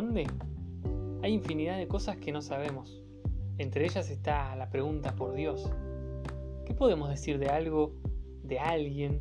esconde? 0.00 0.26
Hay 1.22 1.34
infinidad 1.34 1.76
de 1.76 1.86
cosas 1.86 2.16
que 2.16 2.32
no 2.32 2.40
sabemos. 2.40 3.02
Entre 3.58 3.84
ellas 3.84 4.08
está 4.10 4.56
la 4.56 4.70
pregunta 4.70 5.14
por 5.14 5.34
Dios. 5.34 5.70
¿Qué 6.64 6.72
podemos 6.72 7.10
decir 7.10 7.38
de 7.38 7.48
algo, 7.50 7.92
de 8.42 8.58
alguien, 8.58 9.20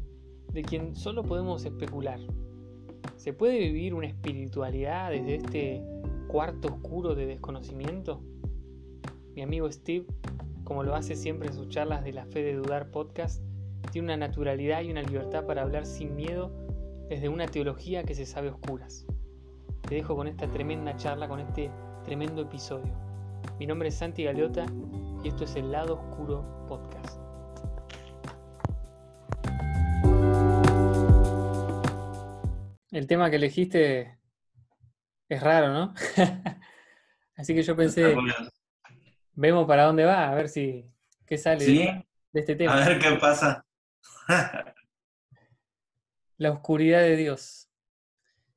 de 0.53 0.61
quien 0.61 0.95
solo 0.95 1.23
podemos 1.23 1.65
especular? 1.65 2.21
¿Se 3.17 3.33
puede 3.33 3.59
vivir 3.59 3.93
una 3.93 4.07
espiritualidad 4.07 5.11
desde 5.11 5.35
este 5.35 5.83
cuarto 6.29 6.69
oscuro 6.69 7.13
de 7.13 7.25
desconocimiento? 7.25 8.21
Mi 9.35 9.41
amigo 9.41 9.69
Steve, 9.69 10.05
como 10.63 10.83
lo 10.83 10.95
hace 10.95 11.15
siempre 11.17 11.49
en 11.49 11.55
sus 11.55 11.67
charlas 11.67 12.05
de 12.05 12.13
la 12.13 12.25
Fe 12.25 12.41
de 12.41 12.55
Dudar 12.55 12.89
podcast, 12.91 13.43
tiene 13.91 14.05
una 14.05 14.27
naturalidad 14.27 14.81
y 14.83 14.91
una 14.91 15.01
libertad 15.01 15.45
para 15.45 15.63
hablar 15.63 15.85
sin 15.85 16.15
miedo 16.15 16.51
desde 17.09 17.27
una 17.27 17.47
teología 17.47 18.03
que 18.03 18.15
se 18.15 18.25
sabe 18.25 18.49
oscuras. 18.49 19.05
Te 19.89 19.95
dejo 19.95 20.15
con 20.15 20.27
esta 20.27 20.47
tremenda 20.47 20.95
charla, 20.97 21.27
con 21.27 21.39
este 21.39 21.71
tremendo 22.05 22.43
episodio. 22.43 22.93
Mi 23.57 23.65
nombre 23.65 23.87
es 23.87 23.95
Santi 23.95 24.23
Galeota 24.23 24.67
y 25.23 25.29
esto 25.29 25.45
es 25.45 25.55
el 25.55 25.71
Lado 25.71 25.95
Oscuro 25.95 26.67
Podcast. 26.67 27.19
El 32.91 33.07
tema 33.07 33.31
que 33.31 33.37
elegiste 33.37 34.19
es 35.27 35.41
raro, 35.41 35.73
¿no? 35.73 35.95
Así 37.35 37.55
que 37.55 37.63
yo 37.63 37.75
pensé, 37.75 38.15
vemos 39.33 39.65
para 39.65 39.85
dónde 39.85 40.05
va, 40.05 40.29
a 40.29 40.35
ver 40.35 40.49
si 40.49 40.85
qué 41.25 41.39
sale 41.39 41.65
de 41.65 42.05
este 42.39 42.55
tema. 42.55 42.79
A 42.79 42.87
ver 42.87 42.99
qué 42.99 43.15
pasa. 43.15 43.65
La 46.37 46.51
oscuridad 46.51 46.99
de 46.99 47.15
Dios. 47.15 47.71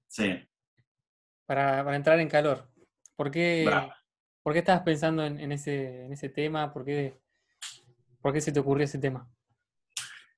Sí. 0.08 0.46
Para, 1.52 1.94
entrar 1.94 2.18
en 2.18 2.30
calor. 2.30 2.66
¿Por 3.14 3.30
qué, 3.30 3.70
¿por 4.42 4.54
qué 4.54 4.60
estabas 4.60 4.84
pensando 4.84 5.22
en, 5.22 5.52
ese, 5.52 6.06
en 6.06 6.12
ese 6.14 6.30
tema? 6.30 6.72
¿Por 6.72 6.82
qué, 6.82 7.20
¿Por 8.22 8.32
qué 8.32 8.40
se 8.40 8.52
te 8.52 8.60
ocurrió 8.60 8.86
ese 8.86 8.96
tema? 8.96 9.30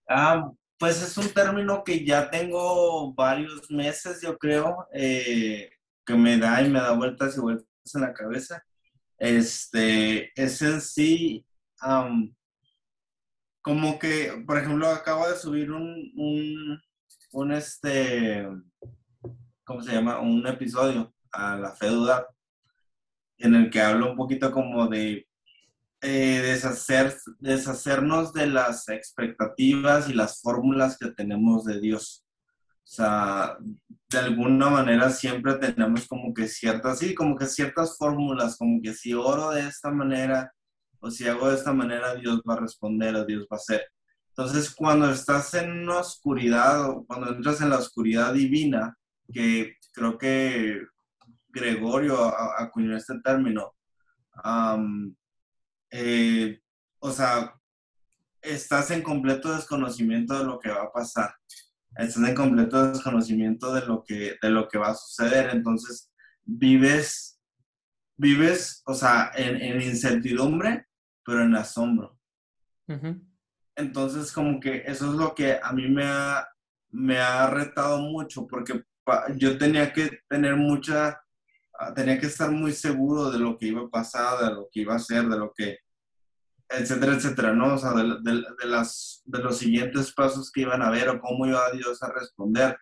Ah, 0.09 0.51
pues 0.77 1.01
es 1.01 1.17
un 1.17 1.33
término 1.33 1.85
que 1.85 2.05
ya 2.05 2.29
tengo 2.29 3.15
varios 3.15 3.71
meses, 3.71 4.23
yo 4.23 4.37
creo, 4.37 4.89
eh, 4.93 5.71
que 6.05 6.15
me 6.17 6.37
da 6.37 6.61
y 6.63 6.69
me 6.69 6.81
da 6.81 6.91
vueltas 6.97 7.37
y 7.37 7.41
vueltas 7.41 7.95
en 7.95 8.01
la 8.01 8.13
cabeza. 8.13 8.65
Este, 9.17 10.33
es 10.35 10.63
en 10.63 10.81
sí, 10.81 11.47
como 13.63 14.01
que, 14.01 14.43
por 14.45 14.59
ejemplo, 14.59 14.89
acabo 14.89 15.29
de 15.29 15.37
subir 15.37 15.71
un, 15.71 16.11
un, 16.17 16.83
un, 17.31 17.53
este, 17.53 18.49
¿cómo 19.65 19.83
se 19.83 19.93
llama? 19.93 20.21
Un 20.21 20.47
episodio 20.47 21.13
a 21.33 21.57
la 21.57 21.73
fe 21.73 21.89
dudar, 21.89 22.29
en 23.39 23.55
el 23.55 23.71
que 23.71 23.81
hablo 23.81 24.11
un 24.11 24.17
poquito 24.17 24.53
como 24.53 24.87
de 24.89 25.27
eh, 26.01 26.41
deshacer, 26.43 27.17
deshacernos 27.39 28.33
de 28.33 28.47
las 28.47 28.89
expectativas 28.89 30.09
y 30.09 30.13
las 30.13 30.41
fórmulas 30.41 30.99
que 30.99 31.11
tenemos 31.11 31.65
de 31.65 31.81
Dios. 31.81 32.25
O 32.85 32.87
sea, 32.87 33.57
de 34.11 34.19
alguna 34.19 34.69
manera 34.69 35.11
siempre 35.11 35.55
tenemos 35.55 36.07
como 36.07 36.35
que 36.35 36.47
ciertas, 36.47 36.99
sí, 36.99 37.15
como 37.15 37.37
que 37.37 37.47
ciertas 37.47 37.97
fórmulas, 37.97 38.57
como 38.57 38.81
que 38.83 38.93
si 38.93 39.15
oro 39.15 39.51
de 39.51 39.67
esta 39.67 39.91
manera 39.91 40.53
o 41.01 41.11
si 41.11 41.29
hago 41.29 41.51
de 41.51 41.57
esta 41.57 41.73
manera, 41.73 42.15
Dios 42.15 42.41
va 42.49 42.55
a 42.55 42.61
responder 42.61 43.15
o 43.15 43.27
Dios 43.27 43.45
va 43.45 43.57
a 43.57 43.61
hacer. 43.61 43.87
Entonces, 44.29 44.75
cuando 44.75 45.11
estás 45.11 45.53
en 45.55 45.71
una 45.71 45.99
oscuridad 45.99 46.89
o 46.89 47.05
cuando 47.07 47.29
entras 47.29 47.61
en 47.61 47.71
la 47.71 47.79
oscuridad 47.79 48.33
divina, 48.33 48.97
que 49.33 49.77
creo 49.93 50.19
que 50.19 50.81
Gregorio 51.49 52.33
acuñó 52.59 52.97
este 52.97 53.21
término, 53.21 53.75
eh, 55.91 56.61
o 56.99 57.11
sea, 57.11 57.55
estás 58.43 58.91
en 58.91 59.03
completo 59.03 59.55
desconocimiento 59.55 60.39
de 60.39 60.45
lo 60.45 60.59
que 60.59 60.71
va 60.71 60.83
a 60.83 60.93
pasar 60.93 61.35
estás 61.97 62.29
en 62.29 62.35
completo 62.35 62.91
desconocimiento 62.91 63.73
de 63.73 63.87
lo 63.87 64.05
que, 64.05 64.37
de 64.41 64.51
lo 64.51 64.69
que 64.69 64.79
va 64.79 64.89
a 64.89 64.95
suceder. 64.95 65.51
Entonces, 65.53 66.11
vives, 66.45 67.41
vives, 68.17 68.83
o 68.87 68.95
sea, 68.95 69.31
en, 69.35 69.81
incertidumbre, 69.81 70.87
pero 71.25 71.43
en 71.43 71.55
asombro. 71.55 72.19
Entonces, 73.77 74.33
como 74.33 74.61
que 74.61 74.83
eso 74.87 75.11
es 75.11 75.17
lo 75.17 75.35
que 75.35 75.59
a 75.63 75.73
mí 75.73 75.89
me 75.89 76.05
ha, 76.05 76.47
me 76.91 77.19
ha 77.19 77.49
retado 77.49 77.99
mucho, 78.01 78.47
porque 78.47 78.85
yo 79.37 79.59
tenía 79.59 79.93
que 79.93 80.21
tener 80.29 80.57
mucha, 80.57 81.21
tenía 81.95 82.19
que 82.19 82.27
estar 82.27 82.51
muy 82.51 82.73
seguro 82.73 83.31
de 83.31 83.39
lo 83.39 83.59
que 83.59 83.67
iba 83.67 83.83
a 83.83 83.89
pasar, 83.89 84.45
de 84.45 84.55
lo 84.55 84.69
que 84.71 84.81
iba 84.81 84.95
a 84.95 84.99
ser, 84.99 85.29
de 85.29 85.39
lo 85.39 85.53
que, 85.53 85.79
etcétera, 86.69 87.15
etcétera, 87.15 87.53
¿no? 87.53 87.75
O 87.75 87.79
sea, 87.79 87.93
de, 87.93 88.21
de, 88.23 88.67
las, 88.67 89.23
de 89.25 89.39
los 89.39 89.59
siguientes 89.59 90.13
pasos 90.13 90.51
que 90.51 90.63
iban 90.63 90.83
a 90.83 90.91
ver 90.91 91.09
o 91.09 91.21
cómo 91.21 91.47
iba 91.47 91.71
Dios 91.73 92.03
a 92.03 92.13
responder. 92.13 92.77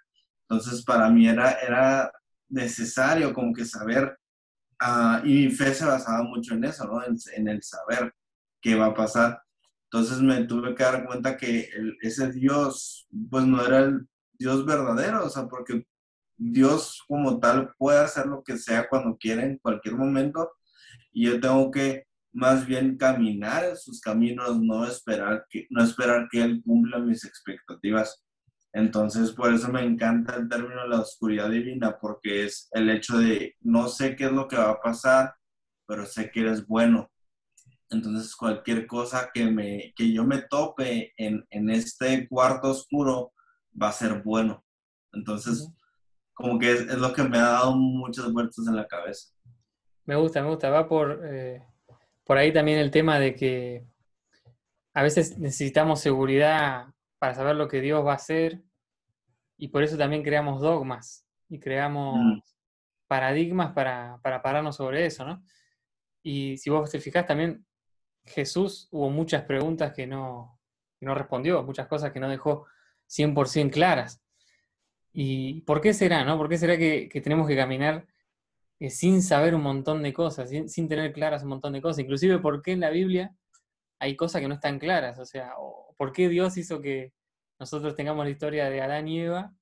Entonces, 0.48 0.84
para 0.84 1.08
mí 1.10 1.28
era, 1.28 1.52
era 1.52 2.12
necesario 2.48 3.32
como 3.32 3.52
que 3.52 3.64
saber, 3.64 4.16
uh, 4.82 5.24
y 5.26 5.46
mi 5.46 5.50
fe 5.50 5.74
se 5.74 5.84
basaba 5.84 6.22
mucho 6.22 6.54
en 6.54 6.64
eso, 6.64 6.84
¿no? 6.86 7.02
En, 7.04 7.16
en, 7.34 7.48
el 7.48 7.62
saber 7.62 8.14
qué 8.60 8.74
va 8.74 8.86
a 8.86 8.94
pasar. 8.94 9.42
Entonces 9.90 10.20
me 10.20 10.44
tuve 10.44 10.74
que 10.74 10.82
dar 10.82 11.04
cuenta 11.06 11.36
que 11.36 11.68
ese 12.00 12.32
Dios, 12.32 13.06
pues 13.30 13.44
no 13.44 13.64
era 13.64 13.80
el 13.80 14.08
Dios 14.32 14.64
verdadero, 14.64 15.26
o 15.26 15.28
sea, 15.28 15.46
porque 15.46 15.86
Dios 16.44 17.02
como 17.06 17.38
tal 17.38 17.72
puede 17.78 18.00
hacer 18.00 18.26
lo 18.26 18.42
que 18.42 18.58
sea 18.58 18.88
cuando 18.88 19.16
quiere, 19.16 19.44
en 19.44 19.58
cualquier 19.58 19.96
momento, 19.96 20.50
y 21.12 21.26
yo 21.26 21.40
tengo 21.40 21.70
que 21.70 22.06
más 22.32 22.66
bien 22.66 22.96
caminar 22.96 23.64
en 23.64 23.76
sus 23.76 24.00
caminos, 24.00 24.60
no 24.60 24.86
esperar 24.86 25.46
que, 25.48 25.66
no 25.70 25.84
esperar 25.84 26.28
que 26.30 26.42
Él 26.42 26.62
cumpla 26.64 26.98
mis 26.98 27.24
expectativas. 27.24 28.24
Entonces, 28.72 29.30
por 29.32 29.52
eso 29.52 29.70
me 29.70 29.84
encanta 29.84 30.34
el 30.34 30.48
término 30.48 30.82
de 30.82 30.88
la 30.88 31.00
oscuridad 31.00 31.50
divina, 31.50 31.98
porque 32.00 32.46
es 32.46 32.68
el 32.72 32.88
hecho 32.90 33.18
de 33.18 33.54
no 33.60 33.88
sé 33.88 34.16
qué 34.16 34.24
es 34.24 34.32
lo 34.32 34.48
que 34.48 34.56
va 34.56 34.70
a 34.70 34.80
pasar, 34.80 35.34
pero 35.86 36.06
sé 36.06 36.30
que 36.30 36.40
eres 36.40 36.66
bueno. 36.66 37.10
Entonces, 37.90 38.34
cualquier 38.34 38.86
cosa 38.86 39.30
que, 39.32 39.44
me, 39.50 39.92
que 39.94 40.10
yo 40.10 40.24
me 40.24 40.42
tope 40.42 41.12
en, 41.18 41.44
en 41.50 41.70
este 41.70 42.26
cuarto 42.26 42.70
oscuro 42.70 43.32
va 43.80 43.90
a 43.90 43.92
ser 43.92 44.22
bueno. 44.22 44.64
Entonces, 45.12 45.68
como 46.34 46.58
que 46.58 46.72
es, 46.72 46.94
lo 46.94 47.12
que 47.12 47.22
me 47.22 47.38
ha 47.38 47.42
dado 47.42 47.76
muchas 47.76 48.32
vueltas 48.32 48.66
en 48.66 48.76
la 48.76 48.86
cabeza. 48.86 49.32
Me 50.04 50.16
gusta, 50.16 50.42
me 50.42 50.48
gusta. 50.48 50.70
Va 50.70 50.88
por, 50.88 51.22
eh, 51.24 51.64
por 52.24 52.38
ahí 52.38 52.52
también 52.52 52.78
el 52.78 52.90
tema 52.90 53.18
de 53.18 53.34
que 53.34 53.86
a 54.94 55.02
veces 55.02 55.38
necesitamos 55.38 56.00
seguridad 56.00 56.86
para 57.18 57.34
saber 57.34 57.56
lo 57.56 57.68
que 57.68 57.80
Dios 57.80 58.04
va 58.04 58.12
a 58.12 58.16
hacer 58.16 58.62
y 59.56 59.68
por 59.68 59.82
eso 59.82 59.96
también 59.96 60.22
creamos 60.22 60.60
dogmas 60.60 61.26
y 61.48 61.60
creamos 61.60 62.18
mm. 62.18 62.42
paradigmas 63.06 63.72
para, 63.72 64.20
pararnos 64.22 64.76
sobre 64.76 65.06
eso, 65.06 65.24
¿no? 65.24 65.44
Y 66.22 66.56
si 66.58 66.70
vos 66.70 66.90
te 66.90 67.00
fijás 67.00 67.26
también, 67.26 67.66
Jesús 68.24 68.88
hubo 68.90 69.10
muchas 69.10 69.44
preguntas 69.44 69.92
que 69.92 70.06
no, 70.06 70.58
no 71.00 71.14
respondió, 71.14 71.62
muchas 71.62 71.88
cosas 71.88 72.12
que 72.12 72.20
no 72.20 72.28
dejó 72.28 72.66
100% 73.08 73.70
claras. 73.70 74.21
¿Y 75.12 75.60
por 75.62 75.80
qué 75.80 75.92
será, 75.94 76.24
no? 76.24 76.38
¿Por 76.38 76.48
qué 76.48 76.58
será 76.58 76.76
que 76.78 77.08
tenemos 77.22 77.46
que 77.46 77.56
caminar 77.56 78.06
sin 78.90 79.22
saber 79.22 79.54
un 79.54 79.62
montón 79.62 80.02
de 80.02 80.12
cosas, 80.12 80.50
sin, 80.50 80.88
tener 80.88 81.12
claras 81.12 81.42
un 81.42 81.50
montón 81.50 81.72
de 81.72 81.82
cosas, 81.82 82.00
inclusive 82.00 82.38
por 82.38 82.62
qué 82.62 82.72
en 82.72 82.80
la 82.80 82.90
Biblia 82.90 83.34
hay 83.98 84.16
cosas 84.16 84.40
que 84.40 84.48
no 84.48 84.54
están 84.54 84.78
claras, 84.78 85.18
o 85.18 85.24
sea, 85.24 85.52
por 85.96 86.12
qué 86.12 86.28
Dios 86.28 86.56
hizo 86.56 86.80
que 86.80 87.12
nosotros 87.58 87.94
tengamos 87.94 88.24
la 88.24 88.30
historia 88.30 88.68
de 88.68 88.80
Adán 88.80 89.06
y 89.06 89.20
Eva 89.20 89.54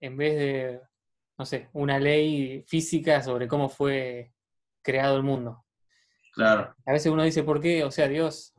en 0.00 0.16
vez 0.16 0.36
de, 0.36 0.80
no 1.38 1.44
sé, 1.44 1.68
una 1.72 1.98
ley 1.98 2.64
física 2.66 3.22
sobre 3.22 3.46
cómo 3.46 3.68
fue 3.68 4.32
creado 4.82 5.16
el 5.16 5.22
mundo. 5.22 5.64
Claro. 6.32 6.74
A 6.86 6.92
veces 6.92 7.12
uno 7.12 7.22
dice, 7.22 7.42
¿por 7.44 7.60
qué? 7.60 7.84
O 7.84 7.90
sea, 7.90 8.08
Dios 8.08 8.54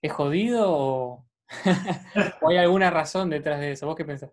es 0.00 0.12
jodido 0.12 0.64
o, 0.66 1.26
hay 2.48 2.56
alguna 2.56 2.90
razón 2.90 3.28
detrás 3.30 3.60
de 3.60 3.72
eso. 3.72 3.86
¿Vos 3.86 3.96
qué 3.96 4.04
pensás? 4.04 4.30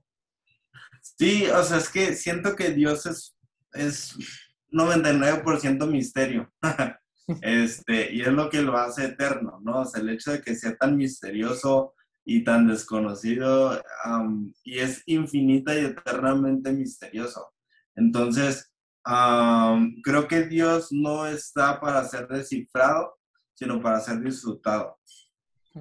Sí, 1.01 1.45
o 1.47 1.63
sea, 1.63 1.77
es 1.77 1.89
que 1.89 2.15
siento 2.15 2.55
que 2.55 2.71
Dios 2.71 3.05
es, 3.05 3.35
es 3.73 4.15
99% 4.71 5.87
misterio. 5.87 6.51
este, 7.41 8.13
y 8.13 8.21
es 8.21 8.29
lo 8.29 8.49
que 8.49 8.61
lo 8.61 8.77
hace 8.77 9.05
eterno, 9.05 9.59
¿no? 9.63 9.81
O 9.81 9.85
sea, 9.85 10.01
el 10.01 10.09
hecho 10.09 10.31
de 10.31 10.41
que 10.41 10.55
sea 10.55 10.75
tan 10.75 10.95
misterioso 10.97 11.93
y 12.23 12.43
tan 12.43 12.67
desconocido 12.67 13.81
y 14.63 14.79
es 14.79 15.01
infinita 15.07 15.75
y 15.75 15.85
eternamente 15.85 16.71
misterioso. 16.71 17.51
Entonces, 17.95 18.71
creo 19.03 20.27
que 20.27 20.43
Dios 20.43 20.89
no 20.91 21.25
está 21.25 21.79
para 21.79 22.05
ser 22.05 22.27
descifrado, 22.27 23.17
sino 23.53 23.81
para 23.81 23.99
ser 23.99 24.21
disfrutado. 24.21 24.97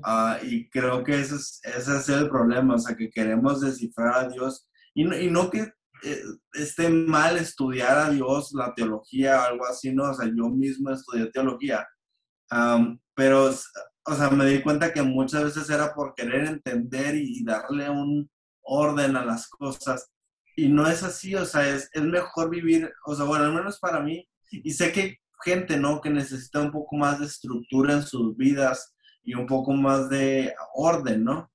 Ah, 0.05 0.38
y 0.43 0.69
creo 0.70 1.02
que 1.02 1.20
ese 1.20 1.34
es, 1.34 1.61
ese 1.64 1.96
es 1.96 2.08
el 2.08 2.28
problema, 2.28 2.75
o 2.75 2.78
sea, 2.78 2.96
que 2.96 3.11
queremos 3.11 3.61
descifrar 3.61 4.14
a 4.14 4.28
Dios 4.28 4.69
y 4.95 5.05
no, 5.05 5.19
y 5.19 5.31
no 5.31 5.51
que 5.51 5.73
eh, 6.03 6.23
esté 6.55 6.89
mal 6.89 7.37
estudiar 7.37 7.99
a 7.99 8.11
Dios, 8.11 8.53
la 8.53 8.75
teología 8.75 9.45
algo 9.45 9.67
así, 9.67 9.93
¿no? 9.93 10.11
O 10.11 10.15
sea, 10.15 10.27
yo 10.27 10.49
mismo 10.49 10.91
estudié 10.91 11.31
teología, 11.31 11.87
pero, 13.15 13.51
o 14.05 14.15
sea, 14.15 14.31
me 14.31 14.47
di 14.47 14.63
cuenta 14.63 14.93
que 14.93 15.03
muchas 15.03 15.45
veces 15.45 15.71
era 15.71 15.95
por 15.95 16.15
querer 16.15 16.47
entender 16.47 17.15
y, 17.17 17.45
darle 17.45 17.91
un 17.91 18.31
orden 18.63 19.17
a 19.17 19.25
las 19.25 19.49
cosas. 19.49 20.11
Y 20.57 20.69
no 20.69 20.87
es 20.87 21.03
así, 21.03 21.35
o 21.35 21.45
sea, 21.45 21.69
es, 21.69 21.89
es 21.93 22.03
mejor 22.03 22.51
vivir, 22.51 22.93
o 23.07 23.15
sea, 23.15 23.25
bueno, 23.27 23.45
al 23.45 23.55
menos 23.55 23.79
para 23.79 24.01
mí, 24.01 24.27
y 24.51 24.73
sé 24.73 24.93
que 24.93 25.19
gente, 25.45 25.77
¿no? 25.79 26.01
Que 26.01 26.11
necesita 26.11 26.61
un 26.61 26.73
poco 26.73 26.97
más 26.97 27.21
de 27.21 27.27
estructura 27.27 27.95
en 27.95 28.03
sus 28.03 28.37
vidas 28.37 28.95
y 29.23 29.35
un 29.35 29.47
poco 29.47 29.73
más 29.73 30.09
de 30.09 30.55
orden, 30.75 31.25
¿no? 31.25 31.51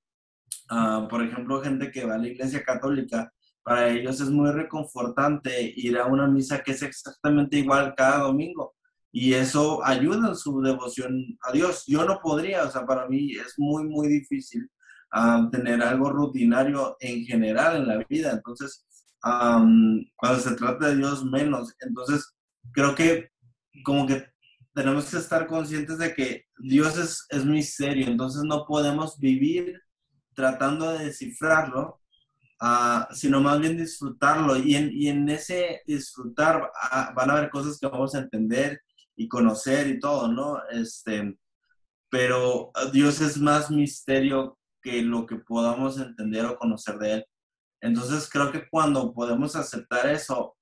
Ah, 0.69 1.07
por 1.09 1.23
ejemplo, 1.23 1.61
gente 1.61 1.91
que 1.91 2.05
va 2.05 2.15
a 2.15 2.17
la 2.17 2.27
iglesia 2.27 2.63
católica, 2.63 3.31
para 3.63 3.89
ellos 3.89 4.21
es 4.21 4.29
muy 4.29 4.51
reconfortante 4.51 5.73
ir 5.75 5.97
a 5.97 6.05
una 6.05 6.27
misa 6.27 6.61
que 6.63 6.71
es 6.71 6.83
exactamente 6.83 7.57
igual 7.57 7.93
cada 7.95 8.19
domingo 8.19 8.75
y 9.11 9.33
eso 9.33 9.83
ayuda 9.85 10.29
en 10.29 10.35
su 10.35 10.61
devoción 10.61 11.37
a 11.41 11.51
Dios. 11.53 11.83
Yo 11.87 12.03
no 12.05 12.19
podría, 12.21 12.65
o 12.65 12.71
sea, 12.71 12.85
para 12.85 13.07
mí 13.07 13.31
es 13.31 13.53
muy, 13.57 13.85
muy 13.85 14.09
difícil 14.09 14.69
ah, 15.11 15.47
tener 15.51 15.81
algo 15.81 16.09
rutinario 16.11 16.97
en 16.99 17.23
general 17.25 17.77
en 17.77 17.87
la 17.87 18.05
vida. 18.09 18.31
Entonces, 18.33 18.85
cuando 19.21 20.39
se 20.39 20.55
trata 20.55 20.89
de 20.89 20.97
Dios, 20.97 21.23
menos. 21.23 21.73
Entonces, 21.79 22.35
creo 22.73 22.93
que 22.93 23.29
como 23.83 24.05
que 24.05 24.25
tenemos 24.73 25.09
que 25.09 25.17
estar 25.17 25.47
conscientes 25.47 25.97
de 25.97 26.13
que 26.13 26.43
Dios 26.57 26.97
es, 26.97 27.25
es 27.29 27.45
misterio, 27.45 28.07
entonces 28.07 28.43
no 28.43 28.65
podemos 28.65 29.17
vivir 29.17 29.81
tratando 30.35 30.91
de 30.91 31.05
descifrarlo, 31.05 32.01
uh, 32.61 33.13
sino 33.13 33.41
más 33.41 33.59
bien 33.59 33.77
disfrutarlo. 33.77 34.57
Y 34.57 34.75
en, 34.75 34.91
y 34.93 35.07
en 35.07 35.27
ese 35.29 35.81
disfrutar 35.87 36.61
uh, 36.61 37.15
van 37.15 37.29
a 37.29 37.33
haber 37.33 37.49
cosas 37.49 37.79
que 37.79 37.87
vamos 37.87 38.13
a 38.13 38.19
entender 38.19 38.81
y 39.15 39.27
conocer 39.27 39.87
y 39.87 39.99
todo, 39.99 40.27
¿no? 40.27 40.61
Este, 40.69 41.37
pero 42.09 42.71
Dios 42.93 43.21
es 43.21 43.37
más 43.37 43.71
misterio 43.71 44.57
que 44.81 45.01
lo 45.01 45.25
que 45.25 45.37
podamos 45.37 45.97
entender 45.99 46.45
o 46.45 46.57
conocer 46.57 46.97
de 46.99 47.13
Él. 47.13 47.25
Entonces 47.81 48.29
creo 48.29 48.51
que 48.51 48.69
cuando 48.69 49.13
podemos 49.13 49.55
aceptar 49.55 50.07
eso, 50.07 50.55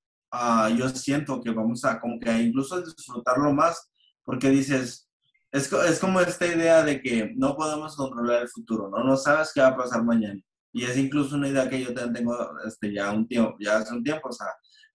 yo 0.77 0.89
siento 0.89 1.41
que 1.41 1.51
vamos 1.51 1.85
a 1.85 1.99
como 1.99 2.19
que 2.19 2.31
incluso 2.31 2.81
disfrutarlo 2.81 3.53
más, 3.53 3.91
porque 4.23 4.49
dices, 4.49 5.09
es, 5.53 5.71
es, 5.71 5.99
como 5.99 6.19
esta 6.19 6.47
idea 6.47 6.83
de 6.83 6.99
que 6.99 7.31
no 7.35 7.55
podemos 7.55 7.95
controlar 7.95 8.41
el 8.41 8.49
futuro, 8.49 8.89
¿no? 8.89 9.03
No 9.03 9.15
sabes 9.15 9.51
qué 9.53 9.61
va 9.61 9.67
a 9.67 9.77
pasar 9.77 10.03
mañana. 10.03 10.41
Y 10.73 10.83
es 10.83 10.97
incluso 10.97 11.35
una 11.35 11.47
idea 11.47 11.69
que 11.69 11.83
yo 11.83 11.93
tengo 11.93 12.35
este, 12.65 12.91
ya, 12.91 13.11
un 13.11 13.27
tiempo, 13.27 13.55
ya 13.59 13.77
hace 13.77 13.93
un 13.93 14.03
tiempo, 14.03 14.29
o 14.29 14.33
sea, 14.33 14.47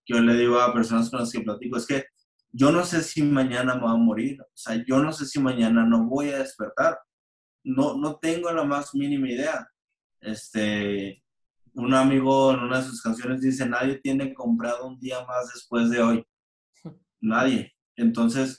que 0.04 0.14
yo 0.14 0.20
le 0.20 0.34
digo 0.34 0.58
a 0.58 0.74
personas 0.74 1.08
con 1.10 1.20
las 1.20 1.30
que 1.30 1.40
platico, 1.40 1.76
es 1.76 1.86
que 1.86 2.04
yo 2.50 2.72
no 2.72 2.84
sé 2.84 3.02
si 3.04 3.22
mañana 3.22 3.76
me 3.76 3.82
voy 3.82 3.92
a 3.92 3.94
morir, 3.94 4.42
o 4.42 4.46
sea, 4.52 4.82
yo 4.84 5.00
no 5.00 5.12
sé 5.12 5.26
si 5.26 5.38
mañana 5.38 5.84
no 5.86 6.08
voy 6.08 6.30
a 6.30 6.38
despertar, 6.38 6.98
no, 7.62 7.96
no 7.96 8.16
tengo 8.16 8.50
la 8.50 8.64
más 8.64 8.94
mínima 8.94 9.30
idea. 9.30 9.68
Este, 10.20 11.22
un 11.74 11.94
amigo 11.94 12.52
en 12.52 12.60
una 12.60 12.78
de 12.78 12.84
sus 12.84 13.00
canciones 13.00 13.40
dice, 13.42 13.64
nadie 13.68 14.00
tiene 14.00 14.34
comprado 14.34 14.88
un 14.88 14.98
día 14.98 15.24
más 15.24 15.52
después 15.54 15.88
de 15.90 16.02
hoy. 16.02 16.26
Nadie. 17.20 17.77
Entonces, 17.98 18.56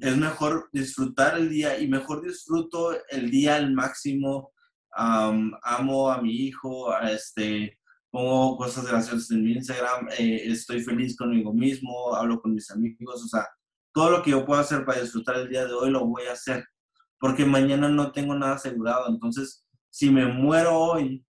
es 0.00 0.16
mejor 0.16 0.68
disfrutar 0.72 1.38
el 1.38 1.48
día 1.48 1.78
y 1.78 1.86
mejor 1.86 2.22
disfruto 2.22 2.92
el 3.08 3.30
día 3.30 3.54
al 3.54 3.72
máximo. 3.72 4.52
amo 4.90 6.10
a 6.10 6.20
mi 6.20 6.32
hijo, 6.32 6.92
este, 6.98 7.78
pongo 8.10 8.56
cosas 8.56 8.86
graciosas 8.86 9.30
en 9.30 9.44
mi 9.44 9.52
Instagram, 9.52 10.08
eh, 10.18 10.42
estoy 10.46 10.82
feliz 10.82 11.16
conmigo 11.16 11.54
mismo, 11.54 12.14
hablo 12.14 12.42
con 12.42 12.52
mis 12.52 12.70
amigos, 12.70 13.24
o 13.24 13.28
sea, 13.28 13.48
todo 13.94 14.10
lo 14.10 14.22
que 14.22 14.32
yo 14.32 14.44
puedo 14.44 14.60
hacer 14.60 14.84
para 14.84 15.00
disfrutar 15.00 15.36
el 15.36 15.48
día 15.48 15.64
de 15.64 15.72
hoy 15.72 15.90
lo 15.90 16.04
voy 16.04 16.24
a 16.24 16.32
hacer, 16.32 16.66
porque 17.20 17.46
mañana 17.46 17.88
no 17.88 18.10
tengo 18.10 18.34
nada 18.34 18.56
asegurado. 18.56 19.08
Entonces, 19.08 19.64
si 19.88 20.10
me 20.10 20.26
muero 20.26 20.76
hoy, 20.76 21.24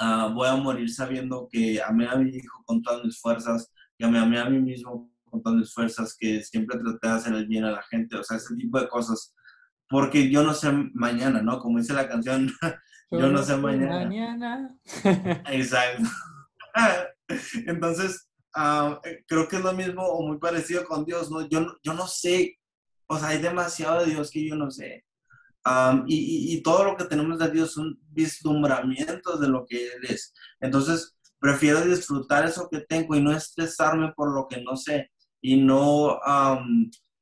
ah, 0.00 0.30
voy 0.34 0.48
a 0.48 0.56
morir 0.56 0.90
sabiendo 0.90 1.48
que 1.50 1.80
amé 1.80 2.08
a 2.08 2.16
mi 2.16 2.30
hijo 2.36 2.62
con 2.66 2.82
todas 2.82 3.04
mis 3.04 3.20
fuerzas, 3.20 3.72
que 3.96 4.06
me 4.08 4.18
amé 4.18 4.40
a 4.40 4.50
mí 4.50 4.58
mismo 4.58 5.13
montón 5.34 5.60
de 5.60 5.66
fuerzas, 5.66 6.16
que 6.18 6.42
siempre 6.42 6.78
traté 6.78 7.08
de 7.08 7.14
hacer 7.14 7.34
el 7.34 7.46
bien 7.46 7.64
a 7.64 7.72
la 7.72 7.82
gente, 7.82 8.16
o 8.16 8.24
sea, 8.24 8.36
ese 8.36 8.54
tipo 8.56 8.80
de 8.80 8.88
cosas. 8.88 9.34
Porque 9.88 10.30
yo 10.30 10.42
no 10.42 10.54
sé 10.54 10.72
mañana, 10.94 11.42
¿no? 11.42 11.58
Como 11.58 11.78
dice 11.78 11.92
la 11.92 12.08
canción, 12.08 12.50
yo 13.10 13.28
no 13.28 13.42
sé 13.42 13.56
mañana. 13.56 14.04
Mañana. 14.04 14.76
Exacto. 15.50 16.08
Entonces, 17.66 18.28
ah, 18.54 19.00
creo 19.26 19.48
que 19.48 19.56
es 19.56 19.62
lo 19.62 19.72
mismo 19.72 20.02
o 20.02 20.26
muy 20.26 20.38
parecido 20.38 20.84
con 20.84 21.04
Dios, 21.04 21.30
¿no? 21.30 21.46
Yo, 21.48 21.76
yo 21.82 21.94
no 21.94 22.06
sé, 22.06 22.58
o 23.06 23.18
sea, 23.18 23.28
hay 23.28 23.38
demasiado 23.40 24.00
de 24.00 24.12
Dios 24.12 24.30
que 24.30 24.46
yo 24.46 24.56
no 24.56 24.70
sé. 24.70 25.04
y, 26.06 26.54
y, 26.54 26.62
todo 26.62 26.84
lo 26.84 26.96
que 26.96 27.04
tenemos 27.04 27.38
de 27.38 27.50
Dios 27.50 27.72
son 27.72 27.98
vislumbramientos 28.10 29.40
de 29.40 29.48
lo 29.48 29.64
que 29.66 29.86
Él 29.86 30.04
es. 30.08 30.34
Entonces, 30.60 31.16
prefiero 31.38 31.82
disfrutar 31.82 32.44
eso 32.46 32.68
que 32.70 32.80
tengo 32.80 33.14
y 33.14 33.22
no 33.22 33.32
estresarme 33.32 34.12
por 34.16 34.34
lo 34.34 34.48
que 34.48 34.62
no 34.62 34.76
sé 34.76 35.10
y 35.44 35.58
no, 35.58 36.18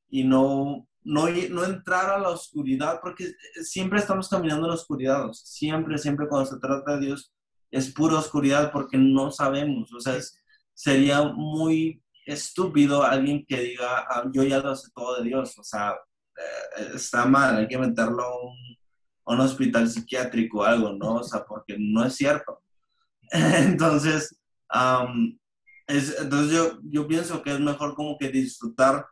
y 0.09 0.23
no, 0.23 0.87
no, 1.03 1.25
no 1.49 1.65
entrar 1.65 2.09
a 2.09 2.17
la 2.17 2.29
oscuridad, 2.29 3.01
porque 3.01 3.33
siempre 3.61 3.99
estamos 3.99 4.29
caminando 4.29 4.63
en 4.63 4.69
la 4.69 4.75
oscuridad, 4.75 5.29
siempre, 5.33 5.97
siempre 5.97 6.29
cuando 6.29 6.49
se 6.49 6.57
trata 6.57 6.95
de 6.95 7.07
Dios 7.07 7.33
es 7.69 7.91
pura 7.91 8.19
oscuridad 8.19 8.71
porque 8.71 8.97
no 8.97 9.29
sabemos, 9.29 9.91
o 9.91 9.99
sea, 9.99 10.17
sería 10.73 11.21
muy 11.23 12.01
estúpido 12.25 13.03
alguien 13.03 13.45
que 13.45 13.59
diga, 13.59 14.05
ah, 14.09 14.23
yo 14.31 14.43
ya 14.43 14.59
lo 14.59 14.73
sé 14.73 14.89
todo 14.95 15.17
de 15.17 15.27
Dios, 15.27 15.57
o 15.59 15.63
sea, 15.65 15.91
eh, 15.91 16.91
está 16.95 17.25
mal, 17.25 17.57
hay 17.57 17.67
que 17.67 17.77
meterlo 17.77 18.23
a 18.23 18.41
un, 18.41 18.77
un 19.25 19.39
hospital 19.41 19.89
psiquiátrico 19.89 20.59
o 20.59 20.63
algo, 20.63 20.93
¿no? 20.93 21.15
O 21.15 21.23
sea, 21.23 21.43
porque 21.43 21.75
no 21.77 22.05
es 22.05 22.15
cierto. 22.15 22.61
Entonces, 23.31 24.39
entonces 25.87 26.51
yo, 26.51 26.79
yo 26.83 27.07
pienso 27.07 27.41
que 27.43 27.51
es 27.51 27.59
mejor 27.59 27.95
como 27.95 28.17
que 28.17 28.29
disfrutar 28.29 29.05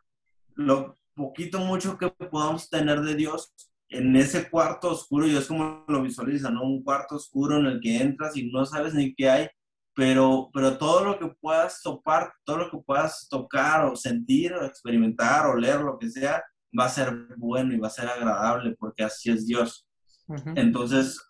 lo 0.54 0.96
poquito, 1.14 1.58
mucho 1.60 1.98
que 1.98 2.08
podamos 2.10 2.68
tener 2.68 3.00
de 3.02 3.14
Dios 3.14 3.52
en 3.88 4.16
ese 4.16 4.48
cuarto 4.48 4.90
oscuro, 4.90 5.26
y 5.26 5.36
es 5.36 5.46
como 5.46 5.84
lo 5.86 6.02
visualizan, 6.02 6.54
¿no? 6.54 6.62
Un 6.62 6.82
cuarto 6.82 7.16
oscuro 7.16 7.58
en 7.58 7.66
el 7.66 7.80
que 7.80 8.00
entras 8.00 8.36
y 8.36 8.50
no 8.50 8.64
sabes 8.64 8.94
ni 8.94 9.14
qué 9.14 9.28
hay, 9.28 9.48
pero, 9.94 10.48
pero 10.54 10.78
todo 10.78 11.04
lo 11.04 11.18
que 11.18 11.28
puedas 11.40 11.82
topar, 11.82 12.32
todo 12.44 12.58
lo 12.58 12.70
que 12.70 12.78
puedas 12.78 13.28
tocar 13.28 13.84
o 13.84 13.94
sentir 13.94 14.54
o 14.54 14.64
experimentar 14.64 15.46
o 15.46 15.56
leer, 15.56 15.80
lo 15.80 15.98
que 15.98 16.08
sea, 16.08 16.42
va 16.78 16.86
a 16.86 16.88
ser 16.88 17.14
bueno 17.36 17.74
y 17.74 17.78
va 17.78 17.88
a 17.88 17.90
ser 17.90 18.08
agradable 18.08 18.74
porque 18.78 19.04
así 19.04 19.30
es 19.30 19.46
Dios. 19.46 19.86
Entonces, 20.56 21.20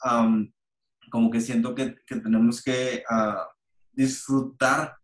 como 1.10 1.30
que 1.30 1.40
siento 1.40 1.74
que, 1.74 1.96
que 2.06 2.16
tenemos 2.20 2.62
que 2.62 3.02
uh, 3.10 3.42
disfrutar 3.90 4.94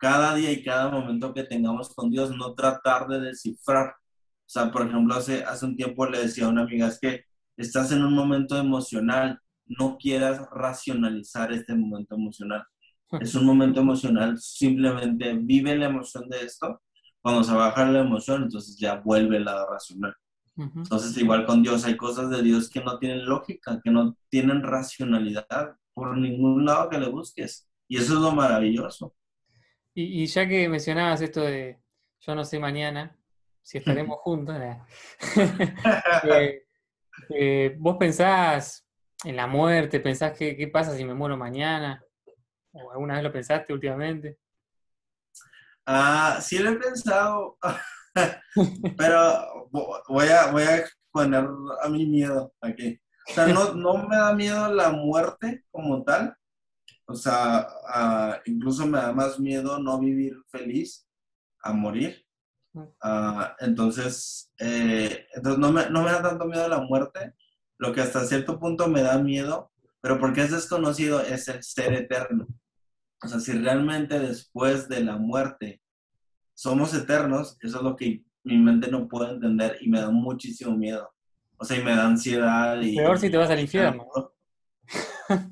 cada 0.00 0.34
día 0.34 0.50
y 0.50 0.64
cada 0.64 0.90
momento 0.90 1.34
que 1.34 1.44
tengamos 1.44 1.94
con 1.94 2.10
Dios, 2.10 2.34
no 2.34 2.54
tratar 2.54 3.06
de 3.06 3.20
descifrar. 3.20 3.88
O 3.90 4.52
sea, 4.52 4.72
por 4.72 4.86
ejemplo, 4.86 5.14
hace, 5.14 5.44
hace 5.44 5.66
un 5.66 5.76
tiempo 5.76 6.06
le 6.06 6.20
decía 6.20 6.46
a 6.46 6.48
una 6.48 6.62
amiga, 6.62 6.88
es 6.88 6.98
que 6.98 7.24
estás 7.56 7.92
en 7.92 8.02
un 8.02 8.14
momento 8.14 8.56
emocional, 8.56 9.38
no 9.66 9.98
quieras 9.98 10.40
racionalizar 10.52 11.52
este 11.52 11.74
momento 11.74 12.14
emocional. 12.14 12.64
Es 13.20 13.34
un 13.34 13.44
momento 13.44 13.80
emocional, 13.80 14.38
simplemente 14.38 15.34
vive 15.34 15.76
la 15.76 15.86
emoción 15.86 16.28
de 16.28 16.44
esto. 16.44 16.80
Cuando 17.20 17.44
se 17.44 17.52
baja 17.52 17.84
la 17.90 18.00
emoción, 18.00 18.44
entonces 18.44 18.78
ya 18.78 18.96
vuelve 18.96 19.38
la 19.38 19.66
racional. 19.66 20.14
Entonces, 20.56 21.16
igual 21.18 21.46
con 21.46 21.62
Dios, 21.62 21.84
hay 21.84 21.96
cosas 21.96 22.30
de 22.30 22.42
Dios 22.42 22.70
que 22.70 22.82
no 22.82 22.98
tienen 22.98 23.26
lógica, 23.26 23.80
que 23.82 23.90
no 23.90 24.16
tienen 24.28 24.62
racionalidad 24.62 25.76
por 25.92 26.16
ningún 26.16 26.64
lado 26.64 26.88
que 26.88 26.98
le 26.98 27.08
busques. 27.08 27.68
Y 27.88 27.98
eso 27.98 28.14
es 28.14 28.20
lo 28.20 28.32
maravilloso. 28.32 29.14
Y, 30.02 30.26
ya 30.26 30.48
que 30.48 30.68
mencionabas 30.68 31.20
esto 31.20 31.42
de 31.42 31.80
yo 32.20 32.34
no 32.34 32.44
sé 32.44 32.58
mañana 32.58 33.16
si 33.62 33.78
estaremos 33.78 34.18
juntos, 34.20 34.56
eh, 36.24 36.64
eh, 37.28 37.76
vos 37.78 37.96
pensás 37.98 38.86
en 39.24 39.36
la 39.36 39.46
muerte, 39.46 40.00
pensás 40.00 40.36
qué, 40.36 40.56
qué 40.56 40.68
pasa 40.68 40.96
si 40.96 41.04
me 41.04 41.14
muero 41.14 41.36
mañana, 41.36 42.02
o 42.72 42.90
alguna 42.90 43.14
vez 43.14 43.22
lo 43.22 43.32
pensaste 43.32 43.72
últimamente. 43.72 44.38
Ah, 45.86 46.38
sí 46.40 46.58
lo 46.58 46.70
he 46.70 46.76
pensado, 46.76 47.58
pero 48.96 49.68
voy 50.08 50.28
a, 50.28 50.50
voy 50.50 50.62
a 50.62 50.84
poner 51.12 51.46
a 51.82 51.88
mi 51.88 52.06
miedo 52.06 52.52
aquí. 52.60 53.00
O 53.28 53.32
sea, 53.32 53.46
no, 53.46 53.74
no 53.74 54.08
me 54.08 54.16
da 54.16 54.34
miedo 54.34 54.72
la 54.72 54.90
muerte 54.90 55.64
como 55.70 56.02
tal, 56.02 56.34
o 57.10 57.14
sea, 57.14 57.66
ah, 57.88 58.40
incluso 58.46 58.86
me 58.86 58.98
da 58.98 59.12
más 59.12 59.40
miedo 59.40 59.80
no 59.80 59.98
vivir 59.98 60.36
feliz 60.48 61.08
a 61.60 61.72
morir. 61.72 62.24
Ah, 63.02 63.56
entonces, 63.58 64.52
eh, 64.60 65.26
entonces 65.34 65.58
no, 65.58 65.72
me, 65.72 65.90
no 65.90 66.04
me 66.04 66.12
da 66.12 66.22
tanto 66.22 66.44
miedo 66.44 66.68
la 66.68 66.80
muerte, 66.82 67.34
lo 67.78 67.92
que 67.92 68.00
hasta 68.00 68.24
cierto 68.24 68.60
punto 68.60 68.86
me 68.86 69.02
da 69.02 69.18
miedo, 69.18 69.72
pero 70.00 70.20
porque 70.20 70.42
es 70.42 70.52
desconocido, 70.52 71.20
es 71.20 71.48
el 71.48 71.64
ser 71.64 71.94
eterno. 71.94 72.46
O 73.24 73.26
sea, 73.26 73.40
si 73.40 73.52
realmente 73.52 74.20
después 74.20 74.88
de 74.88 75.02
la 75.02 75.16
muerte 75.16 75.82
somos 76.54 76.94
eternos, 76.94 77.58
eso 77.60 77.78
es 77.78 77.82
lo 77.82 77.96
que 77.96 78.24
mi 78.44 78.56
mente 78.56 78.88
no 78.88 79.08
puede 79.08 79.32
entender 79.32 79.78
y 79.80 79.90
me 79.90 80.00
da 80.00 80.10
muchísimo 80.10 80.76
miedo. 80.76 81.12
O 81.56 81.64
sea, 81.64 81.76
y 81.76 81.82
me 81.82 81.96
da 81.96 82.06
ansiedad. 82.06 82.80
Y, 82.80 82.96
Peor 82.96 83.18
si 83.18 83.30
te 83.30 83.36
vas 83.36 83.50
al 83.50 83.60
infierno. 83.60 84.06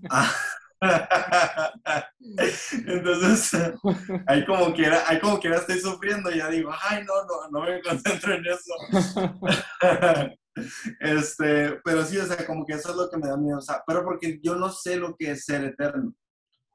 Ah. 0.08 0.32
Entonces, 2.86 3.50
ahí 4.26 4.46
como 4.46 4.72
quiera, 4.74 5.02
ahí 5.06 5.18
como 5.18 5.40
quiera 5.40 5.56
estoy 5.56 5.80
sufriendo 5.80 6.30
ya 6.30 6.48
digo, 6.48 6.70
ay, 6.88 7.04
no, 7.04 7.14
no, 7.24 7.50
no 7.50 7.62
me 7.66 7.82
concentro 7.82 8.34
en 8.34 8.44
eso. 8.46 8.72
este, 11.00 11.80
pero 11.84 12.04
sí, 12.04 12.18
o 12.18 12.26
sea, 12.26 12.46
como 12.46 12.64
que 12.64 12.74
eso 12.74 12.90
es 12.90 12.96
lo 12.96 13.10
que 13.10 13.16
me 13.16 13.26
da 13.28 13.36
miedo, 13.36 13.58
o 13.58 13.62
sea, 13.62 13.82
pero 13.86 14.04
porque 14.04 14.38
yo 14.42 14.54
no 14.54 14.70
sé 14.70 14.96
lo 14.96 15.16
que 15.16 15.32
es 15.32 15.44
ser 15.44 15.64
eterno. 15.64 16.14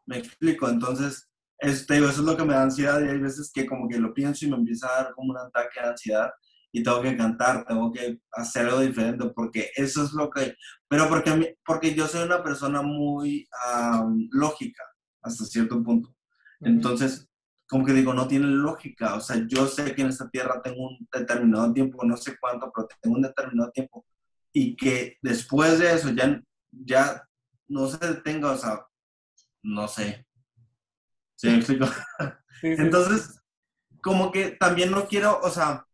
Me 0.06 0.18
explico, 0.18 0.68
entonces, 0.68 1.30
este, 1.60 1.98
eso 1.98 2.10
es 2.10 2.18
lo 2.18 2.36
que 2.36 2.44
me 2.44 2.54
da 2.54 2.64
ansiedad 2.64 3.02
y 3.02 3.10
hay 3.10 3.20
veces 3.20 3.50
que 3.54 3.66
como 3.66 3.88
que 3.88 3.98
lo 3.98 4.14
pienso 4.14 4.46
y 4.46 4.50
me 4.50 4.58
empieza 4.58 4.90
a 4.90 5.04
dar 5.04 5.14
como 5.14 5.32
un 5.32 5.38
ataque 5.38 5.80
de 5.80 5.88
ansiedad 5.88 6.30
y 6.76 6.82
tengo 6.82 7.04
que 7.04 7.16
cantar, 7.16 7.66
tengo 7.66 7.92
que 7.94 8.20
hacer 8.32 8.66
algo 8.66 8.80
diferente, 8.80 9.30
porque 9.30 9.70
eso 9.76 10.04
es 10.04 10.12
lo 10.14 10.32
que, 10.32 10.56
pero 10.90 11.08
porque, 11.08 11.56
porque 11.64 11.94
yo 11.94 12.08
soy 12.08 12.24
una 12.24 12.44
persona 12.44 12.82
muy 12.82 13.48
lógica 14.32 14.84
hasta 15.22 15.46
cierto 15.46 15.82
punto. 15.84 16.14
Entonces, 16.62 17.30
como 17.68 17.86
que 17.86 17.94
digo, 17.94 18.14
no 18.14 18.28
tiene 18.28 18.48
lógica, 18.48 19.14
o 19.14 19.22
sea, 19.22 19.46
yo 19.48 19.68
sé 19.68 19.94
que 19.94 20.02
en 20.02 20.10
esta 20.10 20.28
tierra 20.30 20.62
tengo 20.64 20.90
un 20.90 21.08
determinado 21.12 21.72
tiempo, 21.72 22.04
no 22.04 22.18
sé 22.18 22.38
cuánto, 22.40 22.72
pero 22.74 22.88
tengo 23.00 23.18
un 23.18 23.22
determinado 23.22 23.72
tiempo, 23.72 24.06
y 24.52 24.76
que 24.76 25.18
después 25.22 25.78
de 25.78 25.94
eso 25.94 26.10
ya, 26.10 26.42
ya 26.72 27.24
no 27.68 27.88
se 27.88 28.00
detenga, 28.00 28.52
o 28.52 28.58
sea, 28.58 28.84
no 29.62 29.88
sé. 29.88 30.26
¿Sí 31.36 31.50
me 31.50 31.58
explico? 31.58 31.86
Entonces, 32.64 33.40
como 34.02 34.32
que 34.32 34.52
también 34.52 34.90
no 34.90 35.08
quiero, 35.08 35.40
o 35.42 35.50
sea, 35.52 35.86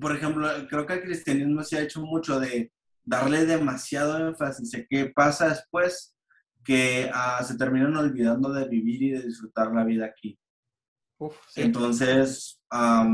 por 0.00 0.14
ejemplo, 0.14 0.48
creo 0.68 0.86
que 0.86 0.94
el 0.94 1.02
cristianismo 1.02 1.62
se 1.62 1.78
ha 1.78 1.82
hecho 1.82 2.00
mucho 2.00 2.38
de 2.38 2.72
darle 3.04 3.46
demasiado 3.46 4.28
énfasis 4.28 4.74
a 4.74 4.84
qué 4.88 5.12
pasa 5.14 5.48
después 5.48 6.14
que 6.64 7.08
ah, 7.14 7.42
se 7.44 7.56
terminan 7.56 7.96
olvidando 7.96 8.52
de 8.52 8.68
vivir 8.68 9.02
y 9.02 9.10
de 9.12 9.22
disfrutar 9.22 9.72
la 9.72 9.84
vida 9.84 10.06
aquí. 10.06 10.38
Entonces, 11.54 12.60
ah, 12.70 13.08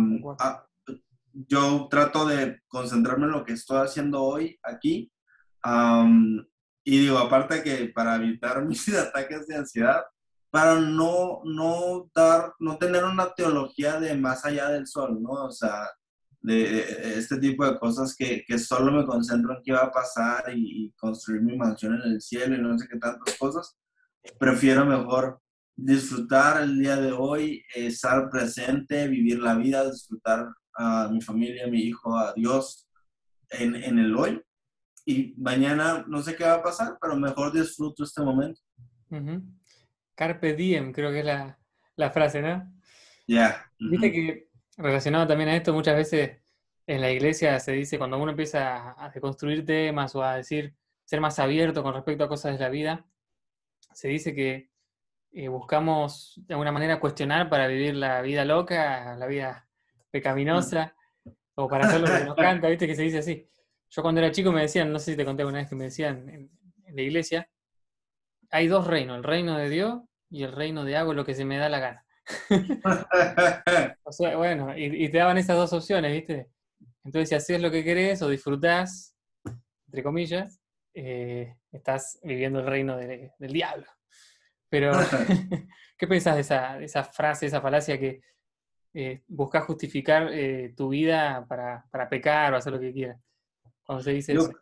yo 1.32 1.88
trato 1.90 2.26
de 2.26 2.60
concentrarme 2.66 3.26
en 3.26 3.32
lo 3.32 3.44
que 3.44 3.52
estoy 3.52 3.78
haciendo 3.78 4.22
hoy 4.22 4.58
aquí. 4.62 5.12
y 6.84 6.98
digo, 6.98 7.18
aparte 7.18 7.62
que 7.62 7.92
para 7.94 8.16
evitar 8.16 8.64
mis 8.66 8.88
ataques 8.94 9.46
de 9.46 9.56
ansiedad, 9.56 10.02
para 10.50 10.80
no, 10.80 11.40
no 11.44 12.10
dar, 12.14 12.54
no 12.58 12.76
tener 12.76 13.04
una 13.04 13.32
teología 13.34 13.98
de 14.00 14.14
más 14.16 14.44
allá 14.44 14.68
del 14.68 14.86
sol, 14.86 15.22
¿no? 15.22 15.30
O 15.30 15.50
sea, 15.50 15.88
de 16.42 17.18
este 17.18 17.38
tipo 17.38 17.64
de 17.64 17.78
cosas 17.78 18.16
que, 18.16 18.44
que, 18.44 18.58
solo 18.58 18.90
me 18.90 19.06
concentro 19.06 19.56
en 19.56 19.62
qué 19.62 19.72
va 19.72 19.84
a 19.84 19.92
pasar 19.92 20.44
y, 20.54 20.92
construir 20.96 21.40
mi 21.42 21.56
mansión 21.56 21.94
en 21.94 22.12
el 22.12 22.20
cielo 22.20 22.56
y 22.56 22.61
no 22.61 22.76
sé 22.78 22.88
qué 22.88 22.99
tantas 22.99 23.37
cosas. 23.37 23.78
Prefiero 24.38 24.84
mejor 24.84 25.40
disfrutar 25.76 26.62
el 26.62 26.78
día 26.78 26.96
de 26.96 27.12
hoy, 27.12 27.64
estar 27.75 28.28
presente, 28.28 29.08
vivir 29.08 29.40
la 29.40 29.54
vida, 29.54 29.88
disfrutar 29.88 30.52
a 30.75 31.08
mi 31.08 31.20
familia, 31.20 31.66
a 31.66 31.68
mi 31.68 31.80
hijo, 31.80 32.16
a 32.16 32.32
Dios 32.34 32.88
en, 33.50 33.76
en 33.76 33.99
el 33.99 34.14
hoy. 34.16 34.42
Y 35.04 35.34
mañana 35.37 36.04
no 36.08 36.22
sé 36.22 36.37
qué 36.37 36.44
va 36.44 36.54
a 36.54 36.62
pasar, 36.62 36.99
pero 37.00 37.16
mejor 37.16 37.52
disfruto 37.52 38.04
este 38.04 38.22
momento. 38.22 38.61
Carpe 40.14 40.54
diem, 40.54 40.92
creo 40.92 41.11
que 41.11 41.20
es 41.20 41.25
la, 41.25 41.58
la 41.96 42.11
frase, 42.11 42.42
¿no? 42.42 42.72
Ya. 43.26 43.70
Viste 43.78 44.12
que 44.12 44.51
Relacionado 44.82 45.28
también 45.28 45.48
a 45.48 45.56
esto, 45.56 45.72
muchas 45.72 45.94
veces 45.94 46.38
en 46.88 47.00
la 47.00 47.10
iglesia 47.10 47.60
se 47.60 47.70
dice, 47.70 47.98
cuando 47.98 48.18
uno 48.18 48.32
empieza 48.32 48.96
a 48.98 49.12
construir 49.20 49.64
temas 49.64 50.16
o 50.16 50.24
a 50.24 50.36
decir, 50.36 50.74
ser 51.04 51.20
más 51.20 51.38
abierto 51.38 51.84
con 51.84 51.94
respecto 51.94 52.24
a 52.24 52.28
cosas 52.28 52.54
de 52.54 52.58
la 52.58 52.68
vida, 52.68 53.06
se 53.92 54.08
dice 54.08 54.34
que 54.34 54.70
eh, 55.30 55.46
buscamos 55.46 56.34
de 56.48 56.54
alguna 56.54 56.72
manera 56.72 56.98
cuestionar 56.98 57.48
para 57.48 57.68
vivir 57.68 57.94
la 57.94 58.22
vida 58.22 58.44
loca, 58.44 59.14
la 59.16 59.26
vida 59.26 59.68
pecaminosa, 60.10 60.96
o 61.54 61.68
para 61.68 61.86
hacer 61.86 62.00
lo 62.00 62.06
que 62.08 62.24
nos 62.24 62.34
canta, 62.36 62.68
viste 62.68 62.88
que 62.88 62.96
se 62.96 63.02
dice 63.02 63.18
así. 63.18 63.48
Yo 63.88 64.02
cuando 64.02 64.20
era 64.20 64.32
chico 64.32 64.50
me 64.50 64.62
decían, 64.62 64.92
no 64.92 64.98
sé 64.98 65.12
si 65.12 65.16
te 65.16 65.24
conté 65.24 65.44
una 65.44 65.58
vez 65.58 65.68
que 65.68 65.76
me 65.76 65.84
decían 65.84 66.28
en, 66.28 66.50
en 66.86 66.96
la 66.96 67.02
iglesia, 67.02 67.48
hay 68.50 68.66
dos 68.66 68.88
reinos, 68.88 69.16
el 69.16 69.22
reino 69.22 69.56
de 69.56 69.68
Dios 69.68 70.00
y 70.28 70.42
el 70.42 70.50
reino 70.50 70.84
de 70.84 70.96
hago 70.96 71.14
lo 71.14 71.24
que 71.24 71.34
se 71.34 71.44
me 71.44 71.58
da 71.58 71.68
la 71.68 71.78
gana. 71.78 72.01
o 74.05 74.12
sea, 74.12 74.37
bueno, 74.37 74.76
y, 74.76 75.09
te 75.09 75.19
daban 75.19 75.38
esas 75.38 75.57
dos 75.57 75.73
opciones, 75.73 76.12
¿viste? 76.12 76.50
Entonces, 77.05 77.29
si 77.29 77.35
haces 77.35 77.61
lo 77.61 77.71
que 77.71 77.85
querés 77.85 78.23
o 78.23 78.29
disfrutás, 78.29 79.17
entre 79.87 80.02
comillas, 80.02 80.61
eh, 80.95 81.57
estás 81.73 82.21
viviendo 82.23 82.61
el 82.61 82.67
reino 82.67 82.97
del 82.97 83.52
diablo. 83.52 83.87
Pero, 84.69 84.93
¿qué 85.99 86.07
pensás 86.07 86.37
de 86.37 86.41
esa, 86.43 86.81
esa, 86.81 87.05
frase, 87.05 87.47
esa 87.47 87.61
falacia 87.61 87.99
que 87.99 88.23
eh, 88.95 89.23
buscas 89.26 89.64
justificar 89.64 90.29
eh, 90.33 90.73
tu 90.76 90.91
vida 90.91 91.45
para, 91.49 92.09
pecar 92.09 92.52
o 92.55 92.57
hacer 92.57 92.73
lo 92.73 92.81
que 92.81 92.93
quieras? 92.93 93.21
Cuando 93.85 94.05
se 94.05 94.12
dice 94.12 94.33
eso. 94.35 94.52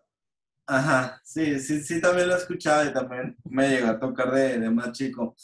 Ajá, 0.67 1.21
sí, 1.25 1.59
sí, 1.59 1.83
sí, 1.83 2.01
también 2.01 2.29
lo 2.29 2.35
he 2.37 2.39
escuchado 2.39 2.89
y 2.89 2.93
también 2.93 3.37
me 3.45 3.69
llegó 3.69 3.89
a 3.89 3.99
tocar 3.99 4.31
de, 4.31 4.61
de 4.61 4.71
más 4.71 4.93
chico. 4.93 5.35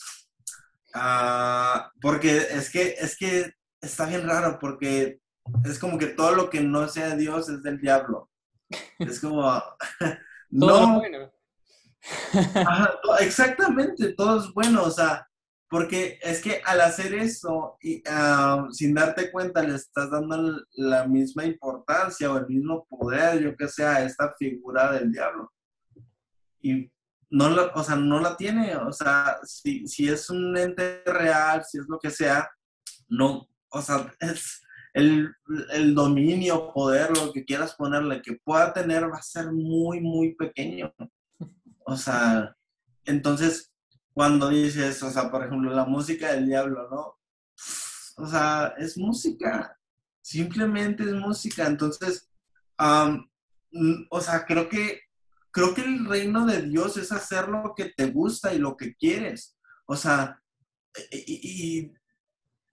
Ah, 0.98 1.92
porque 2.00 2.38
es 2.38 2.70
que, 2.70 2.96
es 2.98 3.18
que 3.18 3.52
está 3.82 4.06
bien 4.06 4.26
raro, 4.26 4.58
porque 4.58 5.20
es 5.64 5.78
como 5.78 5.98
que 5.98 6.06
todo 6.06 6.34
lo 6.34 6.48
que 6.48 6.62
no 6.62 6.88
sea 6.88 7.14
Dios 7.16 7.50
es 7.50 7.62
del 7.62 7.78
diablo. 7.78 8.30
Es 8.98 9.20
como, 9.20 9.62
no. 10.50 11.00
Bueno. 11.00 11.30
exactamente, 13.20 14.14
todo 14.14 14.40
es 14.40 14.52
bueno, 14.54 14.84
o 14.84 14.90
sea, 14.90 15.28
porque 15.68 16.18
es 16.22 16.40
que 16.40 16.62
al 16.64 16.80
hacer 16.80 17.14
eso, 17.14 17.76
y, 17.82 18.02
sin 18.70 18.94
darte 18.94 19.30
cuenta, 19.30 19.62
le 19.62 19.74
estás 19.74 20.10
dando 20.10 20.62
la 20.76 21.06
misma 21.06 21.44
importancia 21.44 22.32
o 22.32 22.38
el 22.38 22.46
mismo 22.46 22.86
poder, 22.86 23.42
yo 23.42 23.54
que 23.54 23.68
sea, 23.68 23.96
a 23.96 24.04
esta 24.04 24.32
figura 24.38 24.92
del 24.92 25.12
diablo. 25.12 25.52
Y 26.62 26.90
no 27.36 27.50
la, 27.50 27.66
o 27.74 27.84
sea, 27.84 27.96
no 27.96 28.18
la 28.18 28.34
tiene, 28.34 28.76
o 28.76 28.92
sea, 28.92 29.38
si, 29.44 29.86
si 29.86 30.08
es 30.08 30.30
un 30.30 30.56
ente 30.56 31.02
real, 31.04 31.62
si 31.64 31.78
es 31.78 31.84
lo 31.86 31.98
que 31.98 32.10
sea, 32.10 32.48
no, 33.08 33.46
o 33.68 33.82
sea, 33.82 34.10
es 34.20 34.62
el, 34.94 35.34
el 35.72 35.94
dominio, 35.94 36.72
poder, 36.72 37.14
lo 37.14 37.32
que 37.34 37.44
quieras 37.44 37.74
ponerle, 37.74 38.22
que 38.22 38.38
pueda 38.42 38.72
tener 38.72 39.04
va 39.04 39.18
a 39.18 39.22
ser 39.22 39.52
muy, 39.52 40.00
muy 40.00 40.34
pequeño. 40.34 40.94
O 41.84 41.94
sea, 41.94 42.56
entonces, 43.04 43.70
cuando 44.14 44.48
dices, 44.48 45.02
o 45.02 45.10
sea, 45.10 45.30
por 45.30 45.44
ejemplo, 45.44 45.70
la 45.72 45.84
música 45.84 46.32
del 46.32 46.46
diablo, 46.46 46.88
¿no? 46.90 47.18
O 48.16 48.26
sea, 48.26 48.72
es 48.78 48.96
música, 48.96 49.78
simplemente 50.22 51.02
es 51.02 51.12
música. 51.12 51.66
Entonces, 51.66 52.30
o 52.78 54.20
sea, 54.22 54.46
creo 54.46 54.70
que 54.70 55.05
creo 55.56 55.72
que 55.72 55.80
el 55.80 56.04
reino 56.04 56.44
de 56.44 56.60
Dios 56.60 56.98
es 56.98 57.10
hacer 57.12 57.48
lo 57.48 57.72
que 57.74 57.86
te 57.86 58.10
gusta 58.10 58.52
y 58.52 58.58
lo 58.58 58.76
que 58.76 58.94
quieres. 58.94 59.56
O 59.86 59.96
sea, 59.96 60.38
y, 61.10 61.94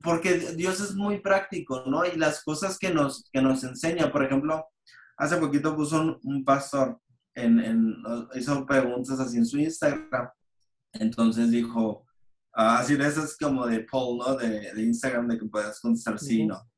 porque 0.02 0.38
Dios 0.58 0.82
es 0.82 0.94
muy 0.94 1.22
práctico, 1.22 1.86
¿no? 1.88 2.06
Y 2.06 2.18
las 2.18 2.44
cosas 2.44 2.78
que 2.78 2.94
nos, 2.94 3.30
que 3.32 3.42
nos 3.42 3.64
enseña, 3.64 4.12
por 4.12 4.26
ejemplo, 4.26 4.66
hace 5.16 5.38
poquito 5.38 5.78
puso 5.78 6.20
un, 6.24 6.44
pastor, 6.44 7.00
en, 7.36 8.04
hizo 8.36 8.66
preguntas 8.66 9.18
así 9.18 9.38
en 9.38 9.46
su 9.46 9.60
Instagram. 9.60 10.28
Entonces 10.92 11.52
dijo, 11.52 12.06
así 12.52 12.98
de 12.98 13.08
esas 13.08 13.38
como 13.38 13.66
de 13.66 13.80
poll, 13.80 14.18
¿no? 14.18 14.36
De, 14.36 14.74
Instagram, 14.76 15.30
de 15.30 15.38
que 15.38 15.46
puedas 15.46 15.80
contestar 15.80 16.20
sí, 16.20 16.46
¿no? 16.46 16.70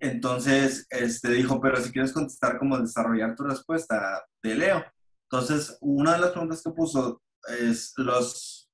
Entonces, 0.00 0.84
este, 0.90 1.30
dijo, 1.30 1.60
pero 1.60 1.80
si 1.80 1.92
quieres 1.92 2.12
contestar 2.12 2.58
como 2.58 2.76
desarrollar 2.76 3.36
tu 3.36 3.44
respuesta, 3.44 4.20
te 4.42 4.56
leo. 4.56 4.84
Entonces, 5.34 5.76
una 5.80 6.12
de 6.12 6.20
las 6.20 6.30
preguntas 6.30 6.62
que 6.62 6.70
puso 6.70 7.20
es, 7.60 7.92
los, 7.96 8.70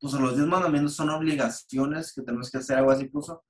puso, 0.00 0.18
los 0.18 0.34
10 0.34 0.46
mandamientos 0.48 0.94
son 0.94 1.10
obligaciones 1.10 2.14
que 2.14 2.22
tenemos 2.22 2.50
que 2.50 2.56
hacer, 2.56 2.78
algo 2.78 2.92
así 2.92 3.04
puso. 3.04 3.44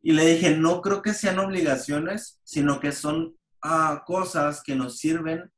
Y 0.00 0.12
le 0.12 0.26
dije, 0.26 0.56
no 0.56 0.80
creo 0.80 1.02
que 1.02 1.12
sean 1.12 1.40
obligaciones, 1.40 2.40
sino 2.44 2.78
que 2.78 2.92
son 2.92 3.36
uh, 3.64 3.98
cosas 4.06 4.62
que 4.62 4.76
nos 4.76 4.98
sirven 4.98 5.50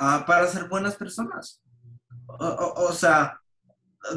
uh, 0.00 0.26
para 0.26 0.48
ser 0.48 0.68
buenas 0.68 0.96
personas. 0.96 1.62
O, 2.26 2.92
sea, 2.92 3.40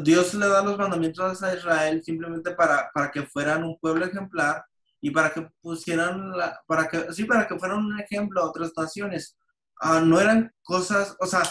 Dios 0.02 0.34
le 0.34 0.48
da 0.48 0.64
los 0.64 0.76
mandamientos 0.76 1.40
a 1.40 1.54
Israel 1.54 2.02
simplemente 2.02 2.50
para, 2.50 2.90
para 2.92 3.12
que 3.12 3.22
fueran 3.26 3.62
un 3.62 3.78
pueblo 3.78 4.06
ejemplar 4.06 4.64
y 5.00 5.10
para 5.10 5.32
que 5.32 5.48
pusieran, 5.60 6.32
para 6.66 6.88
que, 6.88 7.12
sí, 7.12 7.26
para 7.26 7.46
que 7.46 7.56
fueran 7.60 7.78
un 7.78 8.00
ejemplo 8.00 8.40
a 8.40 8.48
otras 8.48 8.72
naciones. 8.76 9.36
Ah, 9.84 10.00
no 10.00 10.20
eran 10.20 10.52
cosas, 10.62 11.16
o 11.18 11.26
sea, 11.26 11.42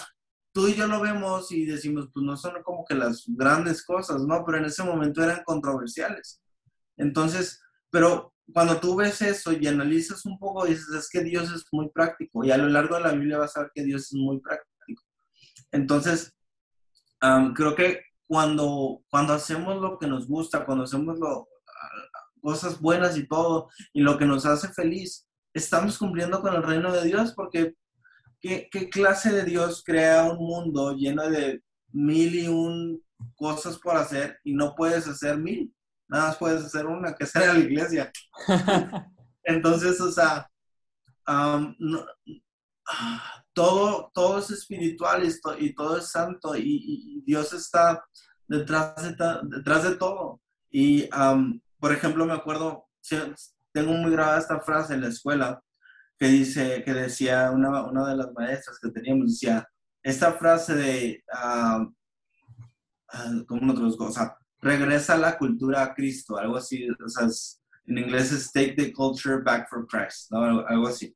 tú 0.53 0.69
y 0.69 0.75
yo 0.75 0.87
lo 0.87 1.01
vemos 1.01 1.51
y 1.51 1.65
decimos, 1.65 2.09
pues 2.13 2.25
no 2.25 2.37
son 2.37 2.63
como 2.63 2.85
que 2.85 2.95
las 2.95 3.25
grandes 3.27 3.83
cosas, 3.83 4.21
¿no? 4.21 4.45
Pero 4.45 4.59
en 4.59 4.65
ese 4.65 4.83
momento 4.83 5.21
eran 5.21 5.43
controversiales. 5.43 6.41
Entonces, 6.95 7.61
pero 7.89 8.33
cuando 8.53 8.79
tú 8.79 8.95
ves 8.95 9.21
eso 9.21 9.51
y 9.51 9.67
analizas 9.67 10.25
un 10.25 10.39
poco, 10.39 10.65
dices, 10.65 10.87
es 10.97 11.09
que 11.09 11.21
Dios 11.23 11.51
es 11.51 11.65
muy 11.73 11.89
práctico 11.89 12.45
y 12.45 12.51
a 12.51 12.57
lo 12.57 12.69
largo 12.69 12.95
de 12.95 13.01
la 13.01 13.11
Biblia 13.11 13.37
vas 13.37 13.57
a 13.57 13.63
ver 13.63 13.71
que 13.75 13.83
Dios 13.83 14.03
es 14.03 14.13
muy 14.13 14.39
práctico. 14.39 15.03
Entonces, 15.73 16.33
creo 17.53 17.75
que 17.75 18.01
cuando, 18.27 19.03
cuando 19.09 19.33
hacemos 19.33 19.81
lo 19.81 19.99
que 19.99 20.07
nos 20.07 20.25
gusta, 20.25 20.65
cuando 20.65 20.85
hacemos 20.85 21.19
lo, 21.19 21.49
cosas 22.41 22.79
buenas 22.79 23.17
y 23.17 23.27
todo, 23.27 23.69
y 23.91 24.01
lo 24.01 24.17
que 24.17 24.25
nos 24.25 24.45
hace 24.45 24.69
feliz, 24.69 25.27
estamos 25.53 25.97
cumpliendo 25.97 26.41
con 26.41 26.55
el 26.55 26.63
reino 26.63 26.93
de 26.93 27.03
Dios, 27.03 27.33
porque 27.33 27.75
¿qué, 28.41 28.67
qué 28.71 28.89
clase 28.89 29.31
de 29.31 29.43
Dios 29.43 29.83
crea 29.85 30.23
un 30.23 30.37
mundo 30.37 30.93
lleno 30.93 31.29
de 31.29 31.61
mil 31.91 32.35
y 32.35 32.47
un 32.47 33.03
cosas 33.35 33.77
por 33.77 33.95
hacer 33.95 34.39
y 34.43 34.53
no 34.53 34.75
puedes 34.75 35.07
hacer 35.07 35.37
mil? 35.37 35.73
Nada 36.07 36.27
más 36.27 36.37
puedes 36.37 36.63
hacer 36.65 36.85
una, 36.85 37.15
que 37.15 37.25
sea 37.25 37.53
la 37.53 37.59
iglesia. 37.59 38.11
Entonces, 39.43 39.99
o 40.01 40.11
sea, 40.11 40.49
todo, 43.53 44.11
todo 44.13 44.39
es 44.39 44.49
espiritual 44.51 45.23
y, 45.59 45.73
todo 45.73 45.97
es 45.97 46.07
santo 46.09 46.55
y, 46.55 47.23
Dios 47.25 47.53
está 47.53 48.03
detrás 48.47 48.95
de, 49.03 49.15
detrás 49.43 49.83
de 49.83 49.95
todo. 49.95 50.41
Y, 50.69 51.09
por 51.79 51.93
ejemplo, 51.93 52.25
me 52.25 52.33
acuerdo, 52.33 52.87
tengo 53.71 53.93
muy 53.93 54.11
grabada 54.11 54.39
esta 54.39 54.59
frase 54.59 54.93
en 54.93 55.01
la 55.01 55.07
escuela 55.07 55.61
que 56.21 56.27
dice, 56.27 56.83
que 56.85 56.93
decía 56.93 57.49
una, 57.49 57.83
una 57.83 58.07
de 58.07 58.15
las 58.15 58.31
maestras 58.33 58.77
que 58.79 58.91
teníamos, 58.91 59.31
decía, 59.31 59.67
esta 60.03 60.33
frase 60.33 60.75
de, 60.75 61.23
como 63.47 63.71
otras 63.73 63.95
cosas, 63.95 64.31
regresa 64.59 65.17
la 65.17 65.35
cultura 65.35 65.81
a 65.81 65.95
Cristo, 65.95 66.37
algo 66.37 66.57
así, 66.57 66.87
o 66.87 67.09
sea, 67.09 67.27
en 67.87 67.97
inglés 67.97 68.31
es 68.31 68.51
take 68.51 68.73
the 68.73 68.93
culture 68.93 69.41
back 69.41 69.67
for 69.67 69.87
Christ, 69.87 70.29
¿no? 70.29 70.63
algo 70.67 70.87
así. 70.89 71.11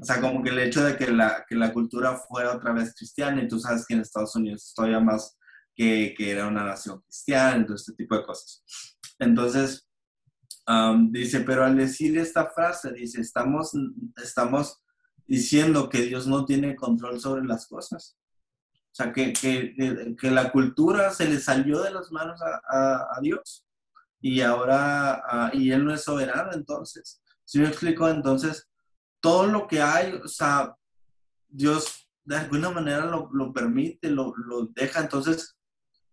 O 0.00 0.04
sea, 0.04 0.20
como 0.20 0.42
que 0.42 0.50
el 0.50 0.58
hecho 0.58 0.82
de 0.82 0.96
que 0.96 1.12
la, 1.12 1.44
que 1.48 1.54
la 1.54 1.72
cultura 1.72 2.16
fuera 2.16 2.56
otra 2.56 2.72
vez 2.72 2.96
cristiana, 2.96 3.44
y 3.44 3.46
tú 3.46 3.60
sabes 3.60 3.86
que 3.86 3.94
en 3.94 4.00
Estados 4.00 4.34
Unidos 4.34 4.64
es 4.66 4.74
todavía 4.74 4.98
más 4.98 5.38
que, 5.72 6.14
que 6.18 6.32
era 6.32 6.48
una 6.48 6.64
nación 6.64 7.00
cristiana, 7.02 7.64
todo 7.64 7.76
este 7.76 7.92
tipo 7.92 8.16
de 8.16 8.24
cosas. 8.24 8.64
Entonces, 9.20 9.86
dice, 11.10 11.40
pero 11.40 11.64
al 11.64 11.76
decir 11.76 12.16
esta 12.18 12.50
frase, 12.50 12.92
dice, 12.92 13.20
estamos, 13.20 13.72
estamos 14.22 14.82
diciendo 15.26 15.88
que 15.88 16.02
Dios 16.02 16.26
no 16.26 16.44
tiene 16.44 16.76
control 16.76 17.20
sobre 17.20 17.44
las 17.44 17.66
cosas. 17.66 18.16
O 18.92 18.94
sea, 18.94 19.12
que, 19.12 19.32
que, 19.32 20.14
que, 20.20 20.30
la 20.30 20.52
cultura 20.52 21.10
se 21.10 21.26
le 21.26 21.40
salió 21.40 21.80
de 21.82 21.92
las 21.92 22.12
manos 22.12 22.40
a, 22.42 23.08
a, 23.16 23.20
Dios 23.22 23.64
y 24.20 24.42
ahora, 24.42 25.50
y 25.54 25.70
Él 25.70 25.84
no 25.84 25.94
es 25.94 26.04
soberano 26.04 26.52
entonces. 26.52 27.22
Si 27.44 27.58
me 27.58 27.68
explico, 27.68 28.06
entonces, 28.08 28.68
todo 29.20 29.46
lo 29.46 29.66
que 29.66 29.80
hay, 29.80 30.12
o 30.12 30.28
sea, 30.28 30.76
Dios 31.48 32.02
de 32.24 32.36
alguna 32.36 32.70
manera 32.70 33.06
lo, 33.06 33.30
lo 33.32 33.52
permite, 33.52 34.10
lo, 34.10 34.34
lo, 34.36 34.66
deja. 34.66 35.00
Entonces, 35.00 35.56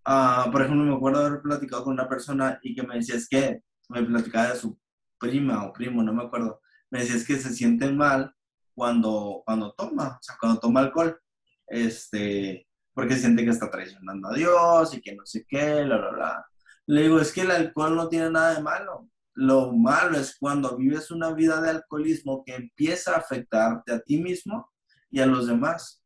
uh, 0.07 0.49
por 0.51 0.61
ejemplo, 0.61 0.85
me 0.85 0.95
acuerdo 0.95 1.25
haber 1.25 1.41
platicado 1.41 1.83
con 1.83 1.93
una 1.93 2.09
persona 2.09 2.59
y 2.63 2.75
que 2.75 2.83
me 2.83 2.95
decía, 2.95 3.15
es 3.15 3.27
que, 3.27 3.61
me 3.89 4.03
platicaba 4.03 4.53
de 4.53 4.59
su 4.59 4.79
prima 5.19 5.65
o 5.65 5.73
primo, 5.73 6.01
no 6.01 6.13
me 6.13 6.23
acuerdo, 6.23 6.61
me 6.89 6.99
decía, 6.99 7.15
es 7.15 7.25
que 7.25 7.37
se 7.37 7.53
siente 7.53 7.91
mal 7.91 8.33
cuando, 8.73 9.43
cuando 9.45 9.73
toma, 9.73 10.17
o 10.19 10.23
sea, 10.23 10.37
cuando 10.39 10.59
toma 10.59 10.79
alcohol. 10.79 11.19
Este, 11.67 12.67
porque 12.93 13.15
siente 13.15 13.43
que 13.43 13.51
está 13.51 13.69
traicionando 13.69 14.29
a 14.29 14.33
Dios 14.33 14.93
y 14.93 15.01
que 15.01 15.15
no 15.15 15.25
sé 15.25 15.45
qué, 15.47 15.85
la, 15.85 15.97
la, 15.97 16.11
la. 16.11 16.45
Le 16.87 17.03
digo, 17.03 17.19
es 17.19 17.31
que 17.31 17.41
el 17.41 17.51
alcohol 17.51 17.95
no 17.95 18.09
tiene 18.09 18.31
nada 18.31 18.55
de 18.55 18.61
malo. 18.61 19.09
Lo 19.35 19.71
malo 19.73 20.17
es 20.17 20.35
cuando 20.37 20.75
vives 20.75 21.11
una 21.11 21.31
vida 21.31 21.61
de 21.61 21.69
alcoholismo 21.69 22.43
que 22.43 22.55
empieza 22.55 23.13
a 23.13 23.19
afectarte 23.19 23.93
a 23.93 23.99
ti 23.99 24.17
mismo 24.17 24.71
y 25.09 25.19
a 25.19 25.25
los 25.25 25.47
demás. 25.47 26.03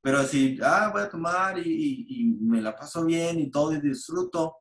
Pero 0.00 0.22
si, 0.24 0.58
ah, 0.62 0.90
voy 0.92 1.02
a 1.02 1.08
tomar 1.08 1.58
y, 1.58 2.06
y, 2.08 2.24
me 2.40 2.62
la 2.62 2.74
paso 2.74 3.04
bien 3.04 3.38
y 3.40 3.50
todo 3.50 3.72
y 3.72 3.80
disfruto, 3.80 4.56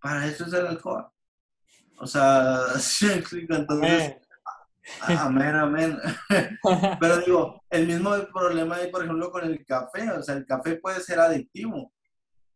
para 0.00 0.26
eso 0.26 0.44
es 0.44 0.52
el 0.52 0.66
alcohol. 0.66 1.06
O 1.98 2.06
sea, 2.06 2.58
sí, 2.78 3.06
entonces, 3.48 4.16
Amén, 5.06 5.54
amén. 5.54 5.98
Pero 7.00 7.18
digo, 7.18 7.62
el 7.70 7.86
mismo 7.86 8.10
problema 8.32 8.76
hay, 8.76 8.90
por 8.90 9.02
ejemplo, 9.02 9.30
con 9.30 9.44
el 9.44 9.64
café. 9.64 10.10
O 10.10 10.22
sea, 10.22 10.34
el 10.34 10.46
café 10.46 10.76
puede 10.76 11.00
ser 11.00 11.18
adictivo 11.20 11.92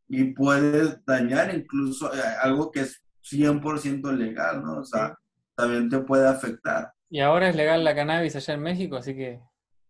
y 0.08 0.24
puede 0.32 1.00
dañar 1.06 1.54
incluso 1.54 2.12
eh, 2.14 2.20
algo 2.42 2.70
que 2.70 2.80
es 2.80 3.02
100% 3.30 4.12
legal, 4.12 4.62
¿no? 4.62 4.78
O 4.78 4.84
sea, 4.84 5.16
también 5.54 5.88
te 5.88 5.98
puede 6.00 6.28
afectar. 6.28 6.92
Y 7.10 7.20
ahora 7.20 7.48
es 7.48 7.56
legal 7.56 7.84
la 7.84 7.94
cannabis 7.94 8.36
allá 8.36 8.54
en 8.54 8.62
México, 8.62 8.96
así 8.96 9.14
que... 9.14 9.40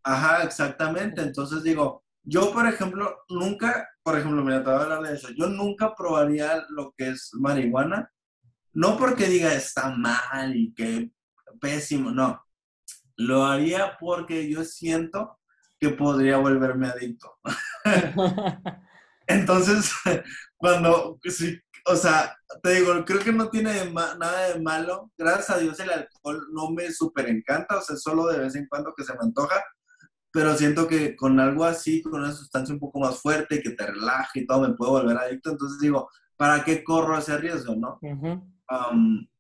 Ajá, 0.05 0.45
exactamente. 0.45 1.21
Entonces 1.21 1.63
digo, 1.63 2.05
yo, 2.23 2.53
por 2.53 2.67
ejemplo, 2.67 3.19
nunca, 3.29 3.89
por 4.03 4.19
ejemplo, 4.19 4.43
mira, 4.45 4.63
te 4.63 4.71
voy 4.71 4.79
a 4.79 4.83
hablar 4.83 5.03
de 5.03 5.15
eso. 5.15 5.29
Yo 5.37 5.49
nunca 5.49 5.95
probaría 5.95 6.65
lo 6.71 6.93
que 6.97 7.11
es 7.11 7.31
marihuana. 7.35 8.11
No 8.79 8.97
porque 8.97 9.27
diga 9.27 9.53
está 9.55 9.91
mal 9.91 10.55
y 10.55 10.73
que 10.73 11.11
pésimo, 11.61 12.13
no. 12.13 12.41
Lo 13.17 13.45
haría 13.45 13.97
porque 13.99 14.49
yo 14.49 14.63
siento 14.63 15.41
que 15.81 15.89
podría 15.89 16.37
volverme 16.37 16.87
adicto. 16.87 17.41
Entonces, 19.27 19.91
cuando, 20.57 21.19
o 21.87 21.97
sea, 21.97 22.37
te 22.63 22.75
digo, 22.77 23.05
creo 23.05 23.19
que 23.19 23.33
no 23.33 23.49
tiene 23.51 23.91
nada 23.91 24.51
de 24.51 24.61
malo. 24.61 25.11
Gracias 25.19 25.51
a 25.51 25.59
Dios 25.59 25.81
el 25.81 25.91
alcohol 25.91 26.47
no 26.53 26.71
me 26.71 26.93
súper 26.93 27.31
encanta, 27.31 27.79
o 27.79 27.83
sea, 27.83 27.97
solo 27.97 28.29
de 28.29 28.39
vez 28.39 28.55
en 28.55 28.69
cuando 28.69 28.95
que 28.97 29.03
se 29.03 29.13
me 29.15 29.23
antoja, 29.23 29.61
pero 30.31 30.55
siento 30.57 30.87
que 30.87 31.17
con 31.17 31.41
algo 31.41 31.65
así, 31.65 32.01
con 32.01 32.21
una 32.21 32.31
sustancia 32.31 32.75
un 32.75 32.81
poco 32.81 33.01
más 33.01 33.21
fuerte, 33.21 33.61
que 33.61 33.71
te 33.71 33.87
relaje 33.89 34.39
y 34.39 34.47
todo, 34.47 34.69
me 34.69 34.75
puedo 34.75 34.93
volver 34.93 35.17
adicto. 35.17 35.51
Entonces 35.51 35.81
digo, 35.81 36.09
¿para 36.37 36.63
qué 36.63 36.85
corro 36.85 37.19
ese 37.19 37.37
riesgo, 37.39 37.75
no? 37.75 37.99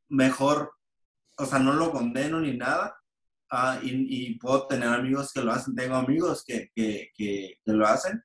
Mejor 0.08 0.72
o 1.38 1.46
sea, 1.46 1.58
no 1.58 1.72
lo 1.72 1.92
condeno 1.92 2.40
ni 2.40 2.56
nada. 2.56 2.96
Ah, 3.50 3.78
y, 3.82 4.38
puedo 4.38 4.66
tener 4.66 4.88
amigos 4.88 5.32
que 5.32 5.40
lo 5.40 5.52
hacen, 5.52 5.74
tengo 5.74 5.94
amigos 5.94 6.44
que, 6.44 6.70
que, 6.74 7.10
que, 7.14 7.58
lo 7.64 7.86
hacen. 7.86 8.22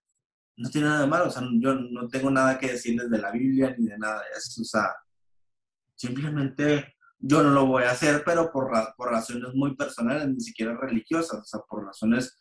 No 0.57 0.69
tiene 0.69 0.87
nada 0.87 1.01
de 1.01 1.07
malo, 1.07 1.27
o 1.27 1.31
sea, 1.31 1.43
yo 1.59 1.75
no 1.75 2.07
tengo 2.09 2.29
nada 2.29 2.59
que 2.59 2.73
decirles 2.73 3.09
de 3.09 3.19
la 3.19 3.31
Biblia 3.31 3.73
ni 3.77 3.87
de 3.87 3.97
nada 3.97 4.19
de 4.19 4.37
eso. 4.37 4.61
O 4.61 4.65
sea, 4.65 4.93
simplemente 5.95 6.95
yo 7.19 7.41
no 7.41 7.51
lo 7.51 7.67
voy 7.67 7.83
a 7.83 7.91
hacer, 7.91 8.23
pero 8.25 8.51
por, 8.51 8.71
por 8.97 9.11
razones 9.11 9.53
muy 9.53 9.75
personales, 9.75 10.27
ni 10.27 10.41
siquiera 10.41 10.75
religiosas, 10.75 11.39
o 11.39 11.45
sea, 11.45 11.61
por 11.61 11.85
razones 11.85 12.37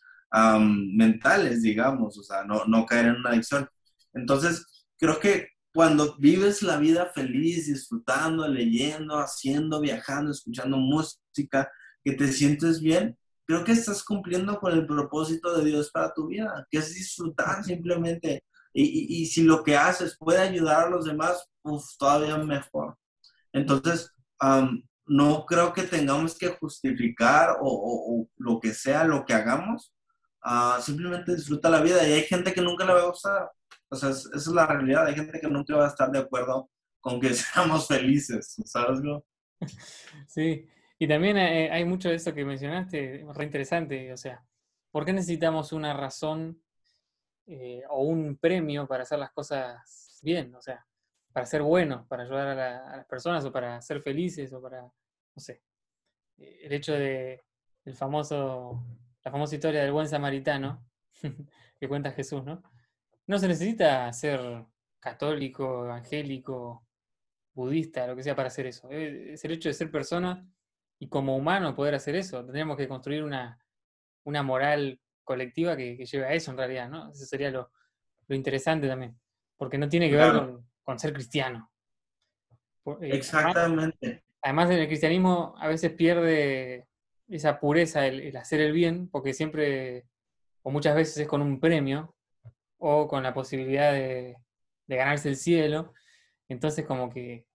mentales, 0.59 1.61
digamos, 1.61 2.17
o 2.17 2.23
sea, 2.23 2.43
no, 2.43 2.65
no 2.65 2.85
caer 2.85 3.07
en 3.07 3.15
una 3.17 3.29
adicción. 3.29 3.69
Entonces, 4.13 4.87
creo 4.97 5.19
que 5.19 5.49
cuando 5.73 6.15
vives 6.17 6.61
la 6.61 6.77
vida 6.77 7.11
feliz, 7.13 7.67
disfrutando, 7.67 8.47
leyendo, 8.47 9.17
haciendo, 9.17 9.81
viajando, 9.81 10.31
escuchando 10.31 10.77
música, 10.77 11.71
que 12.03 12.13
te 12.13 12.31
sientes 12.31 12.79
bien, 12.81 13.17
creo 13.45 13.63
que 13.63 13.71
estás 13.71 14.03
cumpliendo 14.03 14.59
con 14.59 14.73
el 14.73 14.85
propósito 14.85 15.57
de 15.57 15.65
Dios 15.65 15.89
para 15.91 16.13
tu 16.13 16.27
vida, 16.27 16.67
que 16.69 16.77
es 16.77 16.93
disfrutar 16.93 17.63
simplemente. 17.63 18.43
Y, 18.75 19.27
si 19.27 19.43
lo 19.43 19.63
que 19.63 19.77
haces 19.77 20.17
puede 20.17 20.39
ayudar 20.39 20.87
a 20.87 20.89
los 20.89 21.05
demás, 21.05 21.47
uf, 21.61 21.83
todavía 21.97 22.37
mejor. 22.37 22.97
Entonces, 23.51 24.11
no 25.05 25.45
creo 25.45 25.73
que 25.73 25.83
tengamos 25.83 26.37
que 26.37 26.49
justificar 26.49 27.57
o, 27.61 28.27
lo 28.37 28.59
que 28.59 28.73
sea 28.73 29.03
lo 29.05 29.25
que 29.25 29.33
hagamos. 29.33 29.93
Ah, 30.43 30.79
simplemente 30.81 31.35
disfruta 31.35 31.69
la 31.69 31.81
vida 31.81 32.07
y 32.07 32.13
hay 32.13 32.23
gente 32.23 32.53
que 32.53 32.61
nunca 32.61 32.85
le 32.85 32.93
va 32.93 33.01
a 33.01 33.09
gustar. 33.09 33.49
O 33.93 33.95
sea, 33.95 34.09
esa 34.09 34.35
es 34.35 34.47
la 34.47 34.65
realidad. 34.65 35.05
Hay 35.05 35.13
gente 35.13 35.39
que 35.39 35.47
nunca 35.47 35.75
va 35.75 35.85
a 35.85 35.89
estar 35.89 36.09
de 36.11 36.19
acuerdo 36.19 36.69
con 36.99 37.19
que 37.19 37.29
seamos 37.33 37.87
felices, 37.87 38.55
¿sabes? 38.65 38.99
Sí, 40.27 40.67
y 40.97 41.07
también 41.07 41.37
eh, 41.37 41.69
hay 41.71 41.85
mucho 41.85 42.09
de 42.09 42.15
eso 42.15 42.33
que 42.33 42.43
mencionaste, 42.43 43.23
re 43.33 43.45
interesante. 43.45 44.11
O 44.11 44.17
sea, 44.17 44.43
¿por 44.91 45.05
qué 45.05 45.13
necesitamos 45.13 45.73
una 45.73 45.93
razón 45.93 46.59
eh, 47.45 47.83
o 47.89 48.01
un 48.03 48.37
premio 48.37 48.87
para 48.87 49.03
hacer 49.03 49.19
las 49.19 49.31
cosas 49.31 50.19
bien? 50.23 50.55
O 50.55 50.61
sea, 50.61 50.85
para 51.31 51.45
ser 51.45 51.61
buenos, 51.61 52.07
para 52.07 52.23
ayudar 52.23 52.57
a, 52.57 52.97
las 52.97 53.05
personas 53.05 53.45
o 53.45 53.51
para 53.51 53.79
ser 53.81 54.01
felices 54.01 54.51
o 54.53 54.61
para, 54.61 54.81
no 54.81 54.91
sé. 55.37 55.61
Eh, 56.37 56.61
el 56.63 56.73
hecho 56.73 56.93
de 56.93 57.43
el 57.85 57.93
famoso, 57.95 58.83
la 59.23 59.31
famosa 59.31 59.53
historia 59.53 59.83
del 59.83 59.91
buen 59.91 60.07
samaritano 60.07 60.83
que 61.79 61.87
cuenta 61.87 62.11
Jesús, 62.11 62.43
¿no? 62.43 62.63
No 63.27 63.37
se 63.39 63.47
necesita 63.47 64.11
ser 64.13 64.65
católico, 64.99 65.85
evangélico, 65.85 66.85
budista, 67.53 68.07
lo 68.07 68.15
que 68.15 68.23
sea 68.23 68.35
para 68.35 68.47
hacer 68.47 68.67
eso. 68.67 68.89
Eh, 68.91 69.33
es 69.33 69.45
el 69.45 69.51
hecho 69.51 69.69
de 69.69 69.73
ser 69.73 69.91
persona 69.91 70.45
y 70.99 71.07
como 71.07 71.35
humano 71.35 71.75
poder 71.75 71.95
hacer 71.95 72.15
eso. 72.15 72.43
Tendríamos 72.43 72.77
que 72.77 72.87
construir 72.87 73.23
una, 73.23 73.59
una 74.23 74.43
moral 74.43 74.99
colectiva 75.23 75.75
que, 75.75 75.97
lleve 75.97 76.25
a 76.25 76.33
eso 76.33 76.51
en 76.51 76.57
realidad, 76.57 76.89
¿no? 76.89 77.11
Ese 77.11 77.25
sería 77.25 77.51
lo, 77.51 77.71
lo 78.27 78.35
interesante 78.35 78.87
también, 78.87 79.19
porque 79.57 79.77
no 79.77 79.87
tiene 79.89 80.09
que 80.09 80.17
ver 80.17 80.33
con, 80.83 80.99
ser 80.99 81.13
cristiano. 81.13 81.71
Eh, 83.01 83.15
Exactamente. 83.15 84.23
Además, 84.41 84.69
en 84.71 84.79
el 84.79 84.87
cristianismo 84.87 85.55
a 85.57 85.67
veces 85.67 85.93
pierde 85.93 86.87
esa 87.29 87.59
pureza 87.59 88.05
el, 88.05 88.35
hacer 88.35 88.59
el 88.59 88.73
bien, 88.73 89.07
porque 89.09 89.33
siempre, 89.33 90.05
o 90.61 90.71
muchas 90.71 90.95
veces 90.95 91.17
es 91.17 91.27
con 91.27 91.41
un 91.41 91.59
premio, 91.59 92.13
o 92.85 93.07
con 93.07 93.23
la 93.23 93.33
posibilidad 93.33 93.93
de, 93.93 94.35
ganarse 94.87 95.29
el 95.29 95.37
cielo. 95.37 95.93
Entonces, 96.49 96.85
como 96.85 97.09
que, 97.09 97.47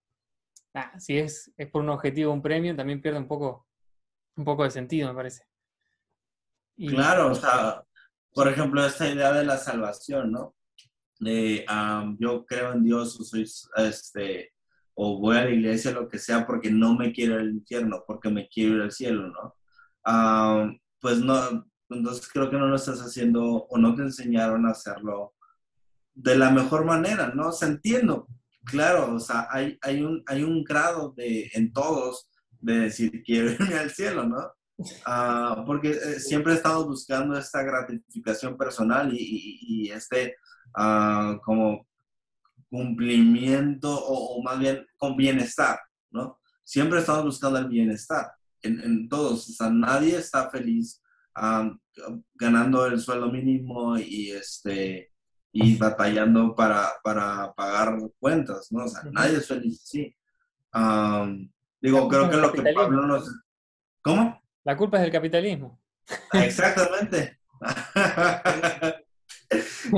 si 0.97 1.19
es, 1.19 1.53
es 1.55 1.69
por 1.69 1.83
un 1.83 1.89
objetivo, 1.89 2.33
un 2.33 2.41
premio, 2.41 2.75
también 2.75 3.01
pierde 3.01 3.19
un 3.19 3.27
poco, 3.27 3.67
un 4.35 4.43
poco 4.43 4.63
de 4.63 4.71
sentido, 4.71 5.07
me 5.07 5.15
parece. 5.15 5.43
Claro, 6.75 7.31
o 7.31 7.35
sea, 7.35 7.83
por 8.33 8.47
ejemplo, 8.47 8.83
esta 8.83 9.07
idea 9.07 9.31
de 9.31 9.45
la 9.45 9.57
salvación, 9.57 10.31
¿no? 10.31 10.55
De 11.19 11.65
yo 12.17 12.45
creo 12.45 12.73
en 12.73 12.83
Dios 12.83 13.19
o 13.19 13.23
soy, 13.23 13.47
este, 13.75 14.53
o 14.95 15.19
voy 15.19 15.37
a 15.37 15.45
la 15.45 15.51
iglesia, 15.51 15.91
lo 15.91 16.09
que 16.09 16.17
sea, 16.17 16.47
porque 16.47 16.71
no 16.71 16.95
me 16.95 17.11
quiero 17.11 17.35
ir 17.35 17.41
al 17.41 17.51
infierno, 17.51 18.03
porque 18.07 18.29
me 18.29 18.47
quiero 18.47 18.77
ir 18.77 18.81
al 18.81 18.91
cielo, 18.91 19.27
¿no? 19.27 19.55
pues 20.99 21.19
no, 21.19 21.65
entonces 21.89 22.29
creo 22.31 22.49
que 22.49 22.57
no 22.57 22.67
lo 22.67 22.75
estás 22.75 22.99
haciendo 22.99 23.43
o 23.43 23.77
no 23.77 23.95
te 23.95 24.03
enseñaron 24.03 24.65
a 24.65 24.71
hacerlo 24.71 25.33
de 26.13 26.37
la 26.37 26.51
mejor 26.51 26.85
manera, 26.85 27.31
¿no? 27.33 27.49
O 27.49 27.51
sea, 27.51 27.67
entiendo, 27.67 28.27
claro, 28.65 29.15
o 29.15 29.19
sea, 29.19 29.47
hay, 29.49 29.77
hay, 29.81 30.03
un, 30.03 30.23
hay 30.27 30.43
un 30.43 30.63
grado 30.63 31.13
de, 31.15 31.49
en 31.53 31.71
todos 31.71 32.29
de 32.59 32.79
decir, 32.79 33.23
quiero 33.23 33.51
irme 33.51 33.75
al 33.75 33.91
cielo, 33.91 34.25
¿no? 34.25 34.51
Ah, 35.05 35.63
porque 35.65 35.91
eh, 35.91 36.19
siempre 36.19 36.53
he 36.53 36.55
estado 36.55 36.85
buscando 36.85 37.37
esta 37.37 37.63
gratificación 37.63 38.57
personal 38.57 39.11
y, 39.13 39.89
este 39.91 40.35
uh, 40.77 41.37
como 41.41 41.85
cumplimiento 42.69 43.89
o, 43.91 44.41
más 44.43 44.59
bien 44.59 44.85
con 44.97 45.17
bienestar, 45.17 45.79
¿no? 46.11 46.39
Siempre 46.63 46.99
estamos 46.99 47.25
buscando 47.25 47.59
el 47.59 47.67
bienestar 47.67 48.31
en, 48.61 49.07
todos, 49.09 49.49
o 49.49 49.53
sea, 49.53 49.69
nadie 49.69 50.17
está 50.17 50.49
feliz 50.49 51.01
ganando 52.35 52.85
el 52.85 52.99
sueldo 52.99 53.31
mínimo 53.31 53.97
y 53.97 54.31
este 54.31 55.11
y 55.51 55.77
batallando 55.77 56.55
para, 56.55 56.91
para 57.03 57.51
pagar 57.53 57.97
cuentas, 58.19 58.67
¿no? 58.71 58.85
O 58.85 58.87
sea, 58.87 59.01
nadie 59.11 59.37
es 59.37 59.47
feliz 59.47 59.81
sí 59.83 60.15
digo, 61.81 62.07
creo 62.07 62.29
que 62.29 62.37
lo 62.37 62.51
que 62.51 62.73
Pablo 62.73 63.07
nos... 63.07 63.29
¿Cómo? 64.01 64.41
La 64.63 64.77
culpa 64.77 64.97
es 64.97 65.03
del 65.03 65.11
capitalismo. 65.11 65.81
Exactamente. 66.33 67.39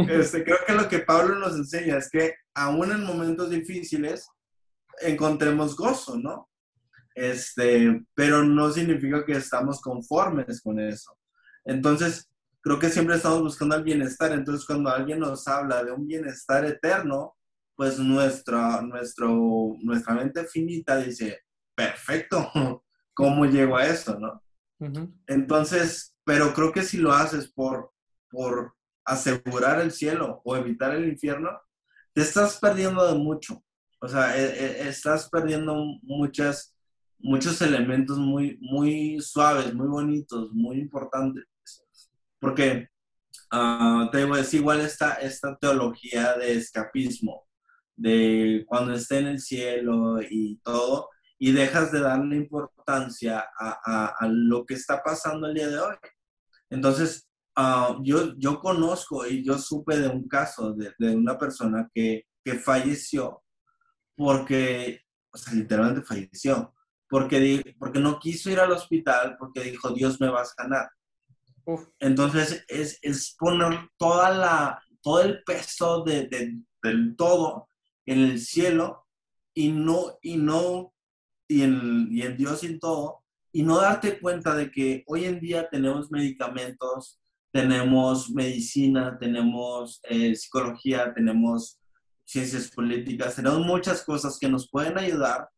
Este, 0.08 0.45
creo 0.45 0.60
que 0.65 0.73
lo 0.73 0.88
que 0.88 0.99
Pablo 0.99 1.36
nos 1.36 1.54
enseña 1.58 1.97
es 1.97 2.10
que 2.10 2.36
aún 2.54 2.89
en 2.89 3.04
momentos 3.04 3.49
difíciles 3.49 4.30
encontremos 5.01 5.75
gozo, 5.75 6.17
¿no? 6.17 6.49
Este, 7.13 8.01
pero 8.13 8.43
no 8.43 8.71
significa 8.71 9.25
que 9.25 9.34
estamos 9.34 9.82
conformes 9.82 10.62
con 10.62 10.80
eso. 10.80 11.17
Entonces, 11.65 12.30
creo 12.62 12.80
que 12.80 12.89
siempre 12.89 13.15
estamos 13.15 13.41
buscando 13.41 13.76
el 13.76 13.84
bienestar. 13.84 14.32
Entonces, 14.32 14.65
cuando 14.65 14.89
alguien 14.89 15.19
nos 15.19 15.47
habla 15.47 15.84
de 15.84 15.91
un 15.91 16.08
bienestar 16.08 16.65
eterno, 16.65 17.36
pues 17.76 17.97
nuestra, 18.00 18.82
nuestro, 18.82 19.76
nuestra 19.82 20.13
mente 20.13 20.45
finita 20.45 20.97
dice, 20.97 21.39
perfecto, 21.76 22.52
¿cómo 23.13 23.45
llego 23.45 23.78
a 23.78 23.88
esto, 23.88 24.19
no? 24.19 24.41
Entonces, 25.28 26.15
pero 26.24 26.54
creo 26.54 26.71
que 26.71 26.82
si 26.82 26.97
lo 26.97 27.12
haces 27.12 27.52
por, 27.52 27.91
por 28.30 28.74
asegurar 29.06 29.80
el 29.80 29.91
cielo 29.91 30.41
o 30.43 30.56
evitar 30.56 30.95
el 30.95 31.08
infierno, 31.08 31.50
te 32.13 32.21
estás 32.21 32.58
perdiendo 32.60 33.06
de 33.06 33.17
mucho. 33.17 33.63
O 34.00 34.08
sea, 34.08 34.36
e, 34.38 34.43
e, 34.43 34.89
estás 34.89 35.30
perdiendo 35.30 35.76
muchas, 36.02 36.76
muchos 37.19 37.62
elementos 37.62 38.17
muy, 38.17 38.58
muy 38.62 39.19
suaves, 39.21 39.74
muy 39.74 39.88
bonitos, 39.88 40.52
muy 40.52 40.80
importantes. 40.80 41.45
Porque, 42.41 42.89
uh, 43.54 44.10
te 44.12 44.17
digo, 44.17 44.36
es 44.36 44.54
igual 44.56 44.82
esta, 44.82 45.13
esta 45.13 45.56
teología 45.58 46.34
de 46.34 46.54
escapismo, 46.56 47.47
de 47.95 48.65
cuando 48.67 48.93
esté 48.93 49.19
en 49.19 49.27
el 49.27 49.39
cielo 49.39 50.19
y 50.27 50.58
todo, 50.63 51.10
y 51.38 51.51
dejas 51.51 51.91
de 51.91 52.01
darle 52.01 52.36
importancia 52.36 53.45
a, 53.60 54.27
lo 54.27 54.65
que 54.65 54.73
está 54.73 55.04
pasando 55.04 55.47
el 55.47 55.54
día 55.54 55.69
de 55.69 55.80
hoy. 55.80 55.95
Entonces, 56.69 57.30
ah, 57.56 57.97
yo, 58.04 58.36
yo 58.38 58.60
conozco 58.60 59.25
y 59.27 59.43
yo 59.43 59.58
supe 59.60 59.97
de 59.99 60.08
un 60.08 60.27
caso 60.27 60.73
de, 60.73 61.15
una 61.15 61.38
persona 61.38 61.89
que, 61.93 62.25
falleció 62.63 63.43
porque, 64.15 65.01
o 65.32 65.38
sea, 65.38 65.54
literalmente 65.54 66.01
falleció, 66.01 66.73
porque, 67.08 67.75
porque 67.77 67.99
no 67.99 68.19
quiso 68.19 68.49
ir 68.49 68.60
al 68.60 68.71
hospital 68.71 69.36
porque 69.39 69.62
dijo, 69.62 69.91
Dios 69.91 70.19
me 70.19 70.30
va 70.30 70.41
a 70.41 70.45
sanar. 70.45 70.89
Entonces, 72.00 72.65
es, 72.67 73.00
es, 73.02 73.36
poner 73.38 73.89
toda 73.97 74.32
la, 74.32 74.84
todo 75.02 75.21
el 75.21 75.43
peso 75.43 76.04
de, 76.04 76.28
del 76.84 77.15
todo 77.15 77.67
en 78.06 78.19
el 78.19 78.39
cielo 78.39 79.06
y 79.54 79.69
no, 79.69 80.17
y 80.21 80.38
no 80.38 80.93
y 81.47 81.63
en, 81.63 82.08
y 82.12 82.21
en 82.21 82.38
Dios 82.38 82.63
y 82.63 82.67
en 82.67 82.80
todo, 82.80 83.24
y 83.52 83.63
no 83.63 83.82
darte 83.82 84.19
cuenta 84.19 84.56
de 84.56 84.71
que 84.71 85.04
hoy 85.08 85.26
en 85.26 85.39
día 85.39 85.67
tenemos 85.69 86.10
medicamentos, 86.10 87.19
tenemos 87.52 88.30
medicina, 88.30 89.17
tenemos 89.19 90.00
eh, 90.04 90.34
psicología, 90.36 91.13
tenemos 91.13 91.78
ciencias 92.24 92.69
políticas, 92.71 93.36
tenemos 93.36 93.65
muchas 93.65 94.04
cosas 94.06 94.38
que 94.39 94.47
nos 94.47 94.69
pueden 94.69 94.97
ayudar 94.97 95.50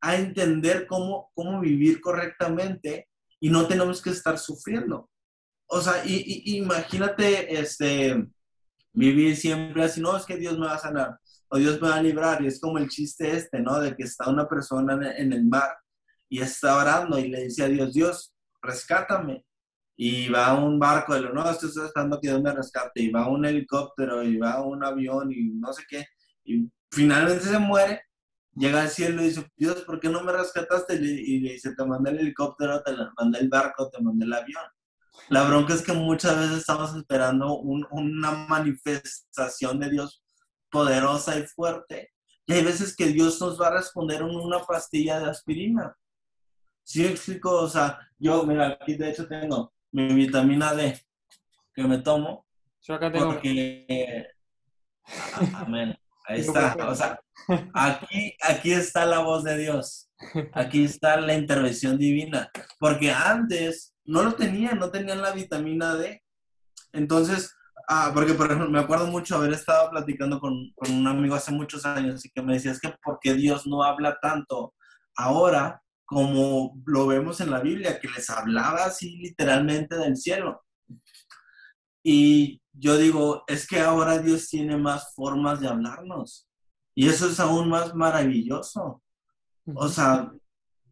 a 0.00 0.16
entender 0.16 0.86
cómo, 0.88 1.30
cómo 1.34 1.60
vivir 1.60 2.00
correctamente 2.00 3.08
y 3.40 3.50
no 3.50 3.66
tenemos 3.66 4.02
que 4.02 4.10
estar 4.10 4.36
sufriendo. 4.38 5.08
O 5.68 5.80
sea, 5.80 6.02
y, 6.04 6.56
imagínate 6.56 7.60
este, 7.60 8.26
vivir 8.92 9.36
siempre 9.36 9.84
así, 9.84 10.00
no, 10.00 10.16
es 10.16 10.24
que 10.24 10.36
Dios 10.36 10.58
me 10.58 10.66
va 10.66 10.74
a 10.74 10.78
sanar 10.78 11.18
o 11.48 11.58
Dios 11.58 11.80
me 11.80 11.88
va 11.88 11.96
a 11.96 12.02
librar. 12.02 12.42
Y 12.42 12.46
es 12.46 12.60
como 12.60 12.78
el 12.78 12.88
chiste 12.88 13.36
este, 13.36 13.60
¿no? 13.60 13.80
De 13.80 13.96
que 13.96 14.04
está 14.04 14.28
una 14.28 14.48
persona 14.48 14.94
en 15.16 15.32
el 15.32 15.44
mar 15.44 15.76
y 16.28 16.40
está 16.40 16.76
orando 16.76 17.18
y 17.18 17.28
le 17.28 17.44
dice 17.44 17.64
a 17.64 17.68
Dios, 17.68 17.92
Dios, 17.92 18.34
rescátame. 18.62 19.44
Y 19.96 20.28
va 20.28 20.54
un 20.54 20.78
barco, 20.78 21.14
de 21.14 21.22
lo, 21.22 21.32
no, 21.32 21.48
estoy 21.50 21.70
esperando 21.70 22.20
que 22.20 22.28
Dios 22.28 22.40
me 22.42 22.54
rescate. 22.54 23.02
Y 23.02 23.10
va 23.10 23.28
un 23.28 23.44
helicóptero 23.44 24.22
y 24.22 24.36
va 24.36 24.62
un 24.62 24.84
avión 24.84 25.32
y 25.32 25.50
no 25.54 25.72
sé 25.72 25.82
qué. 25.88 26.06
Y 26.44 26.70
finalmente 26.90 27.44
se 27.44 27.58
muere. 27.58 28.02
Llega 28.54 28.82
al 28.82 28.88
cielo 28.88 29.22
y 29.22 29.26
dice, 29.26 29.50
Dios, 29.56 29.82
¿por 29.82 30.00
qué 30.00 30.08
no 30.08 30.22
me 30.22 30.32
rescataste? 30.32 30.96
Y 30.96 31.40
le 31.40 31.52
dice, 31.52 31.74
te 31.74 31.84
mandé 31.84 32.10
el 32.10 32.20
helicóptero, 32.20 32.82
te 32.82 32.92
mandé 33.16 33.40
el 33.40 33.48
barco, 33.48 33.88
te 33.88 34.02
mandé 34.02 34.24
el 34.24 34.32
avión. 34.32 34.64
La 35.28 35.44
bronca 35.44 35.74
es 35.74 35.82
que 35.82 35.92
muchas 35.92 36.36
veces 36.36 36.58
estamos 36.58 36.94
esperando 36.96 37.58
una 37.58 38.30
manifestación 38.48 39.78
de 39.80 39.90
Dios 39.90 40.22
poderosa 40.70 41.38
y 41.38 41.46
fuerte. 41.46 42.12
Y 42.46 42.54
hay 42.54 42.64
veces 42.64 42.96
que 42.96 43.06
Dios 43.06 43.40
nos 43.40 43.60
va 43.60 43.68
a 43.68 43.74
responder 43.74 44.20
con 44.20 44.34
una 44.34 44.60
pastilla 44.60 45.20
de 45.20 45.30
aspirina. 45.30 45.94
¿Sí 46.82 47.04
explico? 47.04 47.50
O 47.50 47.68
sea, 47.68 47.98
yo, 48.18 48.44
mira, 48.44 48.78
aquí 48.80 48.94
de 48.94 49.10
hecho 49.10 49.28
tengo 49.28 49.74
mi 49.92 50.14
vitamina 50.14 50.74
D 50.74 50.98
que 51.74 51.82
me 51.84 51.98
tomo. 51.98 52.46
Yo 52.80 52.94
acá 52.94 53.12
tengo. 53.12 53.34
Porque... 53.34 54.26
Amén. 55.54 55.98
Ahí 56.26 56.40
está. 56.40 56.76
O 56.88 56.94
sea, 56.94 57.20
aquí, 57.74 58.34
aquí 58.42 58.72
está 58.72 59.04
la 59.06 59.20
voz 59.20 59.44
de 59.44 59.58
Dios. 59.58 60.10
Aquí 60.52 60.84
está 60.84 61.20
la 61.20 61.34
intervención 61.34 61.98
divina. 61.98 62.50
Porque 62.78 63.10
antes 63.10 63.94
no 64.08 64.24
lo 64.24 64.34
tenían, 64.34 64.78
no 64.78 64.90
tenían 64.90 65.22
la 65.22 65.32
vitamina 65.32 65.94
D. 65.94 66.22
Entonces, 66.92 67.54
Ah, 67.90 68.10
porque 68.12 68.34
por 68.34 68.46
ejemplo, 68.46 68.68
me 68.68 68.80
acuerdo 68.80 69.06
mucho 69.06 69.36
haber 69.36 69.54
estado 69.54 69.88
platicando 69.88 70.38
con, 70.38 70.70
con, 70.76 70.92
un 70.92 71.06
amigo 71.06 71.34
hace 71.34 71.52
muchos 71.52 71.86
años 71.86 72.22
y 72.22 72.28
que 72.28 72.42
me 72.42 72.52
decía, 72.52 72.70
es 72.70 72.80
que 72.80 72.94
porque 73.02 73.32
Dios 73.32 73.66
no 73.66 73.82
habla 73.82 74.18
tanto 74.20 74.74
ahora 75.16 75.82
como 76.04 76.78
lo 76.84 77.06
vemos 77.06 77.40
en 77.40 77.50
la 77.50 77.60
Biblia, 77.60 77.98
que 77.98 78.08
les 78.08 78.28
hablaba 78.28 78.84
así 78.84 79.16
literalmente 79.16 79.96
del 79.96 80.18
cielo. 80.18 80.62
Y 82.02 82.60
yo 82.72 82.98
digo, 82.98 83.44
es 83.46 83.66
que 83.66 83.80
ahora 83.80 84.18
Dios 84.18 84.48
tiene 84.48 84.76
más 84.76 85.14
formas 85.14 85.58
de 85.60 85.68
hablarnos. 85.68 86.46
Y 86.94 87.08
eso 87.08 87.26
es 87.26 87.40
aún 87.40 87.70
más 87.70 87.94
maravilloso. 87.94 89.02
O 89.74 89.88
sea, 89.88 90.30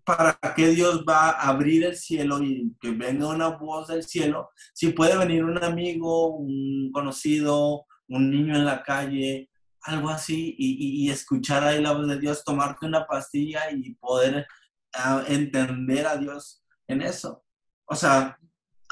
¿para 0.06 0.38
qué 0.54 0.68
Dios 0.68 1.04
va 1.06 1.30
a 1.30 1.48
abrir 1.48 1.84
el 1.84 1.96
cielo 1.96 2.40
y 2.40 2.72
que 2.80 2.92
venga 2.92 3.26
una 3.28 3.48
voz 3.48 3.88
del 3.88 4.04
cielo? 4.04 4.50
Si 4.72 4.90
puede 4.92 5.18
venir 5.18 5.44
un 5.44 5.62
amigo, 5.62 6.36
un 6.36 6.92
conocido, 6.92 7.86
un 8.08 8.30
niño 8.30 8.54
en 8.54 8.64
la 8.64 8.84
calle, 8.84 9.50
algo 9.82 10.08
así, 10.08 10.54
y, 10.58 11.10
escuchar 11.10 11.64
ahí 11.64 11.82
la 11.82 11.92
voz 11.92 12.06
de 12.06 12.20
Dios, 12.20 12.44
tomarte 12.44 12.86
una 12.86 13.04
pastilla 13.06 13.70
y 13.72 13.94
poder 13.94 14.46
ah, 14.94 15.24
entender 15.26 16.06
a 16.06 16.16
Dios 16.16 16.62
en 16.86 17.02
eso. 17.02 17.44
O 17.86 17.96
sea, 17.96 18.38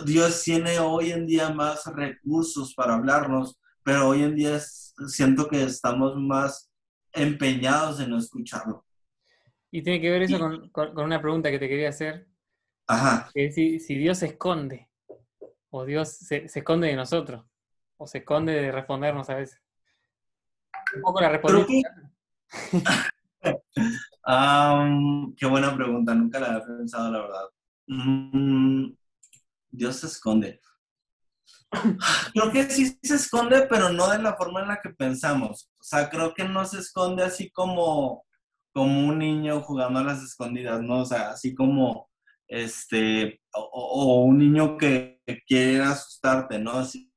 Dios 0.05 0.43
tiene 0.43 0.81
hoy 0.81 1.13
en 1.13 1.27
día 1.27 1.51
más 1.51 1.87
recursos 1.87 2.75
para 2.75 2.95
hablarnos, 2.95 3.61
pero 3.85 4.09
hoy 4.09 4.23
en 4.25 4.35
día 4.35 4.59
siento 5.07 5.49
que 5.49 5.63
estamos 5.63 6.17
más 6.17 6.73
empeñados 7.13 8.01
en 8.01 8.11
no 8.11 8.19
escucharlo. 8.19 8.85
Y 9.75 9.83
tiene 9.83 10.01
que 10.01 10.09
ver 10.09 10.23
eso 10.23 10.39
con, 10.39 10.71
con, 10.71 10.97
una 11.01 11.21
pregunta 11.21 11.51
que 11.51 11.59
te 11.59 11.69
quería 11.69 11.89
hacer. 11.89 12.29
Ajá. 12.87 13.29
Que 13.35 13.51
si, 13.51 13.81
si 13.81 13.97
Dios 13.97 14.19
se 14.19 14.27
esconde, 14.27 14.89
o 15.71 15.85
Dios 15.85 16.11
se, 16.11 16.49
se, 16.49 16.61
esconde 16.61 16.87
de 16.87 16.95
nosotros, 16.95 17.45
o 17.97 18.07
se 18.07 18.19
esconde 18.19 18.53
de 18.53 18.71
respondernos 18.71 19.29
a 19.31 19.35
veces. 19.35 19.61
Un 20.95 21.03
poco 21.03 21.21
la 21.21 21.29
respuesta. 21.29 21.67
qué 25.37 25.47
buena 25.47 25.75
pregunta, 25.75 26.15
nunca 26.15 26.39
la 26.39 26.55
había 26.55 26.65
pensado, 26.65 27.11
la 27.11 27.23
verdad. 27.23 27.49
Mm, 27.89 28.95
Dios 29.73 29.97
se 29.97 30.07
esconde. 30.07 30.61
Creo 32.33 32.53
que 32.53 32.71
sí 32.71 32.97
se 33.03 33.17
esconde, 33.17 33.67
pero 33.69 33.89
no 33.89 34.09
de 34.09 34.23
la 34.23 34.37
forma 34.37 34.61
en 34.61 34.69
la 34.69 34.81
que 34.81 34.91
pensamos. 34.91 35.69
O 35.81 35.83
sea, 35.83 36.09
creo 36.09 36.33
que 36.33 36.45
no 36.45 36.65
se 36.65 36.79
esconde 36.79 37.25
así 37.25 37.51
como, 37.51 38.25
como 38.75 39.09
un 39.09 39.19
niño 39.21 39.63
jugando 39.63 40.01
a 40.01 40.05
las 40.05 40.23
escondidas, 40.23 40.83
¿no? 40.83 41.03
O 41.03 41.05
sea, 41.07 41.31
así 41.31 41.55
como 41.55 42.11
este, 42.49 43.41
o, 43.55 44.25
un 44.25 44.39
niño 44.39 44.77
que, 44.77 45.21
quiere 45.47 45.81
asustarte, 45.81 46.59
¿no? 46.59 46.73
Así, 46.73 47.11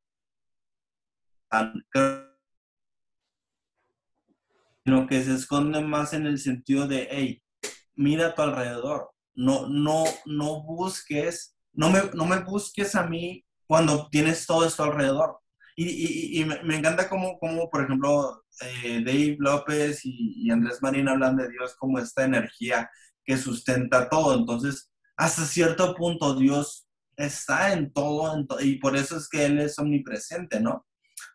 sino 4.86 5.08
que 5.08 5.22
se 5.24 5.34
esconde 5.34 5.82
más 5.82 6.14
en 6.14 6.28
el 6.28 6.40
sentido 6.40 6.88
de, 6.88 7.08
hey, 7.12 7.44
mira 7.96 8.28
a 8.28 8.36
tu 8.36 8.44
alrededor, 8.44 9.12
no, 9.36 9.68
no, 9.68 10.06
no 10.26 10.64
busques, 10.64 11.58
no 11.74 11.90
me, 11.90 12.02
no 12.14 12.26
me 12.26 12.40
busques 12.40 12.96
a 12.96 13.06
mí 13.06 13.46
cuando 13.66 14.08
tienes 14.10 14.46
todo 14.46 14.66
esto 14.66 14.84
alrededor. 14.84 15.40
Y, 15.76 16.42
y, 16.42 16.46
me, 16.46 16.78
encanta 16.78 17.08
como, 17.08 17.38
como, 17.38 17.70
por 17.70 17.84
ejemplo, 17.84 18.44
eh, 18.62 19.04
Dave 19.06 19.38
López 19.40 20.02
y, 20.04 20.50
Andrés 20.50 20.80
Marín 20.82 21.08
hablan 21.08 21.36
de 21.38 21.50
Dios 21.50 21.76
como 21.78 22.00
esta 22.00 22.24
energía 22.24 22.90
que 23.24 23.38
sustenta 23.38 24.10
todo. 24.10 24.36
Entonces, 24.36 24.92
hasta 25.16 25.46
cierto 25.46 25.96
punto 25.96 26.36
Dios 26.36 26.88
está 27.16 27.74
en 27.74 27.92
todo, 27.92 28.46
y 28.60 28.76
por 28.78 28.96
eso 28.96 29.18
es 29.18 29.28
que 29.28 29.46
Él 29.46 29.60
es 29.60 29.78
omnipresente, 29.80 30.60
¿no? 30.60 30.86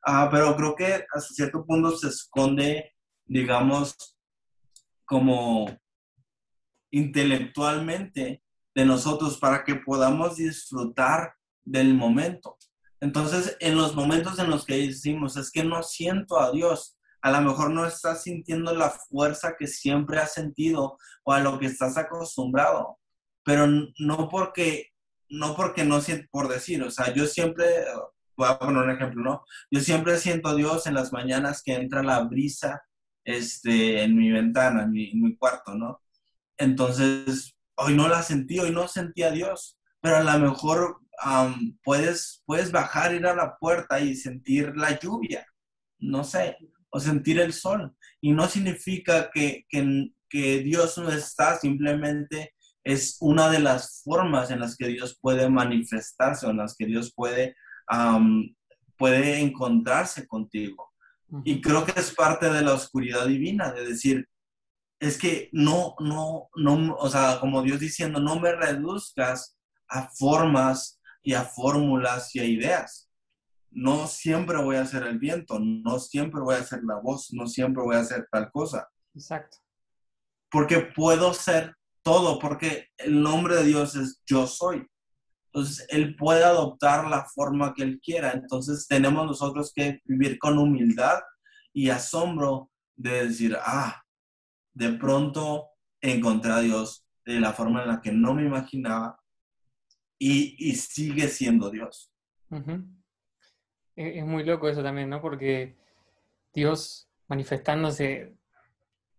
Ah, 0.05 0.29
pero 0.31 0.57
creo 0.57 0.75
que 0.77 1.05
hasta 1.13 1.35
cierto 1.35 1.65
punto 1.67 1.97
se 1.97 2.09
esconde, 2.09 2.93
digamos, 3.25 3.97
como 5.05 5.67
intelectualmente 6.91 8.43
de 8.75 8.85
nosotros 8.85 9.39
para 9.39 9.65
que 9.65 9.75
podamos 9.77 10.37
disfrutar 10.37 11.35
del 11.65 11.95
momento. 11.95 12.57
Entonces, 13.01 13.57
en 13.61 13.77
los 13.77 13.95
momentos 13.97 14.39
en 14.39 14.49
los 14.49 14.65
que 14.65 14.77
decimos, 14.77 15.37
es 15.37 15.51
que 15.51 15.65
no 15.65 15.83
siento 15.83 16.41
a 16.41 16.53
Dios, 16.53 16.97
a 17.23 17.31
lo 17.31 17.41
mejor 17.41 17.71
no 17.71 17.87
estás 17.87 18.25
sintiendo 18.25 18.75
la 18.75 18.91
fuerza 18.91 19.55
que 19.57 19.69
siempre 19.69 20.19
has 20.19 20.35
sentido 20.35 20.99
o 21.25 21.33
a 21.33 21.41
lo 21.41 21.59
que 21.59 21.67
estás 21.67 21.97
acostumbrado, 21.97 22.99
pero 23.45 23.67
no 23.99 24.29
porque, 24.29 24.91
no 25.29 25.55
porque 25.55 25.85
no 25.85 26.01
siento, 26.01 26.29
por 26.33 26.49
decir, 26.49 26.83
o 26.83 26.91
sea, 26.91 27.15
yo 27.15 27.27
siempre, 27.27 27.67
voy 28.37 28.49
a 28.49 28.59
poner 28.59 28.83
un 28.83 28.91
ejemplo, 28.91 29.23
¿no? 29.23 29.45
Yo 29.71 29.81
siempre 29.81 30.19
siento 30.19 30.49
a 30.49 30.57
Dios 30.57 30.87
en 30.87 30.95
las 30.95 31.13
mañanas 31.13 31.63
que 31.63 31.75
entra 31.75 32.03
la 32.03 32.21
brisa 32.25 32.83
este, 33.25 34.03
en 34.03 34.17
mi 34.17 34.33
ventana, 34.33 34.83
en 34.83 34.91
mi, 34.91 35.37
cuarto, 35.37 35.75
¿no? 35.75 36.03
Entonces, 36.59 37.55
hoy 37.77 37.95
no 37.95 38.09
la 38.09 38.23
sentí, 38.23 38.59
hoy 38.59 38.73
no 38.73 38.89
sentí 38.89 39.23
a 39.23 39.31
Dios, 39.31 39.79
pero 40.01 40.17
a 40.17 40.23
lo 40.25 40.39
mejor 40.41 40.99
puedes, 41.85 42.43
puedes 42.47 42.73
bajar, 42.73 43.15
ir 43.15 43.27
a 43.27 43.35
la 43.37 43.57
puerta 43.59 44.01
y 44.01 44.17
sentir 44.17 44.73
la 44.77 44.99
lluvia, 44.99 45.47
no 46.01 46.25
sé, 46.25 46.57
o 46.93 47.01
sentir 47.01 47.41
el 47.41 47.53
sol. 47.53 47.97
Y 48.21 48.33
no 48.33 48.47
significa 48.47 49.31
que, 49.33 49.65
que, 49.69 50.13
que 50.29 50.59
Dios 50.61 50.97
no 50.99 51.11
está, 51.11 51.59
simplemente 51.59 52.55
es 52.85 53.17
una 53.21 53.49
de 53.51 53.61
las 53.61 54.03
formas 54.05 54.51
en 54.51 54.61
las 54.61 54.77
que 54.77 54.89
Dios 54.89 55.19
puede 55.21 55.49
manifestarse 55.49 56.47
o 56.47 56.51
en 56.51 56.59
las 56.59 56.77
que 56.77 56.87
Dios 56.87 57.13
puede, 57.15 57.57
puede 58.97 59.41
encontrarse 59.41 60.27
contigo. 60.27 60.93
Y 61.45 61.61
creo 61.61 61.85
que 61.87 61.99
es 61.99 62.15
parte 62.15 62.51
de 62.51 62.63
la 62.63 62.75
oscuridad 62.75 63.27
divina, 63.27 63.73
de 63.73 63.87
decir, 63.87 64.29
es 65.01 65.17
que 65.17 65.49
no, 65.53 65.95
no, 65.99 66.51
no, 66.57 66.95
o 66.97 67.09
sea, 67.09 67.39
como 67.41 67.63
Dios 67.63 67.81
diciendo, 67.81 68.21
no 68.21 68.39
me 68.39 68.53
reduzcas 68.53 69.57
a 69.89 70.09
formas 70.11 71.01
y 71.23 71.35
a 71.35 71.43
fórmulas 71.43 72.35
y 72.35 72.41
a 72.41 72.45
ideas. 72.45 73.09
No 73.75 74.07
siempre 74.07 74.63
voy 74.63 74.77
a 74.77 74.83
hacer 74.83 75.03
el 75.05 75.19
viento, 75.19 75.59
no 75.59 75.99
siempre 75.99 76.41
voy 76.41 76.55
a 76.55 76.59
hacer 76.61 76.83
la 76.85 77.01
voz, 77.01 77.33
no 77.33 77.47
siempre 77.47 77.83
voy 77.83 77.97
a 77.97 78.01
hacer 78.01 78.27
tal 78.31 78.51
cosa. 78.51 78.89
Exacto. 79.15 79.59
Porque 80.51 80.81
puedo 80.81 81.33
ser 81.33 81.75
todo, 82.03 82.39
porque 82.39 82.89
el 82.99 83.23
nombre 83.23 83.57
de 83.57 83.65
Dios 83.65 83.97
es 83.97 84.21
yo 84.27 84.47
soy. 84.47 84.87
Entonces, 85.47 85.87
Él 85.91 86.17
puede 86.17 86.45
adoptar 86.45 87.09
la 87.09 87.27
forma 87.27 87.75
que 87.75 87.83
Él 87.83 88.01
quiera. 88.03 88.33
Entonces, 88.33 88.87
tenemos 88.87 89.27
nosotros 89.27 89.73
que 89.75 90.01
vivir 90.05 90.39
con 90.39 90.59
humildad 90.59 91.21
y 91.73 91.91
asombro 91.91 92.71
de 92.97 93.27
decir, 93.27 93.57
ah, 93.61 94.03
de 94.75 94.93
pronto 94.95 95.69
encontré 96.01 96.53
a 96.53 96.61
Dios 96.61 97.07
de 97.25 97.41
la 97.41 97.53
forma 97.53 97.83
en 97.83 97.89
la 97.89 98.01
que 98.01 98.13
no 98.13 98.35
me 98.35 98.45
imaginaba 98.45 99.19
y, 100.19 100.75
sigue 100.75 101.29
siendo 101.29 101.71
Dios. 101.71 102.13
Es 103.95 104.25
muy 104.25 104.45
loco 104.45 104.69
eso 104.69 104.83
también, 104.83 105.11
¿no? 105.11 105.21
Porque 105.21 105.77
Dios 106.53 107.09
manifestándose 107.29 108.35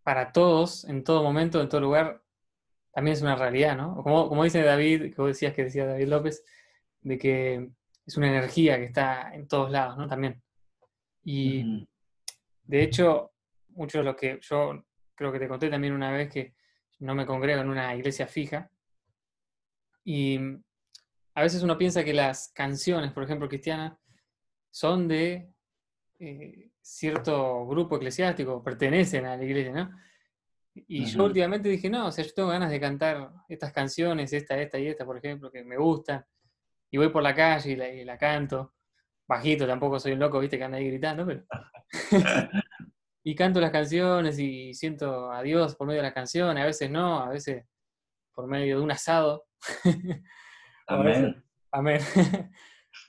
para 0.03 0.31
todos, 0.31 0.83
en 0.85 1.03
todo 1.03 1.23
momento, 1.23 1.61
en 1.61 1.69
todo 1.69 1.81
lugar, 1.81 2.21
también 2.91 3.13
es 3.13 3.21
una 3.21 3.35
realidad, 3.35 3.75
¿no? 3.77 4.01
Como, 4.03 4.29
como 4.29 4.43
dice 4.43 4.61
David, 4.61 5.13
que 5.13 5.21
vos 5.21 5.29
decías 5.29 5.53
que 5.53 5.65
decía 5.65 5.85
David 5.85 6.07
López, 6.07 6.43
de 7.01 7.17
que 7.17 7.69
es 8.05 8.17
una 8.17 8.27
energía 8.27 8.77
que 8.77 8.85
está 8.85 9.33
en 9.33 9.47
todos 9.47 9.71
lados, 9.71 9.97
¿no? 9.97 10.07
También. 10.07 10.41
Y 11.23 11.87
de 12.63 12.83
hecho, 12.83 13.31
mucho 13.69 13.99
de 13.99 14.03
lo 14.03 14.15
que 14.15 14.39
yo 14.41 14.83
creo 15.15 15.31
que 15.31 15.39
te 15.39 15.47
conté 15.47 15.69
también 15.69 15.93
una 15.93 16.11
vez 16.11 16.29
que 16.29 16.53
no 16.99 17.15
me 17.15 17.25
congrego 17.25 17.61
en 17.61 17.69
una 17.69 17.95
iglesia 17.95 18.27
fija. 18.27 18.69
Y 20.03 20.39
a 21.33 21.41
veces 21.41 21.63
uno 21.63 21.77
piensa 21.77 22.03
que 22.03 22.13
las 22.13 22.49
canciones, 22.49 23.11
por 23.11 23.23
ejemplo, 23.23 23.47
cristianas, 23.47 23.93
son 24.73 25.07
de 25.07 25.53
eh, 26.19 26.71
cierto 26.81 27.67
grupo 27.67 27.97
eclesiástico, 27.97 28.63
pertenecen 28.63 29.25
a 29.27 29.37
la 29.37 29.43
iglesia, 29.43 29.71
¿no? 29.71 29.91
Y 30.73 31.05
yo 31.05 31.25
últimamente 31.25 31.69
dije, 31.69 31.87
no, 31.87 32.07
o 32.07 32.11
sea, 32.11 32.25
yo 32.25 32.33
tengo 32.33 32.49
ganas 32.49 32.71
de 32.71 32.79
cantar 32.79 33.29
estas 33.47 33.71
canciones, 33.71 34.33
esta, 34.33 34.59
esta 34.59 34.79
y 34.79 34.87
esta, 34.87 35.05
por 35.05 35.15
ejemplo, 35.17 35.51
que 35.51 35.63
me 35.63 35.77
gustan, 35.77 36.25
y 36.89 36.97
voy 36.97 37.09
por 37.09 37.21
la 37.21 37.35
calle 37.35 37.73
y 38.01 38.03
la, 38.03 38.17
canto, 38.17 38.73
bajito, 39.27 39.67
tampoco 39.67 39.99
soy 39.99 40.13
un 40.13 40.19
loco, 40.19 40.39
viste, 40.39 40.57
que 40.57 40.63
anda 40.63 40.79
ahí 40.79 40.87
gritando, 40.87 41.27
pero... 41.27 41.43
y 43.23 43.35
canto 43.35 43.61
las 43.61 43.71
canciones 43.71 44.39
y 44.39 44.73
siento 44.73 45.31
a 45.31 45.43
Dios 45.43 45.75
por 45.75 45.85
medio 45.85 45.99
de 45.99 46.07
las 46.07 46.15
canciones, 46.15 46.63
a 46.63 46.65
veces 46.65 46.89
no, 46.89 47.19
a 47.19 47.29
veces 47.29 47.63
por 48.33 48.47
medio 48.47 48.77
de 48.77 48.83
un 48.83 48.91
asado. 48.91 49.45
Amén. 50.87 51.45
Amén. 51.71 52.01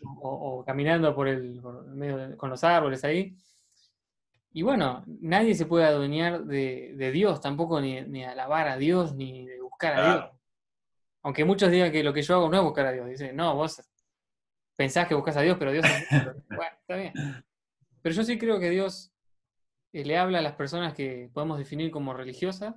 O, 0.05 0.65
caminando 0.65 1.15
por 1.15 1.29
el, 1.29 1.61
medio 1.95 2.37
con 2.37 2.51
los 2.51 2.65
árboles 2.65 3.05
ahí. 3.05 3.37
Y 4.53 4.63
bueno, 4.63 5.05
nadie 5.07 5.55
se 5.55 5.67
puede 5.67 5.85
adueñar 5.85 6.45
de, 6.45 7.11
Dios, 7.13 7.41
tampoco 7.41 7.81
ni, 7.81 8.01
ni, 8.03 8.25
alabar 8.25 8.69
a 8.69 8.77
Dios, 8.77 9.15
ni 9.15 9.47
de 9.47 9.61
buscar 9.61 9.99
a 9.99 10.13
Dios. 10.13 10.31
Aunque 11.23 11.45
muchos 11.45 11.71
digan 11.71 11.91
que 11.91 12.05
lo 12.05 12.13
que 12.13 12.23
yo 12.23 12.37
hago 12.37 12.49
no 12.49 12.59
es 12.59 12.63
buscar 12.63 12.87
a 12.87 12.93
Dios. 12.93 13.09
Dicen, 13.09 13.35
no, 13.35 13.55
vos 13.57 13.83
pensás 14.77 15.09
que 15.09 15.15
buscas 15.15 15.37
a 15.37 15.41
Dios, 15.41 15.57
pero 15.59 15.73
Dios 15.73 15.85
Bueno, 16.49 16.77
está 16.81 16.97
bien. 16.97 17.13
Pero 18.03 18.15
yo 18.15 18.23
sí 18.23 18.39
creo 18.39 18.61
que 18.61 18.71
Dios 18.71 19.13
eh, 19.93 20.05
le 20.05 20.19
habla 20.19 20.39
a 20.39 20.43
las 20.43 20.55
personas 20.55 20.95
que 20.95 21.31
podemos 21.33 21.59
definir 21.59 21.91
como 21.91 22.13
religiosas 22.13 22.75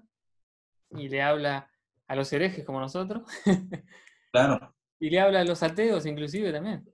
y 0.92 1.10
le 1.10 1.22
habla 1.22 1.70
a 2.08 2.16
los 2.16 2.32
herejes 2.32 2.66
como 2.66 2.80
nosotros. 2.80 3.24
Claro. 4.30 4.76
Y 5.00 5.10
le 5.10 5.22
habla 5.22 5.40
a 5.40 5.44
los 5.46 5.64
ateos 5.64 6.06
inclusive 6.06 6.52
también. 6.52 6.86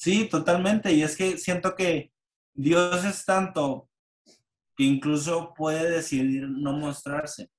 Sí, 0.00 0.26
totalmente. 0.30 0.92
Y 0.94 1.02
es 1.02 1.14
que 1.14 1.36
siento 1.36 1.76
que 1.76 2.10
Dios 2.54 3.04
es 3.04 3.22
tanto 3.26 3.90
que 4.74 4.84
incluso 4.84 5.52
puede 5.54 5.90
decidir 5.90 6.48
no 6.48 6.72
mostrarse. 6.72 7.50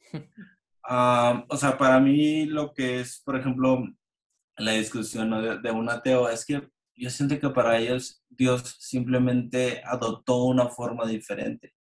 Ah, 0.88 1.44
o 1.48 1.56
sea, 1.56 1.76
para 1.76 1.98
mí 1.98 2.46
lo 2.46 2.72
que 2.72 3.00
es, 3.00 3.20
por 3.24 3.34
ejemplo, 3.34 3.84
la 4.56 4.70
discusión 4.70 5.60
de, 5.60 5.70
un 5.72 5.90
ateo 5.90 6.28
es 6.28 6.46
que 6.46 6.68
yo 6.94 7.10
siento 7.10 7.40
que 7.40 7.50
para 7.50 7.76
ellos 7.76 8.22
Dios 8.28 8.76
simplemente 8.78 9.82
adoptó 9.84 10.44
una 10.44 10.68
forma 10.68 11.04
diferente. 11.04 11.74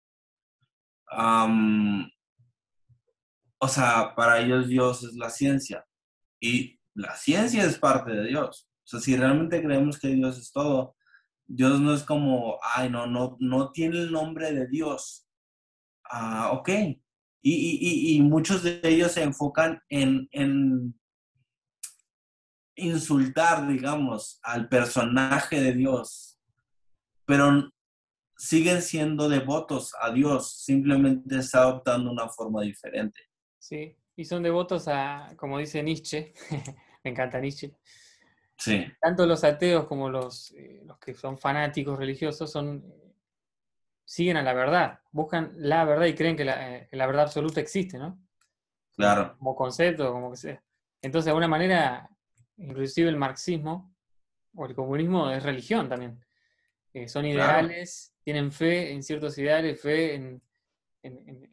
o 3.58 3.68
sea, 3.68 4.14
para 4.16 4.40
ellos 4.40 4.68
Dios 4.68 5.04
es 5.04 5.14
la 5.16 5.28
ciencia 5.28 5.84
y 6.40 6.80
la 6.94 7.14
ciencia 7.14 7.64
es 7.64 7.78
parte 7.78 8.10
de 8.10 8.28
Dios. 8.28 8.70
O 8.84 8.86
sea, 8.86 9.00
si 9.00 9.16
realmente 9.16 9.62
creemos 9.62 9.98
que 9.98 10.08
Dios 10.08 10.38
es 10.38 10.52
todo, 10.52 10.96
Dios 11.46 11.80
no 11.80 11.94
es 11.94 12.02
como, 12.02 12.58
ay, 12.62 12.90
no, 12.90 13.06
no, 13.06 13.36
no 13.40 13.70
tiene 13.70 13.98
el 13.98 14.12
nombre 14.12 14.52
de 14.52 14.66
Dios. 14.66 15.26
Ah, 16.04 16.52
ok. 16.52 16.68
Y, 17.46 18.16
y, 18.16 18.22
muchos 18.22 18.62
de 18.62 18.80
ellos 18.84 19.12
se 19.12 19.22
enfocan 19.22 19.78
en, 19.90 20.26
en 20.32 20.98
insultar, 22.76 23.68
digamos, 23.68 24.40
al 24.42 24.68
personaje 24.68 25.60
de 25.60 25.74
Dios, 25.74 26.38
pero 27.26 27.70
siguen 28.36 28.82
siendo 28.82 29.28
devotos 29.28 29.92
a 30.00 30.10
Dios, 30.10 30.62
simplemente 30.64 31.36
está 31.36 31.62
adoptando 31.62 32.10
una 32.10 32.28
forma 32.28 32.62
diferente. 32.62 33.20
Sí, 33.58 33.96
y 34.16 34.24
son 34.24 34.42
devotos 34.42 34.88
a, 34.88 35.34
como 35.36 35.58
dice 35.58 35.82
Nietzsche, 35.82 36.32
me 37.04 37.10
encanta 37.10 37.40
Nietzsche. 37.40 37.76
Sí. 38.56 38.86
Tanto 39.00 39.26
los 39.26 39.44
ateos 39.44 39.86
como 39.86 40.08
los, 40.08 40.52
eh, 40.52 40.82
los 40.84 40.98
que 40.98 41.14
son 41.14 41.38
fanáticos 41.38 41.98
religiosos 41.98 42.50
son, 42.50 42.84
siguen 44.04 44.36
a 44.36 44.42
la 44.42 44.52
verdad, 44.52 45.00
buscan 45.10 45.52
la 45.56 45.84
verdad 45.84 46.06
y 46.06 46.14
creen 46.14 46.36
que 46.36 46.44
la, 46.44 46.76
eh, 46.76 46.88
la 46.92 47.06
verdad 47.06 47.24
absoluta 47.24 47.60
existe, 47.60 47.98
¿no? 47.98 48.18
Claro. 48.96 49.36
Como 49.38 49.56
concepto, 49.56 50.12
como 50.12 50.30
que 50.30 50.36
sea. 50.36 50.62
Entonces, 51.02 51.26
de 51.26 51.30
alguna 51.30 51.48
manera, 51.48 52.08
inclusive 52.56 53.08
el 53.08 53.16
marxismo 53.16 53.94
o 54.54 54.66
el 54.66 54.74
comunismo 54.74 55.30
es 55.30 55.42
religión 55.42 55.88
también. 55.88 56.24
Eh, 56.92 57.08
son 57.08 57.26
ideales, 57.26 58.14
tienen 58.22 58.52
fe 58.52 58.92
en 58.92 59.02
ciertos 59.02 59.36
ideales, 59.38 59.80
fe 59.80 60.14
en, 60.14 60.42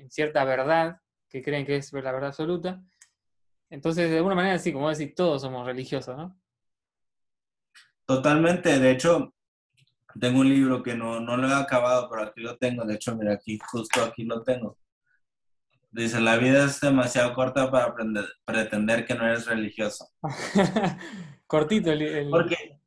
cierta 0.09 0.43
verdad, 0.45 1.01
que 1.27 1.41
creen 1.41 1.65
que 1.65 1.77
es 1.77 1.91
la 1.91 2.11
verdad 2.11 2.29
absoluta. 2.29 2.81
Entonces, 3.69 4.09
de 4.09 4.17
alguna 4.17 4.35
manera, 4.35 4.59
sí, 4.59 4.71
como 4.71 4.89
decir, 4.89 5.15
todos 5.15 5.41
somos 5.41 5.65
religiosos, 5.65 6.15
¿no? 6.15 6.39
Totalmente. 8.15 8.77
De 8.77 8.91
hecho, 8.91 9.33
tengo 10.19 10.41
un 10.41 10.49
libro 10.49 10.83
que 10.83 10.95
no, 10.95 11.21
no 11.21 11.37
lo 11.37 11.47
he 11.47 11.53
acabado, 11.53 12.09
pero 12.09 12.23
aquí 12.23 12.41
lo 12.41 12.57
tengo. 12.57 12.83
De 12.83 12.95
hecho, 12.95 13.15
mira, 13.15 13.33
aquí, 13.33 13.57
justo 13.71 14.03
aquí 14.03 14.25
lo 14.25 14.43
tengo. 14.43 14.77
Dice, 15.91 16.19
la 16.19 16.35
vida 16.35 16.65
es 16.65 16.81
demasiado 16.81 17.33
corta 17.33 17.71
para 17.71 17.85
aprender, 17.85 18.25
pretender 18.43 19.05
que 19.05 19.15
no 19.15 19.25
eres 19.25 19.45
religioso. 19.45 20.09
cortito 21.47 21.89
el, 21.93 22.29
Porque, 22.29 22.81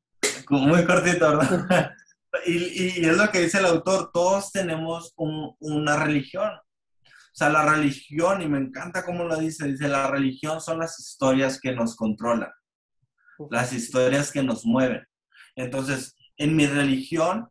muy 0.51 0.85
cortito, 0.85 1.39
¿verdad? 1.39 1.93
y, 2.47 3.01
y, 3.01 3.07
es 3.07 3.17
lo 3.17 3.31
que 3.31 3.41
dice 3.41 3.61
el 3.61 3.67
autor, 3.67 4.11
todos 4.13 4.53
tenemos 4.53 5.15
una 5.17 6.05
religión. 6.05 6.51
O 6.51 7.37
sea, 7.37 7.49
la 7.49 7.65
religión, 7.65 8.43
y 8.43 8.47
me 8.49 8.59
encanta 8.59 9.07
cómo 9.07 9.25
lo 9.25 9.39
dice, 9.39 9.67
dice, 9.69 9.89
la 9.89 10.11
religión 10.11 10.61
son 10.61 10.81
las 10.81 11.01
historias 11.01 11.59
que 11.59 11.73
nos 11.73 11.97
controlan, 11.97 12.53
las 13.51 13.73
historias 13.73 14.31
que 14.31 14.43
nos 14.43 14.67
mueven. 14.67 15.03
Entonces, 15.57 16.17
en 16.37 16.57
mi 16.57 16.67
religión, 16.67 17.49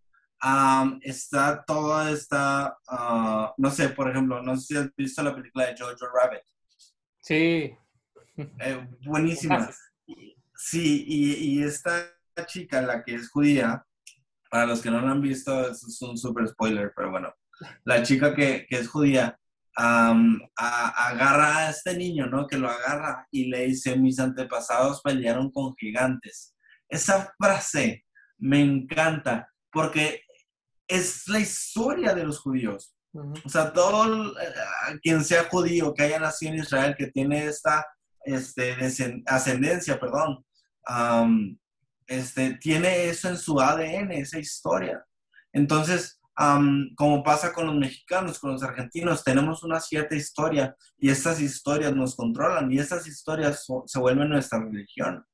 está 1.02 1.63
toda 1.66 2.12
esta, 2.12 2.78
ah, 2.88 3.54
no 3.58 3.72
sé, 3.72 3.89
por 3.89 4.10
ejemplo, 4.10 4.42
no 4.42 4.58
sé 4.58 4.66
si 4.66 4.78
has 4.78 4.96
visto 4.96 5.24
la 5.24 5.34
película 5.34 5.68
de 5.68 5.76
Jojo 5.78 6.08
Rabbit. 6.13 6.44
Sí. 7.22 7.76
Eh, 8.36 8.88
buenísima. 9.06 9.70
Sí, 10.56 11.06
y, 11.08 11.60
y, 11.60 11.63
esta 11.63 12.12
chica, 12.48 12.82
la 12.82 13.04
que 13.04 13.13
es 13.13 13.30
judía, 13.30 13.86
para 14.50 14.66
los 14.66 14.82
que 14.82 14.89
no 14.89 15.00
la 15.00 15.12
han 15.12 15.22
visto, 15.22 15.70
es 15.70 16.02
un 16.02 16.18
super 16.18 16.48
spoiler, 16.48 16.92
pero 16.96 17.12
bueno, 17.12 17.32
la 17.84 18.02
chica 18.02 18.34
que, 18.34 18.66
que 18.68 18.78
es 18.78 18.88
judía 18.88 19.38
agarra 19.76 21.58
a 21.58 21.70
este 21.70 21.98
niño, 21.98 22.28
¿no? 22.28 22.48
Que 22.48 22.58
lo 22.58 22.70
agarra 22.70 23.28
y 23.32 23.46
le 23.46 23.66
dice, 23.66 23.98
mis 23.98 24.20
antepasados 24.20 25.02
pelearon 25.02 25.52
con 25.52 25.76
gigantes. 25.76 26.53
Esa 26.93 27.34
frase 27.39 28.06
me 28.38 28.62
encanta 28.62 29.49
porque 29.71 30.21
es 30.88 31.27
la 31.27 31.39
historia 31.39 32.13
de 32.13 32.23
los 32.23 32.39
judíos. 32.39 32.95
O 33.43 33.49
sea, 33.49 33.73
todo 33.73 34.32
eh, 34.39 34.53
quien 35.01 35.23
sea 35.23 35.45
judío, 35.45 35.93
que 35.93 36.03
haya 36.03 36.19
nacido 36.19 36.53
en 36.53 36.60
Israel, 36.60 36.95
que 36.95 37.08
tiene 37.08 37.47
esta 37.47 37.86
este, 38.25 38.75
ascendencia, 39.25 39.99
perdón, 39.99 40.45
este, 42.06 42.58
tiene 42.58 43.06
eso 43.10 43.29
en 43.29 43.38
su 43.38 43.60
ADN, 43.60 44.12
esa 44.12 44.38
historia. 44.38 45.03
Entonces, 45.51 46.19
como 46.95 47.23
pasa 47.23 47.53
con 47.53 47.67
los 47.67 47.75
mexicanos, 47.75 48.38
con 48.38 48.51
los 48.51 48.62
argentinos, 48.62 49.23
tenemos 49.23 49.63
una 49.63 49.79
cierta 49.79 50.15
historia 50.15 50.75
y 50.97 51.10
estas 51.10 51.41
historias 51.41 51.95
nos 51.95 52.15
controlan 52.15 52.71
y 52.71 52.77
estas 52.77 53.08
historias 53.08 53.65
se 53.86 53.99
vuelven 53.99 54.29
nuestra 54.29 54.60
religión. 54.60 55.25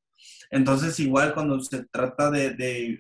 Entonces, 0.50 1.00
igual 1.00 1.34
cuando 1.34 1.60
se 1.60 1.86
trata 1.86 2.32
de, 2.32 2.52
de, 2.52 3.00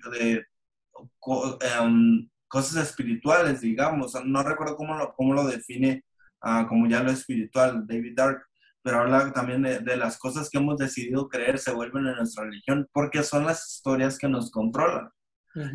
em, 1.62 2.30
cosas 2.48 2.90
espirituales, 2.90 3.62
digamos. 3.62 4.14
No 4.26 4.44
recuerdo 4.44 4.76
cómo 4.76 4.96
lo, 4.96 5.14
cómo 5.14 5.34
lo 5.34 5.46
define 5.46 6.04
ah, 6.42 6.66
como 6.68 6.88
ya 6.88 7.02
lo 7.04 7.12
espiritual, 7.12 7.86
David 7.88 8.14
Dark, 8.16 8.44
pero 8.82 9.00
habla 9.00 9.32
también 9.34 9.62
de, 9.62 9.98
las 9.98 10.18
cosas 10.18 10.50
que 10.50 10.58
hemos 10.58 10.78
decidido 10.78 11.28
creer 11.30 11.60
se 11.60 11.72
vuelven 11.72 12.08
en 12.08 12.16
nuestra 12.16 12.46
religión, 12.46 12.88
porque 12.92 13.24
son 13.24 13.46
las 13.46 13.76
historias 13.76 14.18
que 14.18 14.28
nos 14.28 14.52
controlan. 14.52 15.10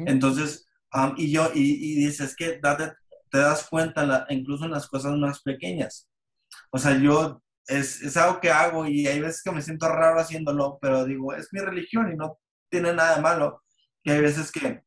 Entonces, 0.07 0.67
y 1.17 1.31
yo, 1.31 1.51
y, 1.55 1.97
dices 1.97 2.35
que 2.35 2.61
te 3.31 3.39
das 3.39 3.69
cuenta 3.69 4.27
incluso 4.31 4.65
en 4.65 4.71
las 4.71 4.87
cosas 4.89 5.17
más 5.17 5.43
pequeñas. 5.43 6.09
O 6.71 6.79
sea, 6.79 6.97
yo 6.97 7.43
es, 7.67 8.03
es, 8.03 8.17
algo 8.17 8.41
que 8.41 8.51
hago 8.51 8.87
y 8.87 9.07
hay 9.07 9.21
veces 9.21 9.43
que 9.43 9.53
me 9.53 9.63
siento 9.63 9.89
raro 9.89 10.21
haciéndolo, 10.21 10.79
pero 10.81 11.05
digo, 11.05 11.35
es 11.35 11.49
mi 11.53 11.61
religión 11.61 12.13
y 12.13 12.17
no 12.17 12.39
tiene 12.71 12.93
nada 12.93 13.21
malo. 13.21 13.63
Y 14.03 14.11
hay 14.11 14.21
veces 14.21 14.53
que 14.53 14.83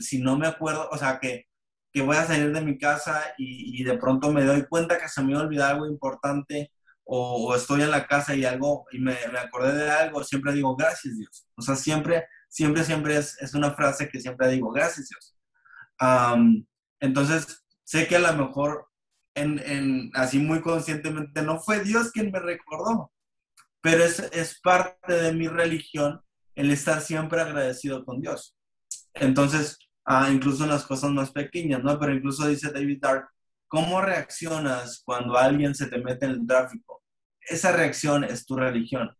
si 0.00 0.20
no 0.20 0.36
me 0.36 0.46
acuerdo, 0.46 0.88
o 0.90 0.98
sea, 0.98 1.18
que, 1.20 1.46
que, 1.92 2.02
voy 2.02 2.16
a 2.16 2.26
salir 2.26 2.52
de 2.52 2.60
mi 2.60 2.78
casa 2.78 3.22
y, 3.38 3.80
y, 3.80 3.84
de 3.84 3.96
pronto 3.98 4.32
me 4.32 4.44
doy 4.44 4.66
cuenta 4.66 4.98
que 4.98 5.08
se 5.08 5.22
me 5.22 5.36
olvidó 5.36 5.64
algo 5.64 5.86
importante 5.86 6.72
o, 7.04 7.54
estoy 7.54 7.82
en 7.82 7.90
la 7.90 8.06
casa 8.06 8.34
y 8.34 8.44
algo 8.44 8.86
y 8.90 8.98
me, 8.98 9.16
me, 9.32 9.38
acordé 9.38 9.74
de 9.74 9.90
algo, 9.90 10.24
siempre 10.24 10.52
digo 10.52 10.76
gracias 10.76 11.16
Dios. 11.18 11.46
O 11.56 11.62
sea, 11.62 11.76
siempre, 11.76 12.26
siempre, 12.48 12.84
siempre 12.84 13.16
es, 13.16 13.40
es 13.40 13.54
una 13.54 13.72
frase 13.74 14.08
que 14.08 14.20
siempre 14.20 14.48
digo 14.48 14.70
gracias 14.72 15.08
Dios. 15.08 15.36
entonces, 17.00 17.64
sé 17.84 18.06
que 18.06 18.16
a 18.16 18.20
lo 18.20 18.32
mejor 18.46 18.88
en, 19.34 19.58
en, 19.64 20.10
así 20.14 20.38
muy 20.38 20.60
conscientemente 20.60 21.42
no 21.42 21.60
fue 21.60 21.80
Dios 21.80 22.10
quien 22.10 22.30
me 22.30 22.40
recordó, 22.40 23.12
pero 23.80 24.04
es, 24.04 24.20
es 24.32 24.60
parte 24.60 25.12
de 25.12 25.32
mi 25.32 25.48
religión 25.48 26.20
el 26.54 26.70
estar 26.70 27.00
siempre 27.00 27.40
agradecido 27.40 28.04
con 28.04 28.20
Dios. 28.20 28.56
Entonces, 29.14 29.78
ah, 30.04 30.30
incluso 30.30 30.64
en 30.64 30.70
las 30.70 30.84
cosas 30.84 31.10
más 31.10 31.30
pequeñas, 31.30 31.82
¿no? 31.82 31.98
Pero 31.98 32.14
incluso 32.14 32.46
dice 32.46 32.70
David 32.70 32.98
Dark, 33.00 33.28
¿cómo 33.68 34.00
reaccionas 34.00 35.02
cuando 35.04 35.36
alguien 35.36 35.74
se 35.74 35.86
te 35.86 35.98
mete 35.98 36.26
en 36.26 36.32
el 36.32 36.46
tráfico? 36.46 37.02
Esa 37.40 37.72
reacción 37.72 38.24
es 38.24 38.46
tu 38.46 38.56
religión. 38.56 39.10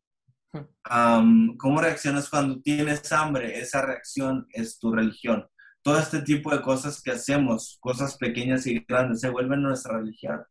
¿Cómo 1.58 1.80
reaccionas 1.80 2.28
cuando 2.28 2.60
tienes 2.60 3.10
hambre? 3.12 3.58
Esa 3.58 3.82
reacción 3.82 4.46
es 4.50 4.78
tu 4.78 4.92
religión. 4.92 5.46
Todo 5.82 5.98
este 5.98 6.22
tipo 6.22 6.50
de 6.50 6.62
cosas 6.62 7.02
que 7.02 7.10
hacemos, 7.10 7.78
cosas 7.80 8.16
pequeñas 8.16 8.66
y 8.66 8.78
grandes, 8.88 9.20
se 9.20 9.30
vuelven 9.30 9.62
nuestra 9.62 9.98
religión. 9.98 10.42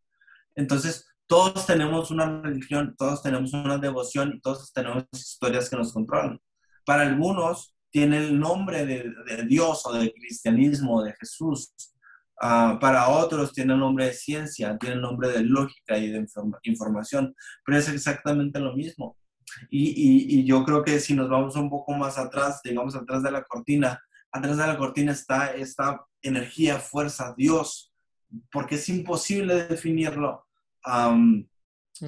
Entonces, 0.55 1.07
todos 1.27 1.65
tenemos 1.65 2.11
una 2.11 2.41
religión, 2.41 2.95
todos 2.97 3.23
tenemos 3.23 3.53
una 3.53 3.77
devoción 3.77 4.33
y 4.35 4.41
todos 4.41 4.73
tenemos 4.73 5.05
historias 5.13 5.69
que 5.69 5.77
nos 5.77 5.93
controlan. 5.93 6.39
Para 6.85 7.03
algunos, 7.03 7.73
tiene 7.91 8.17
el 8.17 8.39
nombre 8.39 8.85
de, 8.85 9.13
Dios 9.47 9.85
o 9.85 9.93
de 9.93 10.11
cristianismo, 10.11 11.03
de 11.03 11.13
Jesús. 11.13 11.73
Ah, 12.41 12.77
para 12.81 13.09
otros 13.09 13.53
tiene 13.53 13.73
el 13.73 13.79
nombre 13.79 14.05
de 14.05 14.13
ciencia, 14.13 14.77
tiene 14.77 14.95
el 14.95 15.01
nombre 15.01 15.29
de 15.29 15.43
lógica 15.43 15.97
y 15.97 16.09
de 16.09 16.25
información, 16.63 17.35
pero 17.63 17.77
es 17.77 17.87
exactamente 17.87 18.59
lo 18.59 18.73
mismo. 18.73 19.17
Y, 19.69 20.39
y, 20.39 20.45
yo 20.45 20.63
creo 20.63 20.83
que 20.83 20.99
si 20.99 21.13
nos 21.13 21.29
vamos 21.29 21.55
un 21.55 21.69
poco 21.69 21.93
más 21.93 22.17
atrás, 22.17 22.61
digamos 22.63 22.95
atrás 22.95 23.21
de 23.21 23.31
la 23.31 23.43
cortina, 23.43 24.01
atrás 24.31 24.57
de 24.57 24.67
la 24.67 24.77
cortina 24.77 25.11
está 25.11 25.53
esta 25.53 26.05
energía, 26.21 26.79
fuerza, 26.79 27.33
Dios, 27.37 27.93
porque 28.51 28.75
es 28.75 28.89
imposible 28.89 29.67
definirlo. 29.67 30.45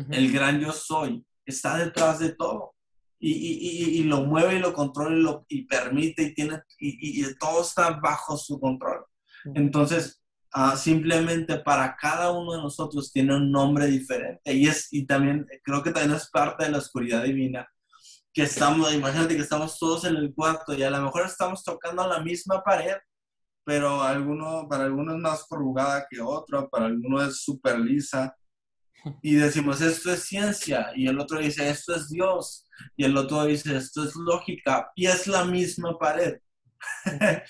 El 0.09 0.31
gran 0.31 0.59
yo 0.59 0.71
soy 0.71 1.25
está 1.45 1.77
detrás 1.77 2.19
de 2.19 2.33
todo 2.33 2.73
y, 3.19 4.03
lo 4.03 4.23
mueve 4.23 4.55
y 4.55 4.59
lo 4.59 4.73
controla 4.73 5.15
y, 5.15 5.21
lo, 5.21 5.45
y 5.47 5.65
permite 5.65 6.23
y, 6.23 6.33
tiene, 6.33 6.61
y, 6.79 7.23
todo 7.35 7.61
está 7.61 7.91
bajo 7.91 8.37
su 8.37 8.59
control. 8.59 9.05
Entonces, 9.55 10.21
ah, 10.53 10.75
simplemente 10.75 11.57
para 11.59 11.95
cada 11.95 12.31
uno 12.31 12.53
de 12.53 12.61
nosotros 12.61 13.11
tiene 13.11 13.35
un 13.35 13.51
nombre 13.51 13.87
diferente 13.87 14.53
y, 14.53 14.67
es, 14.67 14.87
y 14.91 15.05
también 15.05 15.45
creo 15.63 15.83
que 15.83 15.91
también 15.91 16.15
es 16.15 16.29
parte 16.29 16.65
de 16.65 16.71
la 16.71 16.77
oscuridad 16.79 17.23
divina 17.23 17.67
que 18.33 18.43
estamos, 18.43 18.93
imagínate 18.93 19.35
que 19.35 19.41
estamos 19.41 19.77
todos 19.77 20.05
en 20.05 20.15
el 20.15 20.33
cuarto 20.33 20.73
y 20.73 20.83
a 20.83 20.89
lo 20.89 21.01
mejor 21.01 21.25
estamos 21.25 21.63
tocando 21.63 22.07
la 22.07 22.19
misma 22.19 22.63
pared, 22.63 22.95
pero 23.63 24.01
alguno, 24.01 24.67
para 24.67 24.85
algunos 24.85 25.15
es 25.15 25.21
más 25.21 25.43
corrugada 25.45 26.05
que 26.09 26.19
otro, 26.19 26.69
para 26.69 26.85
algunos 26.85 27.29
es 27.29 27.43
súper 27.43 27.79
lisa. 27.79 28.35
Y 29.21 29.35
decimos, 29.35 29.81
esto 29.81 30.13
es 30.13 30.23
ciencia, 30.23 30.91
y 30.95 31.07
el 31.07 31.19
otro 31.19 31.39
dice, 31.39 31.69
esto 31.69 31.93
es 31.93 32.09
Dios 32.09 32.65
y 32.95 33.03
el 33.03 33.17
otro 33.17 33.43
dice, 33.43 33.75
esto 33.75 34.03
es 34.03 34.15
lógica, 34.15 34.91
y 34.95 35.07
es 35.07 35.27
la 35.27 35.43
misma 35.43 35.97
pared, 35.99 36.39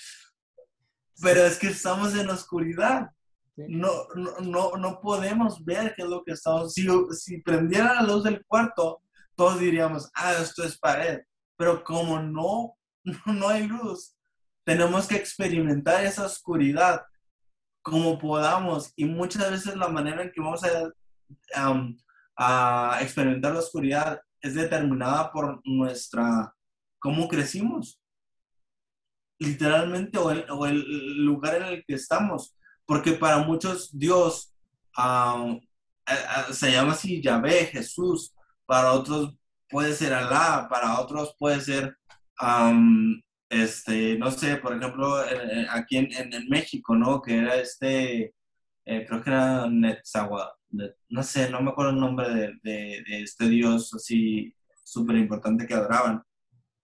Pero 1.22 1.40
es 1.44 1.58
que 1.58 1.68
estamos 1.68 2.14
en 2.14 2.30
oscuridad. 2.30 3.10
No, 3.56 4.08
no, 4.42 4.72
no, 4.76 5.00
podemos 5.00 5.64
ver 5.64 5.94
qué 5.94 6.02
es 6.02 6.08
lo 6.08 6.24
que 6.24 6.32
estamos. 6.32 6.72
Si, 6.72 6.86
si 7.12 7.40
prendiera 7.40 7.94
la 7.94 8.02
luz 8.02 8.24
del 8.24 8.44
cuarto, 8.46 9.00
todos 9.36 9.60
diríamos, 9.60 10.10
ah, 10.14 10.34
esto 10.34 10.64
es 10.64 10.78
pared. 10.78 11.20
Pero 11.56 11.82
como 11.84 12.20
no, 12.20 12.76
no 13.26 13.48
hay 13.48 13.66
luz, 13.66 14.16
tenemos 14.64 15.06
que 15.06 15.16
experimentar 15.16 16.04
esa 16.04 16.26
oscuridad 16.26 17.02
como 17.82 18.18
podamos. 18.18 18.92
Y 18.96 19.04
muchas 19.04 19.50
veces 19.50 19.76
la 19.76 19.88
manera 19.88 20.22
en 20.22 20.32
que 20.32 20.40
vamos 20.40 20.62
a, 20.64 21.88
a 22.36 22.98
experimentar 23.02 23.52
la 23.52 23.60
oscuridad 23.60 24.20
es 24.40 24.54
determinada 24.54 25.32
por 25.32 25.60
nuestra, 25.64 26.54
cómo 26.98 27.28
crecimos. 27.28 28.00
Literalmente, 29.38 30.18
o 30.18 30.30
el, 30.30 30.46
o 30.50 30.66
el 30.66 31.24
lugar 31.24 31.56
en 31.56 31.64
el 31.64 31.84
que 31.86 31.94
estamos. 31.94 32.56
Porque 32.86 33.12
para 33.12 33.38
muchos 33.38 33.90
Dios 33.96 34.54
se 36.52 36.72
llama 36.72 36.92
así 36.92 37.22
Yahvé, 37.22 37.66
Jesús. 37.66 38.34
Para 38.66 38.92
otros 38.92 39.34
puede 39.68 39.92
ser 39.92 40.12
Alá, 40.12 40.66
para 40.70 41.00
otros 41.00 41.34
puede 41.38 41.60
ser 41.60 41.96
este, 43.48 44.18
no 44.18 44.30
sé, 44.30 44.56
por 44.56 44.76
ejemplo, 44.76 45.16
aquí 45.70 45.98
en, 45.98 46.32
en, 46.32 46.48
México, 46.48 46.94
¿no? 46.94 47.22
Que 47.22 47.38
era 47.38 47.56
este, 47.56 48.34
eh, 48.84 49.06
creo 49.06 49.22
que 49.22 49.30
era 49.30 49.68
Netzawa, 49.68 50.56
no 51.08 51.22
sé, 51.22 51.50
no 51.50 51.60
me 51.60 51.70
acuerdo 51.70 51.92
el 51.92 52.00
nombre 52.00 52.28
de, 52.28 52.58
de, 52.62 53.22
este 53.22 53.48
dios 53.48 53.94
así 53.94 54.54
súper 54.82 55.16
importante 55.16 55.66
que 55.66 55.74
adoraban. 55.74 56.22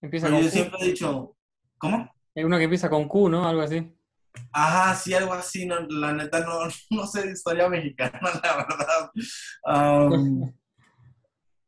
Empieza 0.00 0.28
yo 0.28 0.48
siempre 0.48 0.78
he 0.80 0.86
dicho, 0.86 1.36
¿cómo? 1.76 2.10
Hay 2.34 2.44
uno 2.44 2.56
que 2.56 2.64
empieza 2.64 2.88
con 2.88 3.08
Q, 3.08 3.28
¿no? 3.28 3.46
Algo 3.46 3.62
así. 3.62 3.92
Ajá, 4.52 4.94
sí, 4.94 5.12
algo 5.12 5.32
así, 5.34 5.66
no, 5.66 5.80
la 5.80 6.12
neta 6.12 6.40
no, 6.40 6.60
no 6.90 7.06
sé 7.06 7.26
de 7.26 7.32
historia 7.32 7.68
mexicana, 7.68 8.20
la 8.42 8.56
verdad. 8.56 9.10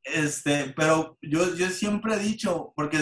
Este, 0.04 0.72
pero 0.76 1.16
yo, 1.22 1.54
yo 1.54 1.68
siempre 1.68 2.14
he 2.14 2.18
dicho, 2.18 2.72
porque 2.74 2.98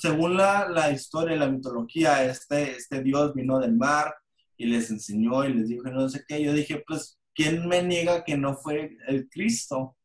según 0.00 0.36
la, 0.36 0.68
la, 0.68 0.90
historia 0.90 1.36
y 1.36 1.38
la 1.38 1.48
mitología, 1.48 2.24
este, 2.24 2.72
este 2.72 3.02
Dios 3.02 3.34
vino 3.34 3.58
del 3.58 3.76
mar 3.76 4.14
y 4.56 4.66
les 4.66 4.90
enseñó 4.90 5.44
y 5.44 5.52
les 5.52 5.68
dijo 5.68 5.90
no 5.90 6.08
sé 6.08 6.24
qué. 6.26 6.42
Yo 6.42 6.52
dije, 6.52 6.82
pues, 6.86 7.18
¿quién 7.34 7.68
me 7.68 7.82
niega 7.82 8.24
que 8.24 8.36
no 8.36 8.56
fue 8.56 8.96
el 9.06 9.28
Cristo? 9.28 9.96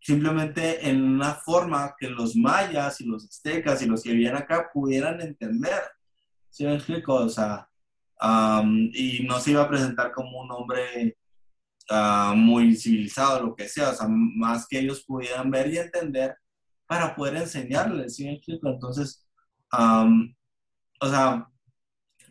simplemente 0.00 0.88
en 0.88 1.04
una 1.04 1.34
forma 1.34 1.94
que 1.98 2.08
los 2.08 2.34
mayas 2.34 3.00
y 3.00 3.04
los 3.04 3.24
aztecas 3.26 3.82
y 3.82 3.86
los 3.86 4.02
que 4.02 4.10
vivían 4.10 4.36
acá 4.36 4.70
pudieran 4.72 5.20
entender. 5.20 5.82
¿Sí 6.48 6.64
me 6.64 6.74
explico? 6.74 7.14
O 7.14 7.28
sea, 7.28 7.68
y 8.92 9.24
no 9.28 9.38
se 9.38 9.50
iba 9.52 9.62
a 9.62 9.68
presentar 9.68 10.12
como 10.12 10.40
un 10.40 10.50
hombre 10.50 11.18
Ah, 11.90 12.34
muy 12.36 12.76
civilizado, 12.76 13.46
lo 13.46 13.56
que 13.56 13.66
sea, 13.66 13.90
o 13.90 13.94
sea, 13.94 14.06
más 14.08 14.66
que 14.68 14.78
ellos 14.78 15.04
pudieran 15.04 15.50
ver 15.50 15.72
y 15.72 15.78
entender 15.78 16.36
para 16.86 17.14
poder 17.14 17.36
enseñarles, 17.36 18.16
¿sí 18.16 18.40
Entonces, 18.46 19.26
o 19.72 21.08
sea, 21.08 21.48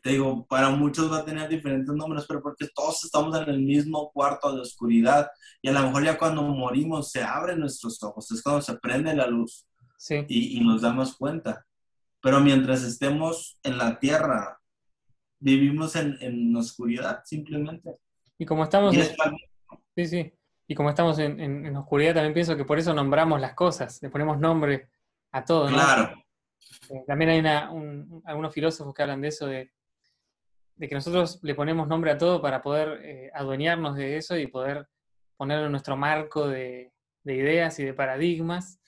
te 0.03 0.11
digo, 0.11 0.45
para 0.45 0.69
muchos 0.69 1.11
va 1.11 1.19
a 1.19 1.25
tener 1.25 1.49
diferentes 1.49 1.93
nombres, 1.93 2.25
pero 2.27 2.41
porque 2.41 2.67
todos 2.73 3.03
estamos 3.03 3.35
en 3.39 3.49
el 3.49 3.59
mismo 3.59 4.11
cuarto 4.11 4.53
de 4.53 4.61
oscuridad 4.61 5.29
y 5.61 5.69
a 5.69 5.73
lo 5.73 5.81
mejor 5.81 6.05
ya 6.05 6.17
cuando 6.19 6.43
morimos 6.43 7.11
se 7.11 7.23
abren 7.23 7.59
nuestros 7.59 8.01
ojos, 8.03 8.31
es 8.31 8.43
cuando 8.43 8.61
se 8.61 8.77
prende 8.77 9.15
la 9.15 9.27
luz 9.27 9.65
sí. 9.97 10.23
y, 10.27 10.57
y, 10.57 10.61
nos 10.61 10.81
damos 10.81 11.17
cuenta. 11.17 11.65
Pero 12.21 12.41
mientras 12.41 12.83
estemos 12.83 13.59
en 13.63 13.77
la 13.77 13.99
tierra, 13.99 14.59
vivimos 15.39 15.95
en, 15.95 16.17
en 16.21 16.55
oscuridad 16.55 17.21
simplemente. 17.25 17.97
Y 18.37 18.45
como 18.45 18.63
estamos... 18.63 18.95
En, 18.95 19.15
sí, 19.97 20.05
sí. 20.05 20.33
Y 20.67 20.75
como 20.75 20.89
estamos 20.89 21.17
en, 21.17 21.75
oscuridad, 21.75 22.13
también 22.13 22.33
pienso 22.33 22.55
que 22.55 22.65
por 22.65 22.77
eso 22.77 22.93
nombramos 22.93 23.41
las 23.41 23.53
cosas, 23.53 24.01
le 24.03 24.09
ponemos 24.09 24.37
nombre 24.37 24.89
a 25.31 25.43
todo, 25.43 25.71
¿no? 25.71 25.77
Claro. 25.77 26.23
Eh, 26.89 27.03
también 27.07 27.29
hay 27.47 28.19
algunos 28.25 28.53
filósofos 28.53 28.93
que 28.93 29.01
hablan 29.01 29.21
de 29.21 29.29
eso, 29.29 29.47
de, 29.47 29.71
que 30.77 30.93
nosotros 30.93 31.39
le 31.41 31.55
ponemos 31.55 31.87
nombre 31.87 32.11
a 32.11 32.17
todo 32.17 32.41
para 32.41 32.61
poder 32.61 32.99
eh, 33.01 33.31
adueñarnos 33.33 33.95
de 33.95 34.17
eso 34.17 34.37
y 34.37 34.47
poder 34.47 34.87
ponerlo 35.35 35.65
en 35.65 35.71
nuestro 35.71 35.97
marco 35.97 36.47
de, 36.47 36.91
ideas 37.23 37.79
y 37.79 37.85
de 37.85 37.93
paradigmas. 37.93 38.79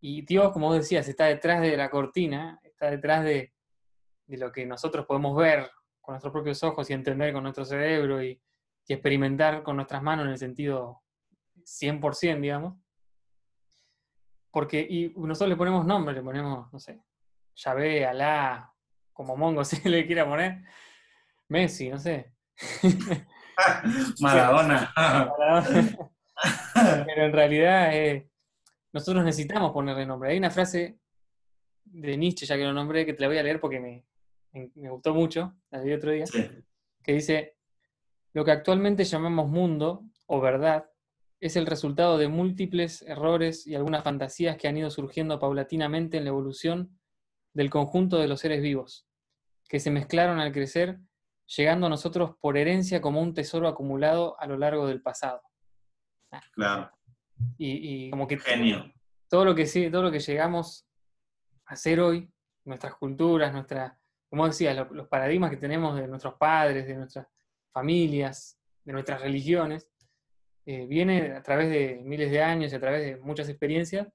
Y 0.00 0.22
Dios, 0.22 0.52
como 0.52 0.68
vos 0.68 0.76
decías, 0.76 1.08
está 1.08 1.26
detrás 1.26 1.60
de 1.60 1.76
la 1.76 1.90
cortina, 1.90 2.60
está 2.62 2.90
detrás 2.90 3.24
de, 3.24 3.52
de 4.26 4.36
lo 4.36 4.52
que 4.52 4.64
nosotros 4.64 5.06
podemos 5.06 5.36
ver 5.36 5.70
con 6.00 6.12
nuestros 6.12 6.32
propios 6.32 6.62
ojos 6.62 6.88
y 6.88 6.92
entender 6.92 7.32
con 7.32 7.42
nuestro 7.42 7.64
cerebro 7.64 8.22
y, 8.22 8.40
experimentar 8.94 9.62
con 9.62 9.76
nuestras 9.76 10.02
manos 10.02 10.26
en 10.26 10.32
el 10.32 10.38
sentido 10.38 11.02
100%, 11.64 12.40
digamos. 12.40 12.78
Porque, 14.50 14.86
y 14.88 15.12
nosotros 15.16 15.50
le 15.50 15.56
ponemos 15.56 15.86
nombre, 15.86 16.14
le 16.14 16.22
ponemos, 16.22 16.72
no 16.72 16.78
sé, 16.80 17.00
Yahvé, 17.54 18.04
Alá, 18.04 18.72
como 19.12 19.36
Mongo 19.36 19.64
si 19.66 19.88
le 19.88 20.06
quiera 20.06 20.28
poner, 20.28 20.64
Messi, 21.48 21.88
no 21.88 21.98
sé. 21.98 22.32
Maradona. 24.20 24.92
Pero 27.06 27.24
en 27.26 27.32
realidad 27.32 27.94
eh, 27.94 28.30
nosotros 28.92 29.24
necesitamos 29.24 29.72
ponerle 29.72 30.06
nombre. 30.06 30.30
Hay 30.30 30.38
una 30.38 30.50
frase 30.50 30.98
de 31.84 32.16
Nietzsche, 32.16 32.46
ya 32.46 32.56
que 32.56 32.64
lo 32.64 32.72
nombré, 32.72 33.04
que 33.04 33.14
te 33.14 33.20
la 33.20 33.28
voy 33.28 33.38
a 33.38 33.42
leer 33.42 33.60
porque 33.60 33.80
me, 33.80 34.04
me, 34.52 34.90
gustó 34.90 35.14
mucho, 35.14 35.54
la 35.70 35.80
vi 35.80 35.92
otro 35.92 36.12
día, 36.12 36.24
que 37.02 37.12
dice, 37.12 37.56
lo 38.32 38.44
que 38.44 38.52
actualmente 38.52 39.04
llamamos 39.04 39.48
mundo 39.48 40.04
o 40.26 40.40
verdad 40.40 40.86
es 41.40 41.56
el 41.56 41.66
resultado 41.66 42.18
de 42.18 42.28
múltiples 42.28 43.02
errores 43.02 43.66
y 43.66 43.74
algunas 43.74 44.04
fantasías 44.04 44.56
que 44.56 44.68
han 44.68 44.76
ido 44.76 44.90
surgiendo 44.90 45.38
paulatinamente 45.38 46.18
en 46.18 46.24
la 46.24 46.30
evolución 46.30 47.00
del 47.54 47.70
conjunto 47.70 48.18
de 48.18 48.28
los 48.28 48.40
seres 48.40 48.62
vivos, 48.62 49.08
que 49.68 49.80
se 49.80 49.90
mezclaron 49.90 50.38
al 50.38 50.52
crecer, 50.52 51.00
llegando 51.56 51.86
a 51.86 51.90
nosotros 51.90 52.36
por 52.40 52.56
herencia 52.56 53.00
como 53.00 53.20
un 53.20 53.34
tesoro 53.34 53.66
acumulado 53.66 54.38
a 54.38 54.46
lo 54.46 54.58
largo 54.58 54.86
del 54.86 55.02
pasado. 55.02 55.42
Claro. 56.52 56.90
Y, 57.56 58.10
como 58.10 58.28
que 58.28 58.38
Genio. 58.38 58.92
Todo 59.28 59.46
lo 59.46 59.54
que 59.54 59.66
sí, 59.66 59.90
todo 59.90 60.02
lo 60.02 60.12
que 60.12 60.20
llegamos 60.20 60.86
a 61.64 61.74
ser 61.74 62.00
hoy, 62.00 62.30
nuestras 62.64 62.94
culturas, 62.94 63.52
nuestra, 63.52 63.98
como 64.28 64.46
decías, 64.46 64.76
los 64.90 65.08
paradigmas 65.08 65.50
que 65.50 65.56
tenemos 65.56 65.96
de 65.96 66.06
nuestros 66.06 66.34
padres, 66.34 66.86
de 66.86 66.96
nuestras 66.96 67.26
familias, 67.72 68.58
de 68.84 68.92
nuestras 68.92 69.20
religiones, 69.20 69.88
eh, 70.66 70.86
viene 70.86 71.32
a 71.32 71.42
través 71.42 71.70
de 71.70 72.00
miles 72.04 72.30
de 72.30 72.42
años 72.42 72.72
y 72.72 72.76
a 72.76 72.80
través 72.80 73.02
de 73.02 73.16
muchas 73.16 73.48
experiencias, 73.48 74.08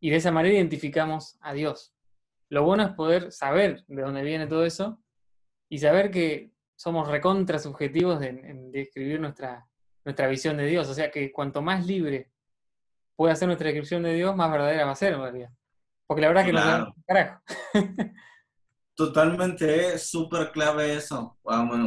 y 0.00 0.10
de 0.10 0.16
esa 0.16 0.32
manera 0.32 0.54
identificamos 0.54 1.36
a 1.40 1.52
Dios. 1.52 1.94
Lo 2.48 2.64
bueno 2.64 2.82
es 2.82 2.90
poder 2.90 3.30
saber 3.32 3.84
de 3.86 4.02
dónde 4.02 4.22
viene 4.22 4.46
todo 4.46 4.64
eso 4.64 5.00
y 5.68 5.78
saber 5.78 6.10
que 6.10 6.52
somos 6.74 7.08
recontra 7.08 7.58
subjetivos 7.58 8.22
en, 8.22 8.72
describir 8.72 9.20
nuestra, 9.20 9.68
nuestra 10.04 10.26
visión 10.26 10.56
de 10.56 10.66
Dios. 10.66 10.88
O 10.88 10.94
sea 10.94 11.10
que 11.10 11.30
cuanto 11.30 11.60
más 11.60 11.86
libre 11.86 12.30
pueda 13.14 13.36
ser 13.36 13.46
nuestra 13.46 13.66
descripción 13.66 14.02
de 14.02 14.14
Dios, 14.14 14.34
más 14.34 14.50
verdadera 14.50 14.86
va 14.86 14.92
a 14.92 14.96
ser 14.96 15.12
en 15.12 15.20
realidad. 15.20 15.50
Porque 16.06 16.22
la 16.22 16.28
verdad 16.28 16.42
es 16.42 16.46
que 16.46 16.52
no 16.54 16.78
no 16.78 16.94
carajo. 17.06 17.42
Totalmente, 19.00 19.94
es 19.94 20.10
súper 20.10 20.52
clave 20.52 20.94
eso. 20.94 21.38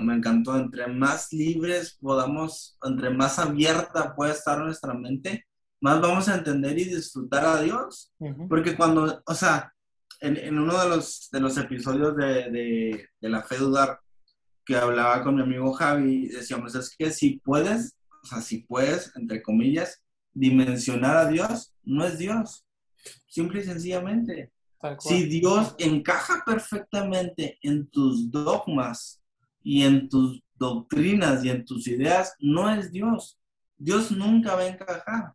me 0.02 0.16
encantó. 0.16 0.58
Entre 0.58 0.88
más 0.88 1.32
libres 1.32 1.96
podamos, 2.02 2.76
entre 2.82 3.12
más 3.12 3.38
abierta 3.38 4.16
pueda 4.16 4.34
estar 4.34 4.58
nuestra 4.58 4.96
mente, 4.96 5.46
más 5.80 6.02
vamos 6.02 6.28
a 6.28 6.38
entender 6.38 6.76
y 6.80 6.86
disfrutar 6.86 7.46
a 7.46 7.62
Dios. 7.62 8.12
Porque 8.50 8.76
cuando, 8.76 9.22
o 9.28 9.36
sea, 9.36 9.72
en, 10.22 10.58
uno 10.58 10.82
de 10.82 10.90
los, 10.90 11.30
de 11.32 11.40
los 11.40 11.56
episodios 11.56 12.16
de, 12.16 12.50
de, 13.22 13.30
La 13.30 13.44
Fe 13.44 13.58
Dudar, 13.58 14.00
que 14.66 14.76
hablaba 14.76 15.24
con 15.24 15.36
mi 15.36 15.44
amigo 15.44 15.72
Javi, 15.72 16.30
decíamos, 16.30 16.74
es 16.74 16.96
que 16.98 17.12
si 17.12 17.40
puedes, 17.46 17.96
o 18.24 18.26
sea, 18.26 18.42
si 18.42 18.64
puedes, 18.64 19.16
entre 19.16 19.44
comillas, 19.44 20.02
dimensionar 20.34 21.16
a 21.16 21.28
Dios, 21.28 21.76
no 21.84 22.06
es 22.06 22.18
Dios. 22.18 22.66
Simple 23.28 23.62
y 23.62 23.66
sencillamente. 23.66 24.52
Si 25.00 25.26
Dios 25.26 25.76
encaja 25.78 26.44
perfectamente 26.46 27.58
en 27.62 27.88
tus 27.88 28.30
dogmas 28.30 29.22
y 29.62 29.84
en 29.84 30.10
tus 30.10 30.44
doctrinas 30.56 31.44
y 31.44 31.50
en 31.50 31.66
tus 31.66 31.88
ideas, 31.88 32.36
no 32.40 32.70
es 32.70 32.92
Dios. 32.92 33.40
Dios 33.78 34.12
nunca 34.12 34.56
va 34.56 34.62
a 34.62 34.68
encajar. 34.68 35.34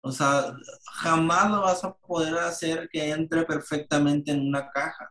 O 0.00 0.12
sea, 0.12 0.56
jamás 0.92 1.50
lo 1.50 1.62
vas 1.62 1.82
a 1.82 1.94
poder 1.94 2.34
hacer 2.38 2.88
que 2.92 3.10
entre 3.10 3.44
perfectamente 3.44 4.30
en 4.30 4.40
una 4.40 4.70
caja. 4.70 5.10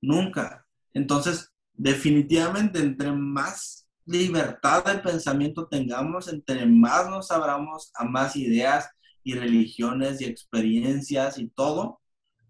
Nunca. 0.00 0.66
Entonces, 0.94 1.52
definitivamente, 1.74 2.78
entre 2.78 3.12
más 3.12 3.86
libertad 4.06 4.84
de 4.84 4.98
pensamiento 4.98 5.68
tengamos, 5.68 6.28
entre 6.28 6.64
más 6.64 7.08
nos 7.10 7.30
abramos 7.30 7.90
a 7.94 8.04
más 8.04 8.34
ideas 8.36 8.88
y 9.22 9.34
religiones 9.34 10.22
y 10.22 10.24
experiencias 10.24 11.38
y 11.38 11.48
todo, 11.48 12.00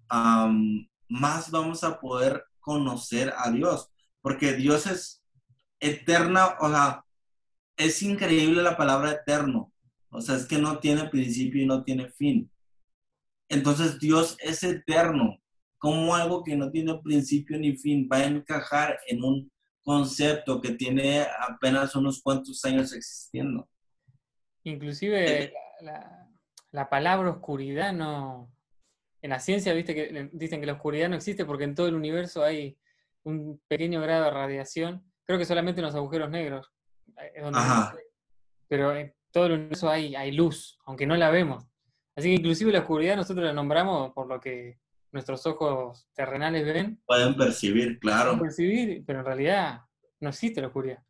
más 0.09 1.51
vamos 1.51 1.85
a 1.85 2.01
poder 2.01 2.45
conocer 2.61 3.33
a 3.37 3.51
Dios, 3.51 3.91
porque 4.21 4.53
Dios 4.55 4.87
es 4.87 5.23
eterna, 5.81 6.57
o 6.61 6.69
sea, 6.69 7.05
es 7.77 8.03
increíble 8.03 8.63
la 8.63 8.77
palabra 8.77 9.13
eterno, 9.13 9.73
o 10.11 10.21
sea, 10.21 10.37
es 10.37 10.47
que 10.47 10.59
no 10.59 10.79
tiene 10.79 11.09
principio 11.09 11.63
y 11.63 11.67
no 11.67 11.85
tiene 11.85 12.11
fin. 12.11 12.51
Entonces 13.49 13.99
Dios 13.99 14.37
es 14.41 14.63
eterno, 14.63 15.39
como 15.79 16.15
algo 16.15 16.43
que 16.43 16.57
no 16.57 16.71
tiene 16.71 16.99
principio 17.03 17.59
ni 17.59 17.77
fin 17.77 18.09
va 18.11 18.19
a 18.19 18.27
encajar 18.27 18.99
en 19.07 19.25
un 19.25 19.51
concepto 19.83 20.61
que 20.61 20.73
tiene 20.73 21.27
apenas 21.49 21.95
unos 21.97 22.21
cuantos 22.21 22.63
años 22.65 22.93
existiendo. 22.93 23.67
Inclusive 24.65 25.45
eh, 25.45 25.53
la, 26.73 26.91
palabra 26.91 27.31
oscuridad 27.31 27.93
no... 27.93 28.51
En 29.21 29.31
la 29.31 29.41
ciencia, 29.41 29.73
viste 29.73 29.95
que 29.95 30.31
dicen 30.33 30.61
que 30.61 30.67
la 30.67 30.75
oscuridad 30.75 31.09
no 31.09 31.17
existe 31.17 31.45
porque 31.45 31.65
en 31.65 31.75
todo 31.75 31.89
el 31.89 31.95
universo 31.95 32.45
hay 32.45 32.79
un 33.25 33.61
pequeño 33.69 34.01
grado 34.01 34.25
de 34.25 34.31
radiación. 34.31 35.05
Creo 35.25 35.39
que 35.39 35.45
solamente 35.45 35.81
en 35.81 35.87
los 35.87 35.95
agujeros 35.95 36.31
negros. 36.31 36.73
Eh, 37.17 37.43
pero 38.69 38.95
en 38.95 39.15
todo 39.31 39.47
el 39.47 39.53
universo 39.53 39.89
hay, 39.89 40.15
hay 40.15 40.33
luz, 40.33 40.79
aunque 40.87 41.07
no 41.07 41.17
la 41.17 41.31
vemos. 41.31 41.65
Así 42.15 42.29
que 42.29 42.37
inclusive 42.37 42.73
la 42.73 42.81
oscuridad 42.81 43.17
nosotros 43.17 43.45
la 43.45 43.53
nombramos 43.53 44.13
por 44.13 44.27
lo 44.27 44.41
que 44.41 44.79
nuestros 45.13 45.47
ojos 45.47 46.07
terrenales 46.15 46.65
ven. 46.65 47.01
Pueden 47.07 47.37
percibir, 47.37 47.99
claro. 47.99 48.33
Pueden 48.33 48.41
percibir, 48.41 49.05
pero 49.07 49.21
en 49.21 49.25
realidad 49.25 49.81
no 50.21 50.31
existe 50.31 50.61
la 50.61 50.69
oscuridad. 50.69 51.03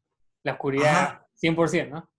La 0.44 0.52
oscuridad 0.52 1.26
100%, 1.42 1.90
¿no? 1.90 2.10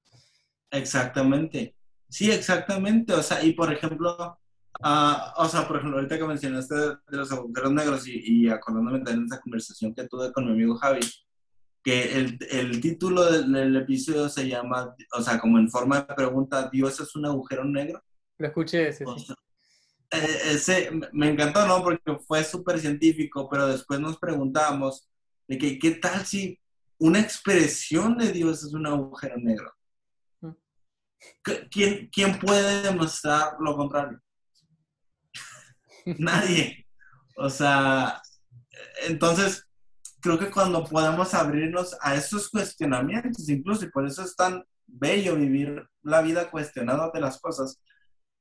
Exactamente. 0.72 1.76
Sí, 2.10 2.32
exactamente. 2.32 3.14
O 3.14 3.22
sea, 3.22 3.44
y 3.44 3.54
por 3.54 3.72
ejemplo, 3.72 4.39
uh, 4.84 5.44
o 5.44 5.48
sea, 5.48 5.68
por 5.68 5.78
ejemplo, 5.78 5.98
ahorita 5.98 6.18
que 6.18 6.26
mencionaste 6.26 6.76
de 6.76 6.98
los 7.18 7.32
agujeros 7.32 7.72
negros 7.72 8.08
y, 8.08 8.46
y 8.46 8.50
acordándome 8.50 9.00
de 9.00 9.26
esa 9.26 9.42
conversación 9.42 9.94
que 9.94 10.08
tuve 10.08 10.32
con 10.32 10.46
mi 10.46 10.52
amigo 10.52 10.76
Javi, 10.76 11.02
que 11.84 12.18
el, 12.18 12.38
el 12.50 12.82
título 12.82 13.32
del, 13.32 13.76
episodio 13.76 14.30
se 14.30 14.48
llama, 14.48 14.96
o 15.14 15.22
sea, 15.22 15.40
como 15.40 15.58
en 15.60 15.70
forma 15.70 16.02
de 16.02 16.14
pregunta, 16.14 16.70
¿Dios 16.70 17.00
es 17.00 17.16
un 17.16 17.26
agujero 17.26 17.64
negro? 17.64 18.04
Lo 18.38 18.48
escuché 18.48 18.90
ese. 18.90 19.06
Eh, 20.12 20.40
ese 20.46 20.92
me 21.14 21.30
encantó, 21.30 21.66
¿no? 21.68 21.84
Porque 21.84 22.18
fue 22.28 22.44
súper 22.44 22.80
científico, 22.80 23.48
pero 23.50 23.68
después 23.68 24.00
nos 24.00 24.18
preguntamos 24.18 25.10
de 25.48 25.58
que, 25.58 25.80
¿qué 25.80 25.92
tal 25.92 26.26
si 26.26 26.60
una 26.98 27.20
expresión 27.20 28.18
de 28.18 28.32
Dios 28.32 28.64
es 28.64 28.74
un 28.74 28.88
agujero 28.88 29.38
negro? 29.38 29.72
Mm. 30.42 30.52
¿Quién, 31.70 32.10
quién 32.12 32.40
puede 32.40 32.82
demostrar 32.82 33.56
lo 33.60 33.76
contrario? 33.76 34.20
Nadie. 36.18 36.86
O 37.38 37.50
sea, 37.50 38.22
entonces, 39.08 39.66
creo 40.20 40.38
que 40.38 40.52
cuando 40.52 40.84
podamos 40.86 41.34
abrirnos 41.34 41.96
a 42.02 42.16
esos 42.16 42.50
cuestionamientos, 42.50 43.48
incluso, 43.50 43.86
y 43.86 43.92
por 43.92 44.06
eso 44.06 44.24
es 44.24 44.36
tan 44.36 44.64
bello 44.86 45.36
vivir 45.36 45.88
la 46.02 46.22
vida 46.22 46.50
cuestionando 46.50 47.12
de 47.14 47.22
las 47.22 47.40
cosas, 47.40 47.80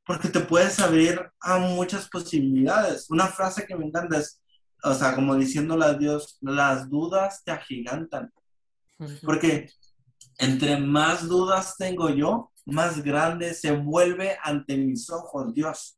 porque 0.05 0.29
te 0.29 0.41
puedes 0.41 0.81
abrir 0.81 1.21
a 1.41 1.59
muchas 1.59 2.09
posibilidades. 2.09 3.11
Una 3.11 3.27
frase 3.27 3.67
que 3.67 3.77
me 3.77 3.85
encanta 3.85 4.19
es, 4.19 4.41
o 4.83 4.95
sea, 4.95 5.15
como 5.15 5.35
diciéndole 5.37 5.85
a 5.85 5.95
Dios, 5.95 6.39
las 6.41 6.89
dudas 6.89 7.43
te 7.45 7.51
agigantan. 7.51 8.33
Porque 9.23 9.71
entre 10.39 10.79
más 10.79 11.29
dudas 11.29 11.77
tengo 11.77 12.09
yo, 12.11 12.51
más 12.65 13.03
grande 13.03 13.55
se 13.55 13.73
vuelve 13.73 14.37
ante 14.43 14.77
mis 14.77 15.11
ojos 15.11 15.53
Dios. 15.53 15.98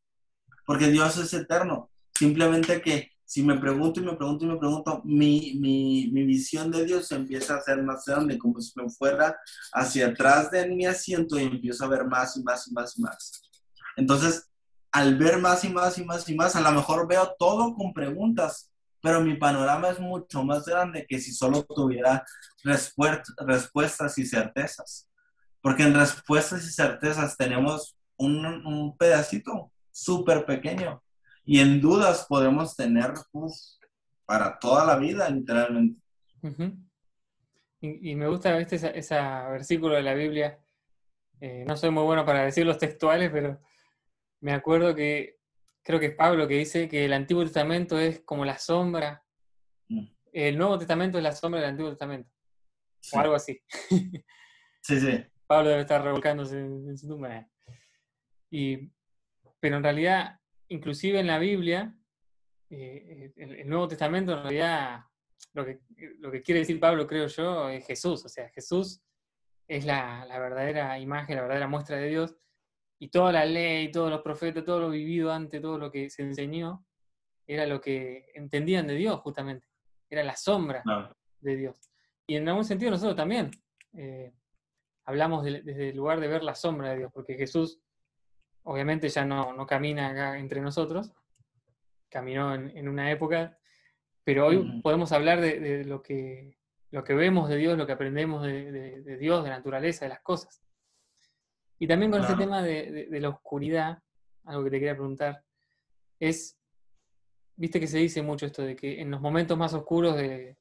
Porque 0.70 0.86
Dios 0.86 1.16
es 1.16 1.34
eterno. 1.34 1.90
Simplemente 2.14 2.80
que 2.80 3.10
si 3.24 3.42
me 3.42 3.58
pregunto 3.58 3.98
y 3.98 4.04
me 4.04 4.14
pregunto 4.14 4.44
y 4.44 4.48
me 4.50 4.56
pregunto, 4.56 5.02
mi, 5.04 5.54
mi, 5.58 6.12
mi 6.12 6.24
visión 6.24 6.70
de 6.70 6.84
Dios 6.84 7.10
empieza 7.10 7.56
a 7.56 7.60
ser 7.60 7.82
más 7.82 8.04
grande, 8.06 8.38
como 8.38 8.60
si 8.60 8.70
me 8.76 8.88
fuera 8.88 9.36
hacia 9.72 10.06
atrás 10.06 10.48
de 10.52 10.68
mi 10.68 10.86
asiento 10.86 11.36
y 11.40 11.42
empiezo 11.42 11.84
a 11.84 11.88
ver 11.88 12.04
más 12.04 12.36
y 12.36 12.44
más 12.44 12.68
y 12.68 12.72
más 12.72 12.96
y 12.96 13.02
más. 13.02 13.50
Entonces, 13.96 14.48
al 14.92 15.18
ver 15.18 15.38
más 15.38 15.64
y 15.64 15.70
más 15.70 15.98
y 15.98 16.04
más 16.04 16.28
y 16.28 16.36
más, 16.36 16.54
a 16.54 16.60
lo 16.60 16.70
mejor 16.70 17.08
veo 17.08 17.34
todo 17.36 17.74
con 17.74 17.92
preguntas, 17.92 18.70
pero 19.02 19.20
mi 19.20 19.34
panorama 19.34 19.88
es 19.88 19.98
mucho 19.98 20.44
más 20.44 20.66
grande 20.66 21.04
que 21.08 21.18
si 21.18 21.32
solo 21.32 21.64
tuviera 21.64 22.24
respuestas 22.62 24.18
y 24.18 24.24
certezas. 24.24 25.08
Porque 25.60 25.82
en 25.82 25.94
respuestas 25.94 26.64
y 26.64 26.70
certezas 26.70 27.36
tenemos 27.36 27.96
un, 28.16 28.96
pedacito 28.96 29.72
súper 29.90 30.44
pequeño. 30.44 31.02
Y 31.44 31.60
en 31.60 31.80
dudas 31.80 32.26
podemos 32.28 32.76
tener 32.76 33.12
para 34.24 34.58
toda 34.58 34.84
la 34.84 34.96
vida, 34.96 35.28
literalmente. 35.28 36.00
y, 37.80 38.14
me 38.14 38.28
gusta 38.28 38.58
este 38.58 38.76
ese 38.76 39.14
versículo 39.50 39.96
de 39.96 40.02
la 40.02 40.14
Biblia. 40.14 40.58
Eh, 41.40 41.64
no 41.66 41.76
soy 41.76 41.90
muy 41.90 42.04
bueno 42.04 42.24
para 42.24 42.44
decir 42.44 42.66
los 42.66 42.78
textuales, 42.78 43.30
pero 43.32 43.60
me 44.40 44.52
acuerdo 44.52 44.94
que 44.94 45.38
creo 45.82 45.98
que 45.98 46.06
es 46.06 46.14
Pablo 46.14 46.46
que 46.46 46.54
dice 46.54 46.88
que 46.88 47.04
el 47.04 47.12
Antiguo 47.12 47.42
Testamento 47.42 47.98
es 47.98 48.20
como 48.20 48.44
la 48.44 48.58
sombra, 48.58 49.24
mm. 49.88 50.04
el 50.32 50.58
Nuevo 50.58 50.78
Testamento 50.78 51.18
es 51.18 51.24
la 51.24 51.32
sombra 51.32 51.60
del 51.60 51.70
Antiguo 51.70 51.90
Testamento, 51.90 52.30
o 53.12 53.18
algo 53.18 53.34
así. 53.34 53.60
Sí, 54.82 55.00
sí. 55.00 55.24
Pablo 55.46 55.70
debe 55.70 55.80
estar 55.80 56.02
revolcándose 56.02 56.58
en, 56.58 56.96
su 56.96 57.08
tumba. 57.08 57.44
Y, 58.50 58.88
pero 59.60 59.76
en 59.76 59.82
realidad, 59.82 60.40
inclusive 60.68 61.20
en 61.20 61.26
la 61.26 61.38
Biblia, 61.38 61.94
eh, 62.70 63.32
el, 63.36 63.68
Nuevo 63.68 63.88
Testamento 63.88 64.32
en 64.32 64.42
realidad, 64.42 65.00
lo 65.52 65.64
que, 65.64 65.80
lo 66.18 66.30
que 66.30 66.42
quiere 66.42 66.60
decir 66.60 66.80
Pablo, 66.80 67.06
creo 67.06 67.26
yo, 67.26 67.68
es 67.68 67.86
Jesús. 67.86 68.24
O 68.24 68.28
sea, 68.28 68.48
Jesús 68.50 69.02
es 69.68 69.84
la, 69.84 70.24
la 70.26 70.38
verdadera 70.38 70.98
imagen, 70.98 71.36
la 71.36 71.42
verdadera 71.42 71.68
muestra 71.68 71.96
de 71.96 72.08
Dios 72.08 72.36
y 72.98 73.08
toda 73.08 73.32
la 73.32 73.44
ley, 73.44 73.90
todos 73.90 74.10
los 74.10 74.20
profetas, 74.20 74.64
todo 74.64 74.80
lo 74.80 74.90
vivido 74.90 75.32
antes, 75.32 75.60
todo 75.60 75.78
lo 75.78 75.90
que 75.90 76.10
se 76.10 76.22
enseñó, 76.22 76.84
era 77.46 77.66
lo 77.66 77.80
que 77.80 78.26
entendían 78.34 78.86
de 78.86 78.94
Dios 78.94 79.20
justamente, 79.20 79.66
era 80.08 80.22
la 80.22 80.36
sombra 80.36 80.84
de 81.40 81.56
Dios. 81.56 81.90
Y 82.26 82.36
en 82.36 82.48
algún 82.48 82.64
sentido 82.64 82.90
nosotros 82.90 83.16
también 83.16 83.50
eh, 83.94 84.32
hablamos 85.06 85.44
desde 85.44 85.88
el 85.88 85.96
lugar 85.96 86.20
de 86.20 86.28
ver 86.28 86.44
la 86.44 86.54
sombra 86.54 86.90
de 86.90 86.98
Dios, 86.98 87.12
porque 87.12 87.34
Jesús 87.34 87.80
obviamente 88.64 89.08
ya 89.08 89.24
no, 89.24 89.52
no 89.52 89.66
camina 89.66 90.10
acá 90.10 90.38
entre 90.38 90.60
nosotros, 90.60 91.12
caminó 92.08 92.54
en, 92.54 92.88
una 92.88 93.10
época, 93.10 93.58
pero 94.24 94.46
hoy 94.46 94.80
podemos 94.82 95.12
hablar 95.12 95.40
de, 95.40 95.84
lo, 95.84 96.02
que, 96.02 96.58
lo 96.90 97.04
que 97.04 97.14
vemos 97.14 97.48
de 97.48 97.56
Dios, 97.56 97.78
lo 97.78 97.86
que 97.86 97.92
aprendemos 97.92 98.42
de, 98.42 99.02
de 99.02 99.16
Dios, 99.16 99.44
de 99.44 99.50
la 99.50 99.56
naturaleza, 99.56 100.04
de 100.04 100.10
las 100.10 100.20
cosas. 100.20 100.62
Y 101.80 101.86
también 101.86 102.12
con 102.12 102.22
ese 102.22 102.36
tema 102.36 102.62
de, 102.62 103.08
la 103.10 103.30
oscuridad, 103.30 104.02
algo 104.44 104.64
que 104.64 104.70
te 104.70 104.78
quería 104.78 104.94
preguntar, 104.94 105.42
es, 106.20 106.60
viste 107.56 107.80
que 107.80 107.86
se 107.86 107.96
dice 107.96 108.20
mucho 108.20 108.44
esto 108.44 108.62
de 108.62 108.76
que 108.76 109.00
en 109.00 109.10
los 109.10 109.22
momentos 109.22 109.56
más 109.56 109.72
oscuros 109.72 110.14
de, 110.14 110.58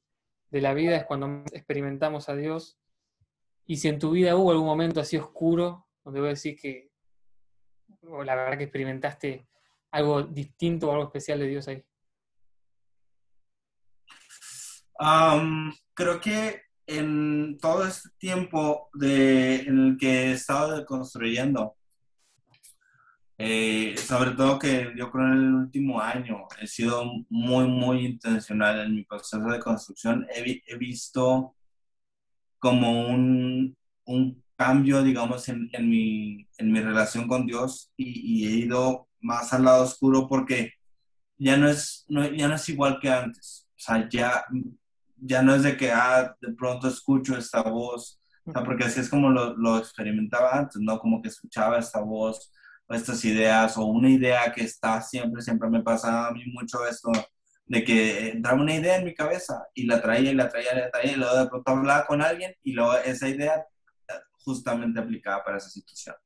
la 0.50 0.72
vida 0.72 0.96
es 0.96 1.04
cuando 1.04 1.44
experimentamos 1.52 2.30
a 2.30 2.36
Dios. 2.36 2.78
Y 3.66 3.76
si 3.76 3.88
en 3.88 3.98
tu 3.98 4.12
vida 4.12 4.34
hubo 4.34 4.50
algún 4.50 4.66
momento 4.66 4.98
así 4.98 5.18
oscuro, 5.18 5.86
donde 6.02 6.20
vos 6.20 6.42
decís 6.42 6.58
que, 6.58 6.89
o 8.02 8.24
la 8.24 8.34
verdad 8.34 8.58
que 8.58 8.64
experimentaste 8.64 9.46
algo 9.90 10.22
distinto 10.22 10.88
o 10.88 10.92
algo 10.92 11.04
especial 11.04 11.38
de 11.38 11.46
Dios 11.46 11.68
ahí. 11.68 11.84
creo 15.94 16.20
que 16.20 16.62
en 16.86 17.58
todo 17.58 17.86
este 17.86 18.08
tiempo 18.18 18.90
de, 18.94 19.60
en 19.60 19.78
el 19.78 19.96
que 19.98 20.24
he 20.24 20.32
estado 20.32 20.84
construyendo, 20.84 21.76
eh, 23.38 23.96
sobre 23.96 24.32
todo 24.32 24.58
que 24.58 24.92
yo 24.96 25.10
creo 25.10 25.26
en 25.28 25.32
el 25.32 25.54
último 25.54 26.00
año 26.00 26.46
he 26.60 26.66
sido 26.66 27.04
muy, 27.30 27.66
muy 27.66 28.04
intencional 28.04 28.80
en 28.80 28.94
mi 28.94 29.04
proceso 29.04 29.42
de 29.44 29.60
construcción. 29.60 30.26
He, 30.30 30.62
he 30.66 30.76
visto 30.76 31.56
como 32.58 33.08
un, 33.08 33.74
un 34.04 34.44
cambio, 34.60 35.02
digamos, 35.02 35.48
en, 35.48 35.70
en, 35.72 35.88
mi, 35.88 36.46
en, 36.58 36.70
mi, 36.70 36.80
relación 36.80 37.26
con 37.26 37.46
Dios 37.46 37.90
y, 37.96 38.42
y, 38.44 38.46
he 38.46 38.50
ido 38.66 39.08
más 39.20 39.54
al 39.54 39.64
lado 39.64 39.84
oscuro 39.84 40.28
porque 40.28 40.74
ya 41.38 41.56
no 41.56 41.66
es, 41.66 42.04
no, 42.08 42.30
ya 42.30 42.46
no 42.46 42.56
es 42.56 42.68
igual 42.68 42.98
que 43.00 43.08
antes. 43.08 43.66
O 43.70 43.82
sea, 43.82 44.06
ya 44.10 44.44
ya 45.20 45.42
no 45.42 45.54
es 45.54 45.62
de 45.62 45.76
que, 45.76 45.90
ah, 45.90 46.36
de 46.40 46.52
pronto 46.52 46.88
escucho 46.88 47.36
esta 47.36 47.62
voz, 47.62 48.20
o 48.44 48.52
sea, 48.52 48.64
porque 48.64 48.84
así 48.84 49.00
es 49.00 49.08
como 49.08 49.30
lo, 49.30 49.56
lo, 49.56 49.78
experimentaba 49.78 50.58
antes, 50.58 50.80
¿no? 50.80 50.98
Como 50.98 51.22
que 51.22 51.28
escuchaba 51.28 51.78
esta 51.78 52.00
voz 52.00 52.52
o 52.86 52.94
estas 52.94 53.24
ideas 53.24 53.76
o 53.76 53.86
una 53.86 54.10
idea 54.10 54.52
que 54.52 54.62
está 54.64 55.00
siempre, 55.02 55.42
siempre 55.42 55.68
me 55.70 55.82
pasa 55.82 56.28
a 56.28 56.32
mí 56.32 56.44
mucho 56.52 56.86
esto, 56.86 57.12
de 57.66 57.84
que 57.84 58.30
entraba 58.30 58.60
una 58.60 58.74
idea 58.74 58.96
en 58.96 59.04
mi 59.04 59.14
cabeza 59.14 59.66
y 59.74 59.86
la 59.86 60.02
traía 60.02 60.32
y 60.32 60.34
la 60.34 60.48
traía 60.48 60.72
y 60.74 60.76
la 60.76 60.90
traía 60.90 61.12
y 61.12 61.16
luego 61.16 61.36
de 61.36 61.48
pronto 61.48 61.70
hablaba 61.70 62.06
con 62.06 62.22
alguien 62.22 62.54
y 62.62 62.72
luego 62.72 62.96
esa 62.98 63.28
idea 63.28 63.64
justamente 64.44 65.00
aplicaba 65.00 65.44
para 65.44 65.58
esa 65.58 65.70
situación. 65.70 66.16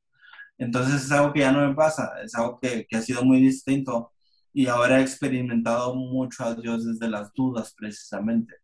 Entonces 0.58 1.04
es 1.04 1.12
algo 1.12 1.32
que 1.32 1.40
ya 1.40 1.52
no 1.52 1.66
me 1.66 1.74
pasa, 1.74 2.12
es 2.22 2.34
algo 2.34 2.58
que, 2.60 2.86
que 2.88 2.96
ha 2.96 3.02
sido 3.02 3.24
muy 3.24 3.40
distinto 3.40 4.12
y 4.52 4.68
ahora 4.68 5.00
he 5.00 5.02
experimentado 5.02 5.96
mucho 5.96 6.44
a 6.44 6.54
Dios 6.54 6.86
desde 6.86 7.08
las 7.10 7.32
dudas 7.34 7.74
precisamente, 7.76 8.54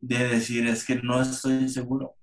de 0.00 0.28
decir, 0.28 0.66
es 0.66 0.84
que 0.86 0.96
no 0.96 1.20
estoy 1.20 1.68
seguro, 1.68 2.16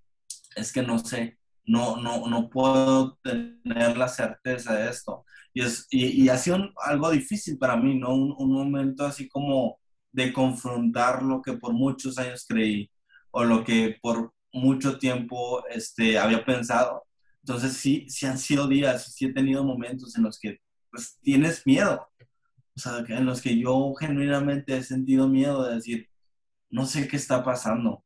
es 0.56 0.74
que 0.74 0.82
no 0.82 0.98
sé, 0.98 1.38
no, 1.66 1.98
no, 1.98 2.28
no 2.28 2.50
puedo 2.50 3.18
tener 3.18 3.96
la 3.96 4.08
certeza 4.08 4.74
de 4.74 4.90
esto. 4.90 5.24
Y, 5.54 5.62
es, 5.62 5.86
y, 5.92 6.24
y 6.24 6.30
ha 6.30 6.38
sido 6.38 6.58
algo 6.84 7.12
difícil 7.12 7.60
para 7.60 7.78
mí, 7.78 7.96
¿no? 8.00 8.14
Un, 8.16 8.34
un, 8.38 8.52
momento 8.54 9.06
así 9.06 9.30
como 9.30 9.80
de 10.12 10.34
confrontar 10.34 11.22
lo 11.22 11.42
que 11.44 11.54
por 11.54 11.74
muchos 11.74 12.18
años 12.18 12.46
creí 12.48 12.90
o 13.32 13.44
lo 13.44 13.64
que 13.64 13.98
por 14.02 14.34
mucho 14.52 14.98
tiempo 15.00 15.64
este, 15.70 16.18
había 16.20 16.46
pensado. 16.46 17.06
Entonces 17.44 17.74
sí, 17.74 18.06
sí 18.10 18.26
han 18.26 18.38
sido 18.38 18.68
días, 18.68 19.14
sí 19.14 19.26
he 19.26 19.34
tenido 19.34 19.64
momentos 19.64 20.16
en 20.18 20.24
los 20.24 20.40
que 20.40 20.60
pues 20.92 21.20
tienes 21.22 21.66
miedo, 21.68 22.10
o 22.76 22.80
sea, 22.80 23.04
en 23.08 23.26
los 23.26 23.42
que 23.42 23.58
yo 23.60 23.94
genuinamente 23.96 24.78
he 24.78 24.84
sentido 24.84 25.28
miedo 25.28 25.66
de 25.66 25.76
decir, 25.76 26.10
no 26.70 26.86
sé 26.86 27.08
qué 27.08 27.18
está 27.18 27.44
pasando 27.44 28.04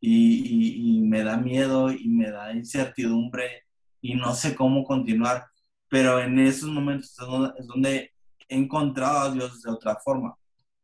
y, 0.00 0.98
y, 0.98 1.00
me 1.02 1.24
da 1.24 1.36
miedo 1.36 1.90
y 1.92 2.08
me 2.08 2.30
da 2.30 2.52
incertidumbre 2.52 3.64
y 4.00 4.14
no 4.14 4.34
sé 4.34 4.54
cómo 4.54 4.84
continuar, 4.84 5.46
pero 5.88 6.20
en 6.20 6.38
esos 6.38 6.70
momentos 6.70 7.10
es 7.10 7.16
donde, 7.26 7.52
es 7.58 7.66
donde 7.66 8.12
he 8.48 8.56
encontrado 8.56 9.18
a 9.18 9.32
Dios 9.32 9.62
de 9.62 9.70
otra 9.70 9.96
forma. 9.96 10.36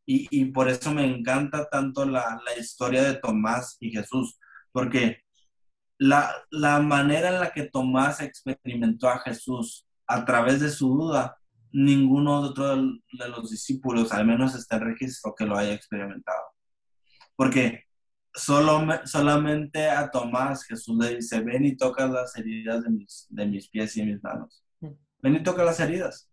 Y, 0.05 0.27
y, 0.31 0.45
por 0.45 0.69
eso 0.69 0.91
me 0.93 1.05
encanta 1.05 1.67
tanto 1.69 2.05
la, 2.05 2.39
la, 2.45 2.59
historia 2.59 3.03
de 3.03 3.15
Tomás 3.15 3.77
y 3.79 3.91
Jesús, 3.91 4.37
porque 4.75 5.23
la, 5.97 6.29
la, 6.51 6.81
manera 6.81 7.29
en 7.29 7.39
la 7.39 7.53
que 7.53 7.63
Tomás 7.63 8.19
experimentó 8.19 9.07
a 9.07 9.19
Jesús 9.19 9.87
a 10.05 10.25
través 10.25 10.59
de 10.59 10.69
su 10.69 10.89
duda, 10.89 11.37
ninguno 11.71 12.41
otro 12.41 12.75
de 12.75 13.29
los 13.29 13.51
discípulos, 13.51 14.11
al 14.11 14.27
menos 14.27 14.53
está 14.53 14.75
en 14.75 14.81
registro, 14.81 15.33
que 15.33 15.45
lo 15.45 15.55
haya 15.57 15.71
experimentado. 15.71 16.43
Porque 17.37 17.85
solo, 18.33 18.85
solamente 19.05 19.89
a 19.89 20.11
Tomás 20.11 20.65
Jesús 20.65 20.97
le 20.97 21.15
dice, 21.15 21.39
ven 21.39 21.63
y 21.63 21.77
toca 21.77 22.05
las 22.05 22.35
heridas 22.35 22.83
de 22.83 22.89
mis, 22.89 23.27
de 23.29 23.45
mis 23.45 23.69
pies 23.69 23.95
y 23.95 24.03
mis 24.03 24.21
manos. 24.21 24.61
Mm. 24.81 24.91
Ven 25.19 25.35
y 25.35 25.43
toca 25.43 25.63
las 25.63 25.79
heridas. 25.79 26.29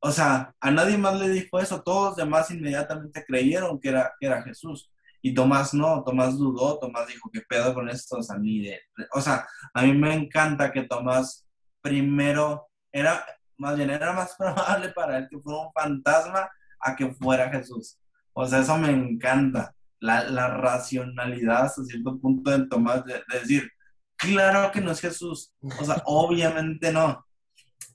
O 0.00 0.10
sea, 0.10 0.56
a 0.58 0.70
nadie 0.72 0.98
más 0.98 1.20
le 1.20 1.28
dijo 1.28 1.60
eso, 1.60 1.84
todos 1.84 2.08
los 2.08 2.16
demás 2.16 2.50
inmediatamente 2.50 3.24
creyeron 3.24 3.78
que 3.78 3.90
era, 3.90 4.12
que 4.18 4.26
era 4.26 4.42
Jesús. 4.42 4.90
Y 5.22 5.34
Tomás 5.34 5.74
no, 5.74 6.02
Tomás 6.04 6.38
dudó, 6.38 6.78
Tomás 6.78 7.06
dijo, 7.06 7.30
¿qué 7.32 7.40
pedo 7.42 7.74
con 7.74 7.88
estos 7.88 8.30
a 8.30 8.38
mí? 8.38 8.60
De... 8.60 8.80
O 9.12 9.20
sea, 9.20 9.46
a 9.74 9.82
mí 9.82 9.92
me 9.92 10.14
encanta 10.14 10.72
que 10.72 10.82
Tomás 10.82 11.46
primero 11.82 12.68
era, 12.92 13.24
más 13.56 13.76
bien 13.76 13.90
era 13.90 14.12
más 14.12 14.34
probable 14.38 14.90
para 14.90 15.18
él 15.18 15.28
que 15.30 15.38
fuera 15.38 15.60
un 15.60 15.72
fantasma 15.72 16.48
a 16.80 16.96
que 16.96 17.12
fuera 17.14 17.50
Jesús. 17.50 17.98
O 18.32 18.46
sea, 18.46 18.60
eso 18.60 18.76
me 18.78 18.90
encanta. 18.90 19.74
La, 20.02 20.24
la 20.24 20.48
racionalidad 20.48 21.64
hasta 21.64 21.84
cierto 21.84 22.18
punto 22.18 22.50
de 22.50 22.66
Tomás 22.66 23.04
de, 23.04 23.14
de 23.14 23.40
decir, 23.40 23.70
claro 24.16 24.72
que 24.72 24.80
no 24.80 24.92
es 24.92 25.00
Jesús. 25.00 25.52
O 25.60 25.84
sea, 25.84 26.02
obviamente 26.06 26.90
no 26.90 27.26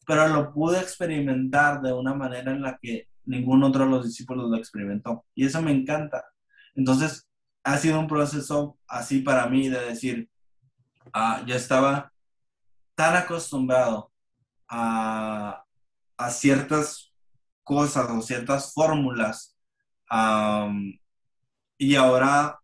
pero 0.05 0.27
lo 0.27 0.53
pude 0.53 0.79
experimentar 0.79 1.81
de 1.81 1.91
una 1.93 2.13
manera 2.13 2.51
en 2.51 2.61
la 2.61 2.77
que 2.81 3.07
ningún 3.25 3.63
otro 3.63 3.85
de 3.85 3.91
los 3.91 4.05
discípulos 4.05 4.49
lo 4.49 4.57
experimentó. 4.57 5.25
Y 5.33 5.45
eso 5.45 5.61
me 5.61 5.71
encanta. 5.71 6.23
Entonces, 6.75 7.27
ha 7.63 7.77
sido 7.77 7.99
un 7.99 8.07
proceso 8.07 8.77
así 8.87 9.19
para 9.19 9.47
mí 9.47 9.69
de 9.69 9.79
decir, 9.79 10.29
yo 11.45 11.55
estaba 11.55 12.11
tan 12.95 13.15
acostumbrado 13.15 14.11
a, 14.67 15.63
a 16.17 16.29
ciertas 16.29 17.13
cosas 17.63 18.09
o 18.09 18.21
ciertas 18.21 18.73
fórmulas 18.73 19.57
y 21.77 21.95
ahora 21.95 22.59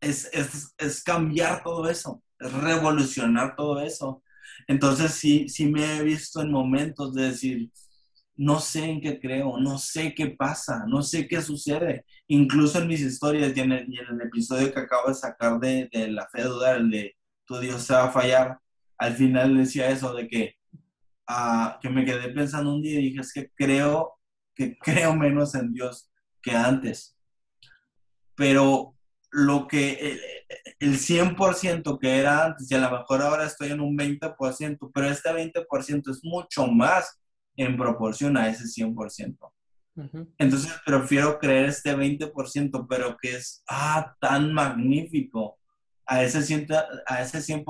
es, 0.00 0.28
es, 0.32 0.74
es 0.76 1.02
cambiar 1.02 1.62
todo 1.62 1.88
eso, 1.88 2.22
es 2.38 2.52
revolucionar 2.52 3.54
todo 3.56 3.80
eso 3.80 4.24
entonces 4.66 5.12
sí, 5.12 5.48
sí 5.48 5.66
me 5.66 5.96
he 5.96 6.02
visto 6.02 6.40
en 6.40 6.50
momentos 6.50 7.14
de 7.14 7.30
decir, 7.30 7.70
no 8.36 8.60
sé 8.60 8.84
en 8.84 9.00
qué 9.00 9.20
creo, 9.20 9.58
no 9.58 9.78
sé 9.78 10.14
qué 10.14 10.28
pasa, 10.28 10.84
no 10.86 11.02
sé 11.02 11.28
qué 11.28 11.40
sucede. 11.40 12.04
Incluso 12.26 12.80
en 12.80 12.88
mis 12.88 13.00
historias 13.00 13.56
y 13.56 13.60
en 13.60 13.72
el, 13.72 14.20
episodio 14.22 14.72
que 14.72 14.80
acabo 14.80 15.08
de 15.08 15.14
sacar 15.14 15.60
de, 15.60 15.88
la 16.10 16.26
fe 16.28 16.42
de 16.42 16.48
dudar, 16.48 16.76
el 16.76 16.90
de 16.90 17.16
tu 17.46 17.58
Dios 17.58 17.82
se 17.82 17.94
va 17.94 18.04
a 18.04 18.10
fallar, 18.10 18.58
al 18.98 19.14
final 19.14 19.56
decía 19.56 19.90
eso 19.90 20.14
de 20.14 20.28
que, 20.28 20.54
uh, 21.28 21.78
que 21.80 21.90
me 21.90 22.04
quedé 22.04 22.30
pensando 22.30 22.74
un 22.74 22.82
día 22.82 22.98
y 22.98 23.10
dije, 23.10 23.20
es 23.20 23.32
que 23.32 23.50
creo, 23.54 24.14
que 24.54 24.76
creo 24.78 25.14
menos 25.14 25.54
en 25.54 25.72
Dios 25.72 26.10
que 26.42 26.52
antes. 26.52 27.16
Pero 28.34 28.96
lo 29.30 29.66
que 29.66 30.18
el, 30.78 30.98
100% 30.98 31.98
que 31.98 32.18
era 32.18 32.46
antes, 32.46 32.70
y 32.70 32.74
a 32.74 32.78
lo 32.78 32.90
mejor 32.90 33.22
ahora 33.22 33.46
estoy 33.46 33.70
en 33.70 33.80
un 33.80 33.96
20%, 33.96 34.90
pero 34.92 35.08
este 35.08 35.30
20% 35.30 36.10
es 36.10 36.20
mucho 36.24 36.66
más 36.68 37.20
en 37.56 37.76
proporción 37.76 38.36
a 38.36 38.48
ese 38.48 38.64
100%. 38.64 39.38
Entonces 40.38 40.72
prefiero 40.84 41.38
creer 41.38 41.66
este 41.66 41.96
20%, 41.96 42.86
pero 42.88 43.16
que 43.16 43.36
es 43.36 43.62
ah, 43.68 44.14
tan 44.20 44.52
magnífico, 44.52 45.58
a 46.06 46.22
ese 46.22 46.40
100%, 46.40 47.02
a 47.06 47.22
ese 47.22 47.40
100 47.40 47.64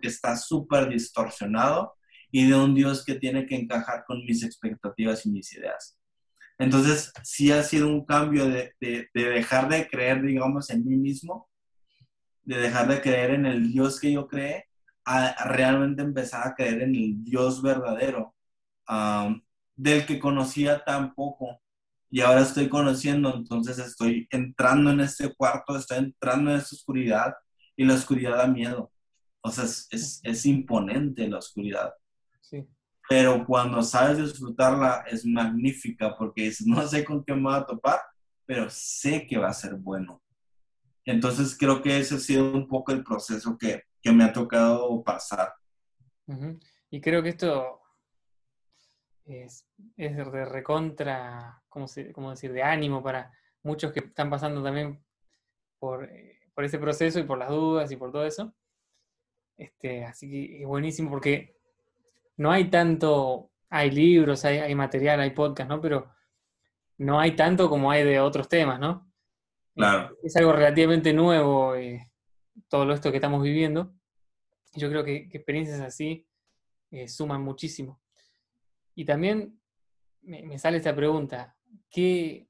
que 0.00 0.08
está 0.08 0.36
súper 0.36 0.88
distorsionado 0.88 1.94
y 2.30 2.48
de 2.48 2.54
un 2.56 2.74
Dios 2.74 3.04
que 3.04 3.14
tiene 3.14 3.46
que 3.46 3.56
encajar 3.56 4.04
con 4.06 4.24
mis 4.24 4.42
expectativas 4.42 5.24
y 5.24 5.30
mis 5.30 5.52
ideas. 5.54 5.96
Entonces, 6.58 7.12
sí 7.22 7.52
ha 7.52 7.62
sido 7.62 7.88
un 7.88 8.04
cambio 8.04 8.46
de, 8.46 8.74
dejar 9.14 9.68
de 9.68 9.88
creer, 9.88 10.22
digamos, 10.22 10.70
en 10.70 10.84
mí 10.84 10.96
mismo, 10.96 11.48
de 12.42 12.58
dejar 12.58 12.88
de 12.88 13.00
creer 13.00 13.30
en 13.30 13.46
el 13.46 13.70
Dios 13.72 14.00
que 14.00 14.12
yo 14.12 14.26
creé, 14.26 14.66
a, 15.04 15.48
realmente 15.48 16.02
empezar 16.02 16.46
a 16.46 16.54
creer 16.54 16.82
en 16.82 16.94
el 16.96 17.24
Dios 17.24 17.62
verdadero, 17.62 18.34
del 19.76 20.06
que 20.06 20.18
conocía 20.18 20.84
tan 20.84 21.14
poco. 21.14 21.60
Y 22.10 22.22
ahora 22.22 22.40
estoy 22.40 22.68
conociendo, 22.68 23.34
entonces 23.34 23.78
estoy 23.78 24.26
entrando 24.30 24.90
en 24.90 25.00
este 25.00 25.34
cuarto, 25.34 25.76
estoy 25.76 25.98
entrando 25.98 26.50
en 26.50 26.56
esta 26.56 26.74
oscuridad 26.74 27.34
y 27.76 27.84
la 27.84 27.94
oscuridad 27.94 28.38
da 28.38 28.46
miedo. 28.46 28.90
O 29.42 29.50
sea, 29.50 29.64
es, 29.64 29.86
es, 29.90 30.20
es 30.22 30.46
imponente 30.46 31.28
la 31.28 31.38
oscuridad. 31.38 31.92
Sí 32.40 32.66
pero 33.08 33.44
cuando 33.46 33.82
sabes 33.82 34.18
disfrutarla 34.18 35.04
es 35.08 35.24
magnífica 35.24 36.14
porque 36.16 36.52
no 36.66 36.86
sé 36.86 37.04
con 37.04 37.24
qué 37.24 37.34
me 37.34 37.42
voy 37.44 37.54
a 37.54 37.64
topar, 37.64 38.00
pero 38.44 38.68
sé 38.68 39.26
que 39.26 39.38
va 39.38 39.48
a 39.48 39.54
ser 39.54 39.74
bueno. 39.76 40.22
Entonces 41.06 41.56
creo 41.58 41.80
que 41.80 41.98
ese 41.98 42.16
ha 42.16 42.18
sido 42.18 42.52
un 42.52 42.68
poco 42.68 42.92
el 42.92 43.02
proceso 43.02 43.56
que, 43.56 43.84
que 44.02 44.12
me 44.12 44.24
ha 44.24 44.32
tocado 44.32 45.02
pasar. 45.02 45.54
Y 46.90 47.00
creo 47.00 47.22
que 47.22 47.30
esto 47.30 47.80
es, 49.28 49.66
es 49.96 50.16
de 50.16 50.44
recontra, 50.44 51.62
¿cómo, 51.68 51.86
¿cómo, 52.12 52.30
decir?, 52.30 52.52
de 52.52 52.62
ánimo 52.62 53.02
para 53.02 53.32
muchos 53.62 53.92
que 53.92 54.00
están 54.00 54.30
pasando 54.30 54.62
también 54.62 55.02
por, 55.78 56.04
eh, 56.04 56.40
por 56.54 56.64
ese 56.64 56.78
proceso 56.78 57.20
y 57.20 57.24
por 57.24 57.38
las 57.38 57.50
dudas 57.50 57.90
y 57.92 57.96
por 57.96 58.10
todo 58.10 58.24
eso. 58.24 58.54
Este, 59.56 60.04
así 60.04 60.30
que 60.30 60.62
es 60.62 60.66
buenísimo 60.66 61.10
porque 61.10 61.56
no 62.36 62.50
hay 62.50 62.70
tanto, 62.70 63.50
hay 63.68 63.90
libros, 63.90 64.44
hay, 64.44 64.74
material, 64.74 65.20
hay 65.20 65.30
podcast, 65.30 65.68
¿no? 65.68 65.80
Pero 65.80 66.10
no 66.98 67.20
hay 67.20 67.34
tanto 67.34 67.68
como 67.68 67.90
hay 67.90 68.04
de 68.04 68.20
otros 68.20 68.48
temas, 68.48 68.78
¿no? 68.78 69.12
Claro. 69.74 70.16
Es 70.22 70.36
algo 70.36 70.52
relativamente 70.52 71.12
nuevo 71.12 71.74
eh, 71.74 72.10
todo 72.68 72.92
esto 72.92 73.10
que 73.10 73.18
estamos 73.18 73.42
viviendo. 73.42 73.92
Yo 74.74 74.88
creo 74.88 75.04
que, 75.04 75.28
experiencias 75.32 75.80
así 75.80 76.26
eh, 76.90 77.08
suman 77.08 77.42
muchísimo. 77.42 78.00
Y 78.98 79.04
también 79.04 79.56
me, 80.22 80.58
sale 80.58 80.78
esta 80.78 80.92
pregunta, 80.92 81.56
¿qué, 81.88 82.48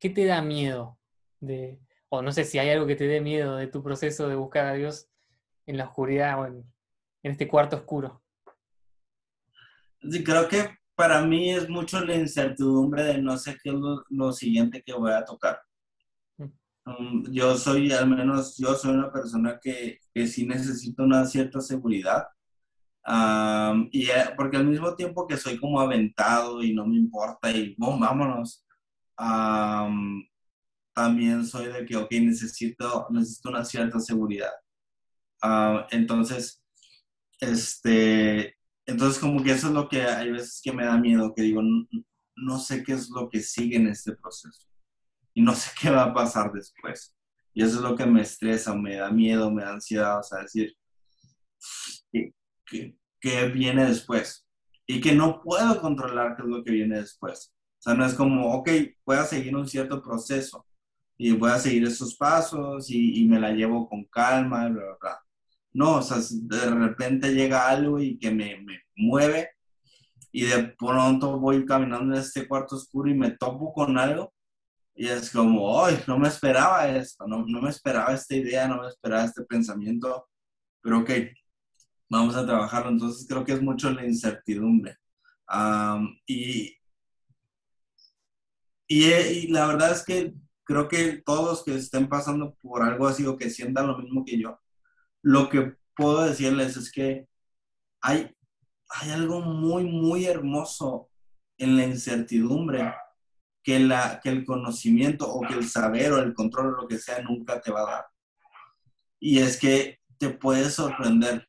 ¿qué, 0.00 0.08
te 0.08 0.24
da 0.24 0.40
miedo? 0.40 0.98
De, 1.40 1.78
o 2.08 2.22
no 2.22 2.32
sé 2.32 2.44
si 2.44 2.58
hay 2.58 2.70
algo 2.70 2.86
que 2.86 2.96
te 2.96 3.06
dé 3.06 3.20
miedo 3.20 3.56
de 3.56 3.66
tu 3.66 3.82
proceso 3.82 4.26
de 4.26 4.34
buscar 4.34 4.64
a 4.64 4.72
Dios 4.72 5.10
en 5.66 5.76
la 5.76 5.84
oscuridad 5.84 6.40
o 6.40 6.46
en 6.46 6.64
este 7.22 7.46
cuarto 7.46 7.76
oscuro. 7.76 8.24
Sí, 10.00 10.24
creo 10.24 10.48
que 10.48 10.70
para 10.94 11.20
mí 11.20 11.50
es 11.50 11.68
mucho 11.68 12.02
la 12.02 12.14
incertidumbre 12.14 13.04
de 13.04 13.18
no 13.18 13.36
sé 13.36 13.58
qué 13.62 13.68
es 13.68 13.76
lo, 14.08 14.32
siguiente 14.32 14.82
que 14.82 14.94
voy 14.94 15.12
a 15.12 15.26
tocar. 15.26 15.60
Mm. 16.38 16.50
Um, 16.86 17.24
yo 17.30 17.58
soy, 17.58 17.92
al 17.92 18.08
menos 18.08 18.56
yo 18.56 18.74
soy 18.74 18.94
una 18.94 19.12
persona 19.12 19.60
que, 19.60 19.98
que 20.14 20.26
sí 20.28 20.46
necesito 20.46 21.02
una 21.02 21.26
cierta 21.26 21.60
seguridad. 21.60 22.24
Y 23.90 24.08
eh, 24.10 24.30
porque 24.36 24.56
al 24.56 24.66
mismo 24.66 24.94
tiempo 24.94 25.26
que 25.26 25.36
soy 25.36 25.58
como 25.58 25.80
aventado 25.80 26.62
y 26.62 26.74
no 26.74 26.86
me 26.86 26.96
importa 26.96 27.50
y 27.50 27.74
vámonos, 27.78 28.64
también 30.94 31.46
soy 31.46 31.66
de 31.72 31.84
que, 31.84 31.96
ok, 31.96 32.10
necesito, 32.12 33.06
necesito 33.10 33.50
una 33.50 33.64
cierta 33.64 34.00
seguridad. 34.00 34.52
Ah, 35.42 35.86
entonces, 35.90 36.62
este, 37.40 38.56
entonces 38.86 39.18
como 39.20 39.42
que 39.42 39.52
eso 39.52 39.68
es 39.68 39.74
lo 39.74 39.88
que 39.88 40.02
hay 40.02 40.30
veces 40.30 40.60
que 40.62 40.72
me 40.72 40.84
da 40.84 40.96
miedo, 40.96 41.34
que 41.34 41.42
digo, 41.42 41.62
no 42.36 42.58
sé 42.58 42.82
qué 42.84 42.92
es 42.94 43.10
lo 43.10 43.28
que 43.28 43.40
sigue 43.40 43.76
en 43.76 43.88
este 43.88 44.16
proceso 44.16 44.66
y 45.34 45.42
no 45.42 45.54
sé 45.54 45.70
qué 45.80 45.90
va 45.90 46.04
a 46.04 46.14
pasar 46.14 46.52
después. 46.52 47.14
Y 47.52 47.62
eso 47.62 47.76
es 47.76 47.82
lo 47.82 47.96
que 47.96 48.06
me 48.06 48.22
estresa, 48.22 48.74
me 48.74 48.96
da 48.96 49.10
miedo, 49.10 49.50
me 49.50 49.62
da 49.62 49.74
ansiedad, 49.74 50.18
o 50.18 50.22
sea, 50.22 50.40
decir, 50.40 50.74
¿qué, 52.10 52.32
qué, 52.66 53.46
viene 53.48 53.86
después? 53.86 54.46
Y 54.86 55.00
que 55.00 55.14
no 55.14 55.42
puedo 55.42 55.80
controlar 55.80 56.36
qué 56.36 56.42
es 56.42 56.48
lo 56.48 56.62
que 56.64 56.72
viene 56.72 56.98
después. 57.00 57.52
O 57.78 57.82
sea, 57.82 57.94
no 57.94 58.04
es 58.04 58.14
como, 58.14 58.52
ok, 58.54 58.70
voy 59.04 59.16
a 59.16 59.24
seguir 59.24 59.56
un 59.56 59.68
cierto 59.68 60.02
proceso 60.02 60.66
y 61.16 61.32
voy 61.32 61.50
a 61.50 61.58
seguir 61.58 61.84
esos 61.84 62.16
pasos 62.16 62.90
y, 62.90 63.22
y 63.22 63.28
me 63.28 63.40
la 63.40 63.52
llevo 63.52 63.88
con 63.88 64.04
calma, 64.06 64.68
bla, 64.68 64.82
bla, 64.82 64.96
bla. 65.00 65.20
No, 65.72 65.96
o 65.96 66.02
sea, 66.02 66.18
de 66.30 66.70
repente 66.70 67.34
llega 67.34 67.68
algo 67.68 67.98
y 68.00 68.18
que 68.18 68.30
me, 68.30 68.60
me 68.62 68.80
mueve 68.96 69.50
y 70.32 70.44
de 70.44 70.74
pronto 70.78 71.38
voy 71.38 71.64
caminando 71.64 72.14
en 72.14 72.20
este 72.20 72.46
cuarto 72.48 72.76
oscuro 72.76 73.10
y 73.10 73.14
me 73.14 73.32
topo 73.32 73.72
con 73.72 73.98
algo 73.98 74.32
y 74.94 75.08
es 75.08 75.30
como, 75.30 75.84
ay, 75.84 75.98
no 76.06 76.18
me 76.18 76.28
esperaba 76.28 76.88
esto, 76.88 77.26
no, 77.26 77.44
no 77.46 77.60
me 77.60 77.70
esperaba 77.70 78.14
esta 78.14 78.34
idea, 78.36 78.68
no 78.68 78.82
me 78.82 78.88
esperaba 78.88 79.24
este 79.24 79.44
pensamiento, 79.44 80.28
pero 80.80 81.00
ok, 81.00 81.10
vamos 82.08 82.36
a 82.36 82.46
trabajarlo. 82.46 82.90
Entonces 82.90 83.26
creo 83.28 83.44
que 83.44 83.52
es 83.52 83.62
mucho 83.62 83.90
la 83.90 84.04
incertidumbre. 84.06 84.98
y, 86.26 86.76
y, 88.88 89.48
la 89.48 89.66
verdad 89.66 89.92
es 89.92 90.04
que 90.04 90.34
creo 90.64 90.88
que 90.88 91.22
todos 91.24 91.64
que 91.64 91.74
estén 91.74 92.08
pasando 92.08 92.54
por 92.56 92.82
algo 92.82 93.06
así 93.06 93.26
o 93.26 93.36
que 93.36 93.50
sientan 93.50 93.86
lo 93.86 93.98
mismo 93.98 94.24
que 94.24 94.38
yo, 94.38 94.58
lo 95.22 95.48
que 95.48 95.76
puedo 95.96 96.24
decirles 96.24 96.76
es 96.76 96.90
que 96.90 97.26
hay, 98.00 98.30
hay 98.88 99.10
algo 99.10 99.40
muy, 99.40 99.84
muy 99.84 100.26
hermoso 100.26 101.10
en 101.58 101.76
la 101.76 101.84
incertidumbre 101.84 102.94
que, 103.62 103.78
la, 103.80 104.20
que 104.22 104.28
el 104.28 104.44
conocimiento 104.44 105.26
o 105.28 105.40
que 105.40 105.54
el 105.54 105.68
saber 105.68 106.12
o 106.12 106.18
el 106.18 106.34
control 106.34 106.74
o 106.74 106.82
lo 106.82 106.88
que 106.88 106.98
sea 106.98 107.22
nunca 107.22 107.60
te 107.60 107.72
va 107.72 107.80
a 107.80 107.92
dar. 107.92 108.06
Y 109.18 109.38
es 109.38 109.58
que 109.58 110.00
te 110.18 110.28
puedes 110.28 110.74
sorprender. 110.74 111.48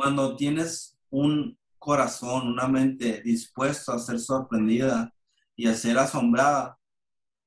Cuando 0.00 0.34
tienes 0.34 0.96
un 1.10 1.58
corazón, 1.78 2.48
una 2.48 2.66
mente 2.66 3.20
dispuesto 3.20 3.92
a 3.92 3.98
ser 3.98 4.18
sorprendida 4.18 5.12
y 5.54 5.66
a 5.68 5.74
ser 5.74 5.98
asombrada, 5.98 6.78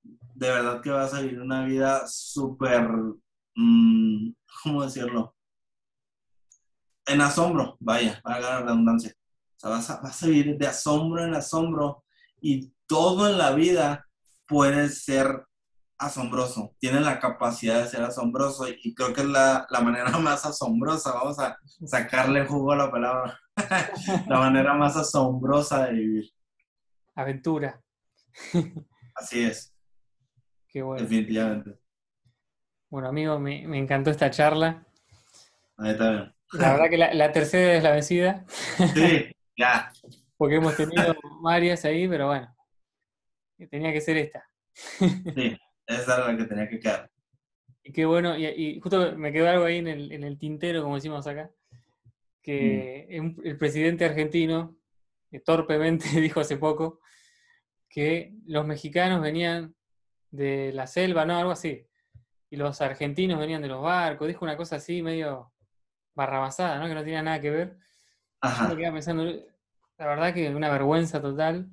de 0.03 0.51
verdad 0.51 0.79
que 0.79 0.91
vas 0.91 1.15
a 1.15 1.21
vivir 1.21 1.41
una 1.41 1.65
vida 1.65 2.03
súper, 2.07 2.87
mm, 3.55 4.33
¿cómo 4.61 4.83
decirlo? 4.83 5.35
En 7.07 7.21
asombro, 7.21 7.75
vaya, 7.79 8.21
para 8.23 8.39
la 8.39 8.61
redundancia. 8.61 9.15
O 9.55 9.59
sea, 9.59 9.69
vas 9.71 9.89
a, 9.89 10.01
vas 10.01 10.21
a 10.21 10.27
vivir 10.27 10.55
de 10.55 10.67
asombro 10.67 11.23
en 11.23 11.33
asombro 11.33 12.03
y 12.39 12.71
todo 12.85 13.31
en 13.31 13.39
la 13.39 13.55
vida 13.55 14.07
puede 14.45 14.89
ser 14.89 15.43
asombroso, 16.03 16.75
tiene 16.79 16.99
la 16.99 17.19
capacidad 17.19 17.81
de 17.81 17.89
ser 17.89 18.03
asombroso 18.03 18.65
y 18.67 18.93
creo 18.93 19.13
que 19.13 19.21
es 19.21 19.27
la, 19.27 19.67
manera 19.83 20.09
más 20.19 20.45
asombrosa, 20.45 21.13
vamos 21.13 21.39
a 21.39 21.57
sacarle 21.85 22.45
jugo 22.45 22.71
a 22.71 22.77
la 22.77 22.91
palabra, 22.91 23.39
la 24.27 24.39
manera 24.39 24.73
más 24.73 24.95
asombrosa 24.95 25.85
de 25.85 25.93
vivir. 25.93 26.31
Aventura. 27.15 27.81
Así 29.15 29.43
es. 29.43 29.75
Qué 30.67 30.81
bueno. 30.81 31.03
Definitivamente. 31.03 31.79
Bueno, 32.89 33.09
amigo, 33.09 33.39
me, 33.39 33.77
encantó 33.77 34.09
esta 34.09 34.31
charla. 34.31 34.85
Ahí 35.77 35.97
también. 35.97 36.33
La 36.53 36.73
verdad 36.73 36.89
que 36.89 36.97
la, 36.97 37.13
la 37.13 37.31
tercera 37.31 37.73
es 37.75 37.83
la 37.83 37.91
vencida. 37.91 38.45
Sí, 38.93 39.31
ya. 39.57 39.91
Porque 40.37 40.55
hemos 40.55 40.75
tenido 40.75 41.15
varias 41.41 41.85
ahí, 41.85 42.07
pero 42.07 42.27
bueno, 42.27 42.55
tenía 43.69 43.91
que 43.91 44.01
ser 44.01 44.17
esta. 44.17 44.43
Sí, 44.75 45.57
esa 45.87 46.17
era 46.17 46.31
la 46.31 46.37
que 46.37 46.45
tenía 46.45 46.69
que 46.69 46.79
quedar. 46.79 47.09
Y 47.83 47.91
qué 47.91 48.05
bueno, 48.05 48.37
y, 48.37 48.79
justo 48.79 49.15
me 49.17 49.31
quedó 49.33 49.49
algo 49.49 49.65
ahí 49.65 49.77
en 49.77 49.87
el, 49.87 50.11
en 50.11 50.23
el 50.23 50.37
tintero, 50.37 50.83
como 50.83 50.95
decimos 50.95 51.27
acá, 51.27 51.51
que 52.41 53.07
mm. 53.21 53.41
el 53.43 53.57
presidente 53.57 54.05
argentino 54.05 54.77
torpemente 55.39 56.07
dijo 56.21 56.39
hace 56.39 56.57
poco 56.57 56.99
que 57.89 58.33
los 58.45 58.65
mexicanos 58.65 59.21
venían 59.21 59.75
de 60.31 60.71
la 60.73 60.87
selva, 60.87 61.25
¿no? 61.25 61.37
Algo 61.37 61.51
así. 61.51 61.87
Y 62.49 62.55
los 62.55 62.81
argentinos 62.81 63.39
venían 63.39 63.61
de 63.61 63.67
los 63.67 63.83
barcos. 63.83 64.27
Dijo 64.27 64.45
una 64.45 64.57
cosa 64.57 64.77
así, 64.77 65.03
medio 65.03 65.53
barrabasada, 66.15 66.79
¿no? 66.79 66.87
Que 66.87 66.95
no 66.95 67.03
tenía 67.03 67.21
nada 67.21 67.39
que 67.39 67.51
ver. 67.51 67.77
Ajá. 68.41 68.63
Yo 68.63 68.69
me 68.69 68.77
quedaba 68.77 68.95
pensando, 68.95 69.23
la 69.25 70.07
verdad 70.07 70.33
que 70.33 70.49
una 70.49 70.71
vergüenza 70.71 71.21
total. 71.21 71.69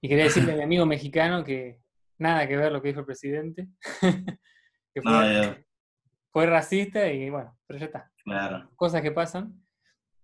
Y 0.00 0.08
quería 0.08 0.24
decirle 0.24 0.52
a 0.52 0.56
mi 0.56 0.62
amigo 0.62 0.86
mexicano 0.86 1.44
que 1.44 1.80
nada 2.18 2.46
que 2.46 2.56
ver 2.56 2.72
lo 2.72 2.80
que 2.82 2.88
dijo 2.88 3.00
el 3.00 3.06
presidente. 3.06 3.68
que 4.94 5.02
fue, 6.30 6.46
racista 6.46 7.10
y 7.10 7.30
bueno, 7.30 7.56
pero 7.66 7.78
ya 7.78 7.86
está. 7.86 8.12
Claro. 8.24 8.70
Cosas 8.76 9.02
que 9.02 9.12
pasan. 9.12 9.60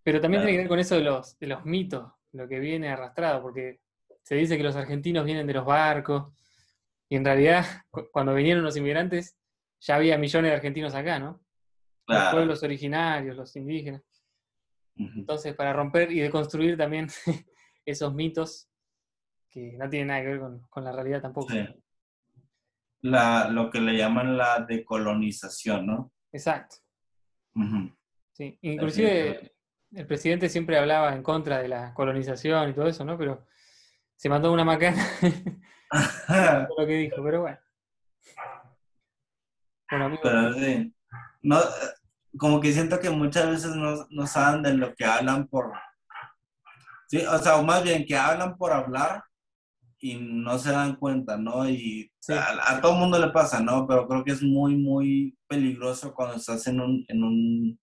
Pero 0.03 0.20
también 0.20 0.43
tiene 0.43 0.53
que 0.57 0.62
ver 0.62 0.68
con 0.68 0.78
eso 0.78 0.95
de 0.95 1.03
los, 1.03 1.38
de 1.38 1.47
los 1.47 1.64
mitos, 1.64 2.11
lo 2.32 2.49
que 2.49 2.59
viene 2.59 2.88
arrastrado, 2.88 3.43
porque 3.43 3.80
se 4.22 4.34
dice 4.34 4.57
que 4.57 4.62
los 4.62 4.76
argentinos 4.76 5.24
vienen 5.24 5.47
de 5.47 5.55
los 5.55 5.64
barcos, 5.64 6.32
y 7.11 7.16
en 7.16 7.24
realidad 7.24 7.66
cuando 8.12 8.34
vinieron 8.34 8.62
los 8.62 8.76
inmigrantes 8.76 9.36
ya 9.80 9.97
había 9.97 10.16
millones 10.16 10.51
de 10.51 10.57
argentinos 10.57 10.95
acá, 10.95 11.18
¿no? 11.18 11.43
Los 12.07 12.32
pueblos 12.32 12.62
originarios, 12.62 13.36
los 13.36 13.55
indígenas. 13.57 14.03
Entonces, 14.97 15.55
para 15.55 15.72
romper 15.72 16.12
y 16.12 16.20
deconstruir 16.20 16.76
también 16.76 17.09
esos 17.84 18.14
mitos 18.14 18.70
que 19.51 19.72
no 19.76 19.88
tienen 19.88 20.09
nada 20.09 20.20
que 20.20 20.28
ver 20.28 20.40
con, 20.68 20.84
la 20.84 20.92
realidad 20.92 21.20
tampoco. 21.20 21.53
La, 23.03 23.48
lo 23.48 23.70
que 23.70 23.80
le 23.80 23.96
llaman 23.96 24.36
la 24.36 24.61
decolonización, 24.61 25.86
¿no? 25.86 26.12
Exacto. 26.32 26.76
Sí, 28.32 28.59
inclusive 28.62 29.53
el 29.92 30.07
presidente 30.07 30.48
siempre 30.48 30.78
hablaba 30.78 31.14
en 31.14 31.22
contra 31.22 31.59
de 31.59 31.68
la 31.68 31.92
colonización 31.94 32.70
y 32.70 32.72
todo 32.74 32.86
eso, 32.86 33.05
¿no? 33.05 33.18
Pero 33.18 33.46
se 34.16 34.28
mandó 34.28 34.53
una 34.53 34.64
macana 34.64 35.05
lo 36.78 36.86
que 36.86 36.92
dijo, 36.94 37.22
pero 37.22 37.42
bueno. 37.42 37.59
Bueno, 39.90 40.18
Pero 40.22 40.55
sí. 40.55 40.94
No, 41.42 41.59
como 42.38 42.61
que 42.61 42.72
siento 42.72 43.01
que 43.01 43.11
muchas 43.11 43.48
veces 43.51 43.72
no, 43.74 44.26
saben 44.26 44.62
de 44.62 44.74
lo 44.74 44.94
que 44.94 45.05
hablan 45.05 45.48
por... 45.48 45.72
Sí, 47.09 47.24
o 47.26 47.38
sea, 47.38 47.57
o 47.57 47.64
más 47.64 47.82
bien 47.82 48.07
que 48.07 48.16
hablan 48.16 48.57
por 48.57 48.72
hablar 48.72 49.24
y 50.01 50.14
no 50.18 50.59
se 50.59 50.72
dan 50.72 50.96
cuenta, 50.96 51.36
¿no? 51.36 51.68
Y 51.68 52.11
a, 52.28 52.80
todo 52.80 52.94
el 52.94 52.98
mundo 52.98 53.18
le 53.18 53.28
pasa, 53.28 53.61
¿no? 53.61 53.86
Pero 53.86 54.09
creo 54.09 54.24
que 54.24 54.32
es 54.32 54.42
muy, 54.42 54.76
muy 54.76 55.36
peligroso 55.46 56.14
cuando 56.14 56.36
estás 56.36 56.66
en 56.66 56.80
un, 56.80 57.05
en 57.09 57.22
un 57.22 57.78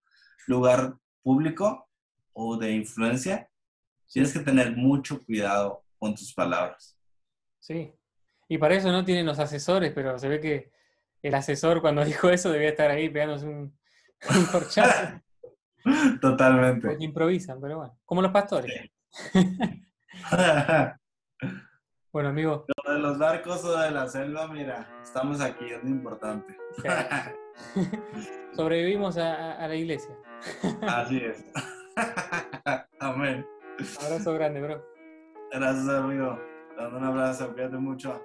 lugar 0.47 0.95
público 1.21 1.87
o 2.33 2.57
de 2.57 2.71
influencia. 2.71 3.47
Tienes 4.11 4.33
que 4.33 4.39
tener 4.39 4.75
mucho 4.75 5.23
cuidado 5.23 5.83
con 5.99 6.15
tus 6.15 6.33
palabras. 6.33 6.97
Sí. 7.59 7.93
Y 8.49 8.57
para 8.57 8.75
eso 8.75 8.91
no 8.91 9.05
tienen 9.05 9.25
los 9.25 9.37
asesores, 9.37 9.91
pero 9.93 10.17
se 10.17 10.27
ve 10.27 10.39
que 10.39 10.71
el 11.21 11.35
asesor 11.35 11.81
cuando 11.81 12.03
dijo 12.05 12.29
eso 12.29 12.51
debía 12.51 12.69
estar 12.69 12.89
ahí 12.89 13.09
pegándose 13.09 13.45
un, 13.45 13.77
un 14.35 14.45
corchazo. 14.45 15.21
Totalmente. 16.21 16.87
Porque 16.87 17.05
improvisan, 17.05 17.61
pero 17.61 17.77
bueno. 17.77 17.99
Como 18.05 18.23
los 18.23 18.31
pastores. 18.31 18.89
bueno, 22.17 22.29
amigo. 22.31 22.65
Lo 22.83 22.93
de 22.93 22.99
los 22.99 23.19
barcos 23.19 23.63
o 23.63 23.77
de 23.77 23.91
la 23.91 24.07
selva, 24.07 24.47
mira, 24.47 24.89
estamos 25.03 25.39
aquí, 25.39 25.65
es 25.65 25.83
lo 25.83 25.89
importante. 25.91 26.57
Sobrevivimos 28.55 29.19
a, 29.19 29.67
la 29.67 29.75
iglesia. 29.75 30.15
Así 30.81 31.17
es. 31.17 31.45
Amén. 32.99 33.45
Abrazo 34.03 34.33
grande, 34.33 34.61
bro. 34.61 34.83
Gracias, 35.51 35.87
amigo. 35.89 36.41
Dando 36.75 36.97
un 36.97 37.03
abrazo, 37.03 37.53
cuídate 37.53 37.77
mucho. 37.77 38.19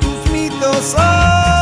Tus 0.00 0.30
mitos. 0.32 0.94
nos 0.94 1.57